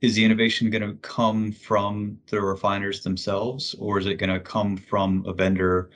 is 0.00 0.14
the 0.14 0.24
innovation 0.24 0.70
going 0.70 0.82
to 0.82 0.94
come 0.96 1.50
from 1.50 2.18
the 2.28 2.40
refiners 2.40 3.02
themselves, 3.02 3.74
or 3.78 3.98
is 3.98 4.06
it 4.06 4.14
going 4.14 4.30
to 4.30 4.38
come 4.38 4.76
from 4.76 5.24
a 5.26 5.32
vendor 5.32 5.90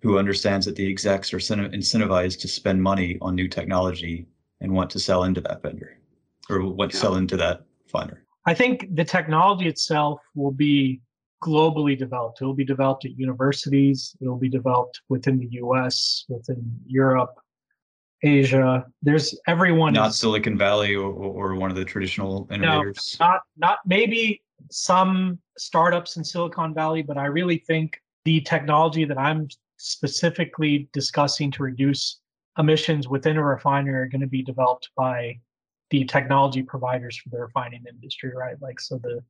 who 0.00 0.18
understands 0.18 0.64
that 0.66 0.76
the 0.76 0.88
execs 0.88 1.32
are 1.32 1.38
incentivized 1.38 2.40
to 2.40 2.48
spend 2.48 2.82
money 2.82 3.18
on 3.20 3.34
new 3.34 3.48
technology 3.48 4.26
and 4.60 4.72
want 4.72 4.90
to 4.90 4.98
sell 4.98 5.24
into 5.24 5.40
that 5.42 5.62
vendor 5.62 5.98
or 6.48 6.62
want 6.62 6.90
to 6.90 6.96
sell 6.96 7.16
into 7.16 7.36
that 7.36 7.64
refiner? 7.84 8.24
I 8.46 8.54
think 8.54 8.94
the 8.94 9.04
technology 9.04 9.68
itself 9.68 10.20
will 10.34 10.52
be 10.52 11.00
globally 11.42 11.98
developed. 11.98 12.40
It 12.40 12.44
will 12.44 12.54
be 12.54 12.64
developed 12.64 13.04
at 13.04 13.18
universities. 13.18 14.16
It 14.20 14.28
will 14.28 14.38
be 14.38 14.48
developed 14.48 15.00
within 15.08 15.38
the 15.38 15.48
U.S., 15.52 16.24
within 16.28 16.78
Europe, 16.86 17.34
Asia. 18.22 18.86
There's 19.02 19.38
everyone. 19.46 19.92
Not 19.92 20.10
is, 20.10 20.16
Silicon 20.16 20.56
Valley 20.56 20.94
or, 20.94 21.10
or 21.10 21.54
one 21.54 21.70
of 21.70 21.76
the 21.76 21.84
traditional 21.84 22.48
innovators. 22.50 23.16
No, 23.20 23.26
not 23.26 23.40
not 23.56 23.78
maybe 23.86 24.42
some 24.70 25.38
startups 25.58 26.16
in 26.16 26.24
Silicon 26.24 26.74
Valley, 26.74 27.02
but 27.02 27.18
I 27.18 27.26
really 27.26 27.58
think 27.58 28.00
the 28.24 28.40
technology 28.40 29.04
that 29.04 29.18
I'm 29.18 29.48
specifically 29.76 30.88
discussing 30.92 31.50
to 31.52 31.62
reduce 31.62 32.20
emissions 32.58 33.08
within 33.08 33.36
a 33.36 33.44
refinery 33.44 34.00
are 34.00 34.08
going 34.08 34.22
to 34.22 34.26
be 34.26 34.42
developed 34.42 34.90
by 34.96 35.38
the 35.90 36.04
technology 36.04 36.62
providers 36.62 37.16
for 37.16 37.28
the 37.30 37.38
refining 37.38 37.84
industry, 37.88 38.32
right? 38.34 38.56
Like 38.60 38.80
so 38.80 38.98
the 38.98 39.22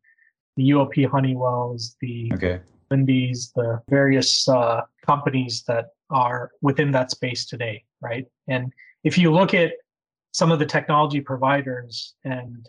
the 0.56 0.70
UOP 0.70 1.08
Honeywells, 1.08 1.96
the 2.00 2.30
okay. 2.34 2.60
Linde's, 2.90 3.52
the 3.52 3.82
various 3.88 4.48
uh, 4.48 4.82
companies 5.04 5.64
that 5.66 5.88
are 6.10 6.52
within 6.62 6.92
that 6.92 7.10
space 7.10 7.44
today, 7.46 7.84
right? 8.00 8.26
And 8.46 8.72
if 9.02 9.18
you 9.18 9.32
look 9.32 9.52
at 9.52 9.72
some 10.32 10.52
of 10.52 10.58
the 10.58 10.66
technology 10.66 11.20
providers 11.20 12.14
and 12.24 12.68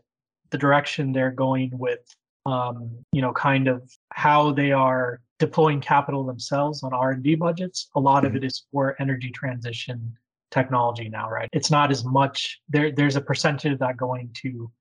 the 0.49 0.57
direction 0.57 1.11
they're 1.11 1.31
going 1.31 1.71
with, 1.73 1.99
um, 2.45 2.89
you 3.11 3.21
know, 3.21 3.33
kind 3.33 3.67
of 3.67 3.83
how 4.13 4.51
they 4.51 4.71
are 4.71 5.19
deploying 5.39 5.81
capital 5.81 6.23
themselves 6.23 6.83
on 6.83 6.93
R&D 6.93 7.35
budgets, 7.35 7.89
a 7.95 7.99
lot 7.99 8.23
mm-hmm. 8.23 8.35
of 8.35 8.35
it 8.35 8.45
is 8.45 8.65
for 8.71 8.95
energy 8.99 9.31
transition 9.31 10.15
technology 10.55 11.07
now, 11.19 11.29
right? 11.29 11.49
It's 11.59 11.71
not 11.77 11.91
as 11.95 12.01
much 12.19 12.61
there. 12.73 12.91
There's 12.99 13.17
a 13.17 13.25
percentage 13.31 13.73
of 13.73 13.79
that 13.79 13.97
going 13.97 14.27
to 14.41 14.71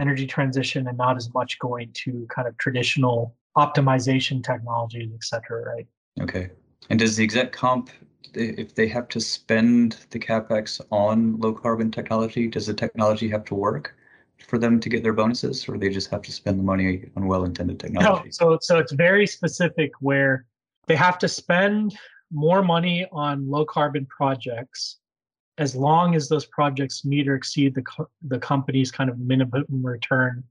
energy 0.00 0.26
transition 0.26 0.88
and 0.88 0.96
not 0.96 1.16
as 1.16 1.32
much 1.38 1.58
going 1.58 1.90
to 2.04 2.26
kind 2.34 2.48
of 2.48 2.56
traditional 2.58 3.36
optimization 3.56 4.42
technologies, 4.42 5.10
et 5.18 5.24
cetera, 5.30 5.58
right? 5.72 5.86
Okay. 6.24 6.50
And 6.90 6.98
does 6.98 7.16
the 7.16 7.24
exec 7.24 7.52
comp 7.52 7.90
if 8.34 8.74
they 8.74 8.88
have 8.88 9.08
to 9.08 9.20
spend 9.20 9.96
the 10.10 10.18
capex 10.18 10.80
on 10.90 11.38
low 11.40 11.52
carbon 11.52 11.90
technology, 11.90 12.46
does 12.46 12.66
the 12.66 12.74
technology 12.74 13.28
have 13.28 13.44
to 13.50 13.54
work 13.54 13.96
for 14.46 14.58
them 14.58 14.78
to 14.78 14.88
get 14.88 15.02
their 15.02 15.12
bonuses, 15.12 15.68
or 15.68 15.78
they 15.78 15.88
just 15.88 16.10
have 16.10 16.22
to 16.22 16.32
spend 16.32 16.58
the 16.58 16.62
money 16.62 17.04
on 17.16 17.26
well-intended 17.26 17.80
technology? 17.80 18.28
No, 18.28 18.30
so 18.30 18.58
so 18.60 18.78
it's 18.78 18.92
very 18.92 19.26
specific 19.26 19.90
where 20.00 20.44
they 20.86 20.96
have 20.96 21.18
to 21.18 21.28
spend 21.28 21.96
more 22.30 22.62
money 22.62 23.06
on 23.10 23.48
low 23.54 23.64
carbon 23.64 24.06
projects 24.06 24.98
as 25.58 25.74
long 25.74 26.14
as 26.14 26.28
those 26.28 26.46
projects 26.46 27.04
meet 27.04 27.28
or 27.28 27.34
exceed 27.34 27.74
the 27.74 27.82
co- 27.82 28.08
the 28.26 28.38
company's 28.38 28.90
kind 28.90 29.10
of 29.10 29.18
minimum 29.18 29.64
return 29.70 30.44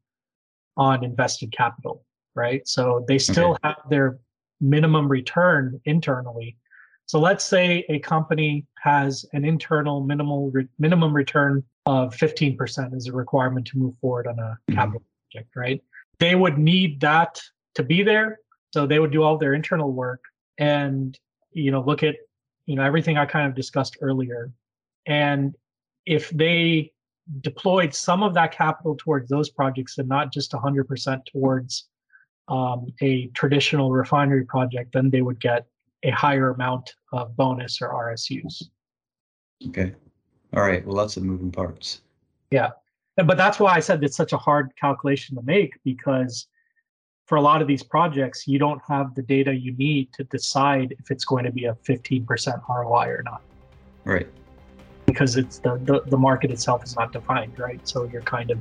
on 0.76 1.04
invested 1.04 1.52
capital, 1.52 2.06
right? 2.36 2.68
So 2.68 3.06
they 3.08 3.18
still 3.18 3.52
okay. 3.52 3.60
have 3.64 3.78
their 3.90 4.20
minimum 4.60 5.08
return 5.08 5.80
internally 5.86 6.58
so 7.08 7.20
let's 7.20 7.46
say 7.46 7.86
a 7.88 8.00
company 8.00 8.66
has 8.80 9.26
an 9.32 9.46
internal 9.46 10.04
minimal 10.04 10.52
re- 10.52 10.68
minimum 10.78 11.16
return 11.16 11.64
of 11.86 12.14
15% 12.14 12.94
as 12.94 13.08
a 13.08 13.14
requirement 13.14 13.66
to 13.68 13.78
move 13.78 13.96
forward 14.02 14.28
on 14.28 14.38
a 14.38 14.42
mm-hmm. 14.42 14.76
capital 14.76 15.04
project, 15.32 15.56
right? 15.56 15.82
They 16.20 16.36
would 16.36 16.58
need 16.58 17.00
that 17.00 17.42
to 17.76 17.84
be 17.84 18.04
there. 18.04 18.40
So 18.74 18.86
they 18.86 19.00
would 19.00 19.12
do 19.12 19.24
all 19.24 19.38
their 19.38 19.54
internal 19.54 19.94
work 19.94 20.22
and 20.58 21.18
you 21.52 21.72
know 21.72 21.82
look 21.82 22.04
at 22.04 22.16
you 22.66 22.76
know 22.76 22.84
everything 22.84 23.18
I 23.18 23.26
kind 23.26 23.48
of 23.48 23.56
discussed 23.56 23.98
earlier. 24.02 24.52
And 25.08 25.56
if 26.06 26.30
they 26.30 26.92
deployed 27.42 27.94
some 27.94 28.24
of 28.24 28.34
that 28.36 28.52
capital 28.52 28.96
towards 28.98 29.30
those 29.30 29.50
projects 29.50 29.98
and 29.98 30.08
not 30.08 30.32
just 30.32 30.52
100% 30.52 31.26
towards 31.26 31.88
um, 32.48 32.88
a 33.02 33.28
traditional 33.28 33.92
refinery 33.92 34.46
project, 34.46 34.94
then 34.94 35.10
they 35.10 35.22
would 35.22 35.40
get 35.40 35.66
a 36.04 36.12
higher 36.12 36.52
amount 36.52 36.94
of 37.12 37.36
bonus 37.36 37.82
or 37.82 37.90
RSUs. 37.90 38.64
Okay. 39.68 39.94
All 40.54 40.62
right. 40.62 40.86
Well, 40.86 40.96
lots 40.96 41.18
of 41.18 41.24
moving 41.24 41.52
parts. 41.52 42.02
Yeah. 42.52 42.70
But 43.18 43.36
that's 43.38 43.60
why 43.60 43.74
I 43.74 43.80
said 43.80 44.04
it's 44.04 44.16
such 44.16 44.32
a 44.32 44.38
hard 44.38 44.72
calculation 44.80 45.36
to 45.36 45.42
make 45.42 45.74
because 45.84 46.48
for 47.26 47.36
a 47.36 47.42
lot 47.42 47.62
of 47.62 47.68
these 47.68 47.84
projects, 47.84 48.48
you 48.48 48.60
don't 48.60 48.82
have 48.88 49.14
the 49.16 49.24
data 49.24 49.54
you 49.54 49.76
need 49.76 50.14
to 50.14 50.24
decide 50.26 50.96
if 51.00 51.12
it's 51.12 51.26
going 51.26 51.44
to 51.44 51.52
be 51.52 51.66
a 51.66 51.74
15% 51.74 52.62
ROI 52.70 53.08
or 53.08 53.24
not. 53.24 53.42
Right. 54.06 54.28
Because 55.18 55.36
it's 55.36 55.58
the, 55.58 55.82
the, 55.84 56.04
the 56.06 56.18
market 56.18 56.52
itself 56.52 56.84
is 56.84 56.96
not 56.96 57.12
defined, 57.12 57.58
right? 57.58 57.82
So 57.88 58.04
you're 58.04 58.22
kind 58.22 58.52
of 58.52 58.60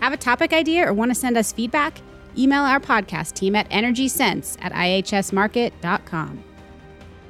Have 0.00 0.14
a 0.14 0.16
topic 0.16 0.54
idea 0.54 0.88
or 0.88 0.94
want 0.94 1.10
to 1.10 1.14
send 1.14 1.36
us 1.36 1.52
feedback? 1.52 2.00
Email 2.38 2.62
our 2.62 2.80
podcast 2.80 3.34
team 3.34 3.54
at 3.54 3.68
energysense 3.68 4.56
at 4.62 4.72
ihsmarkit.com. 4.72 6.44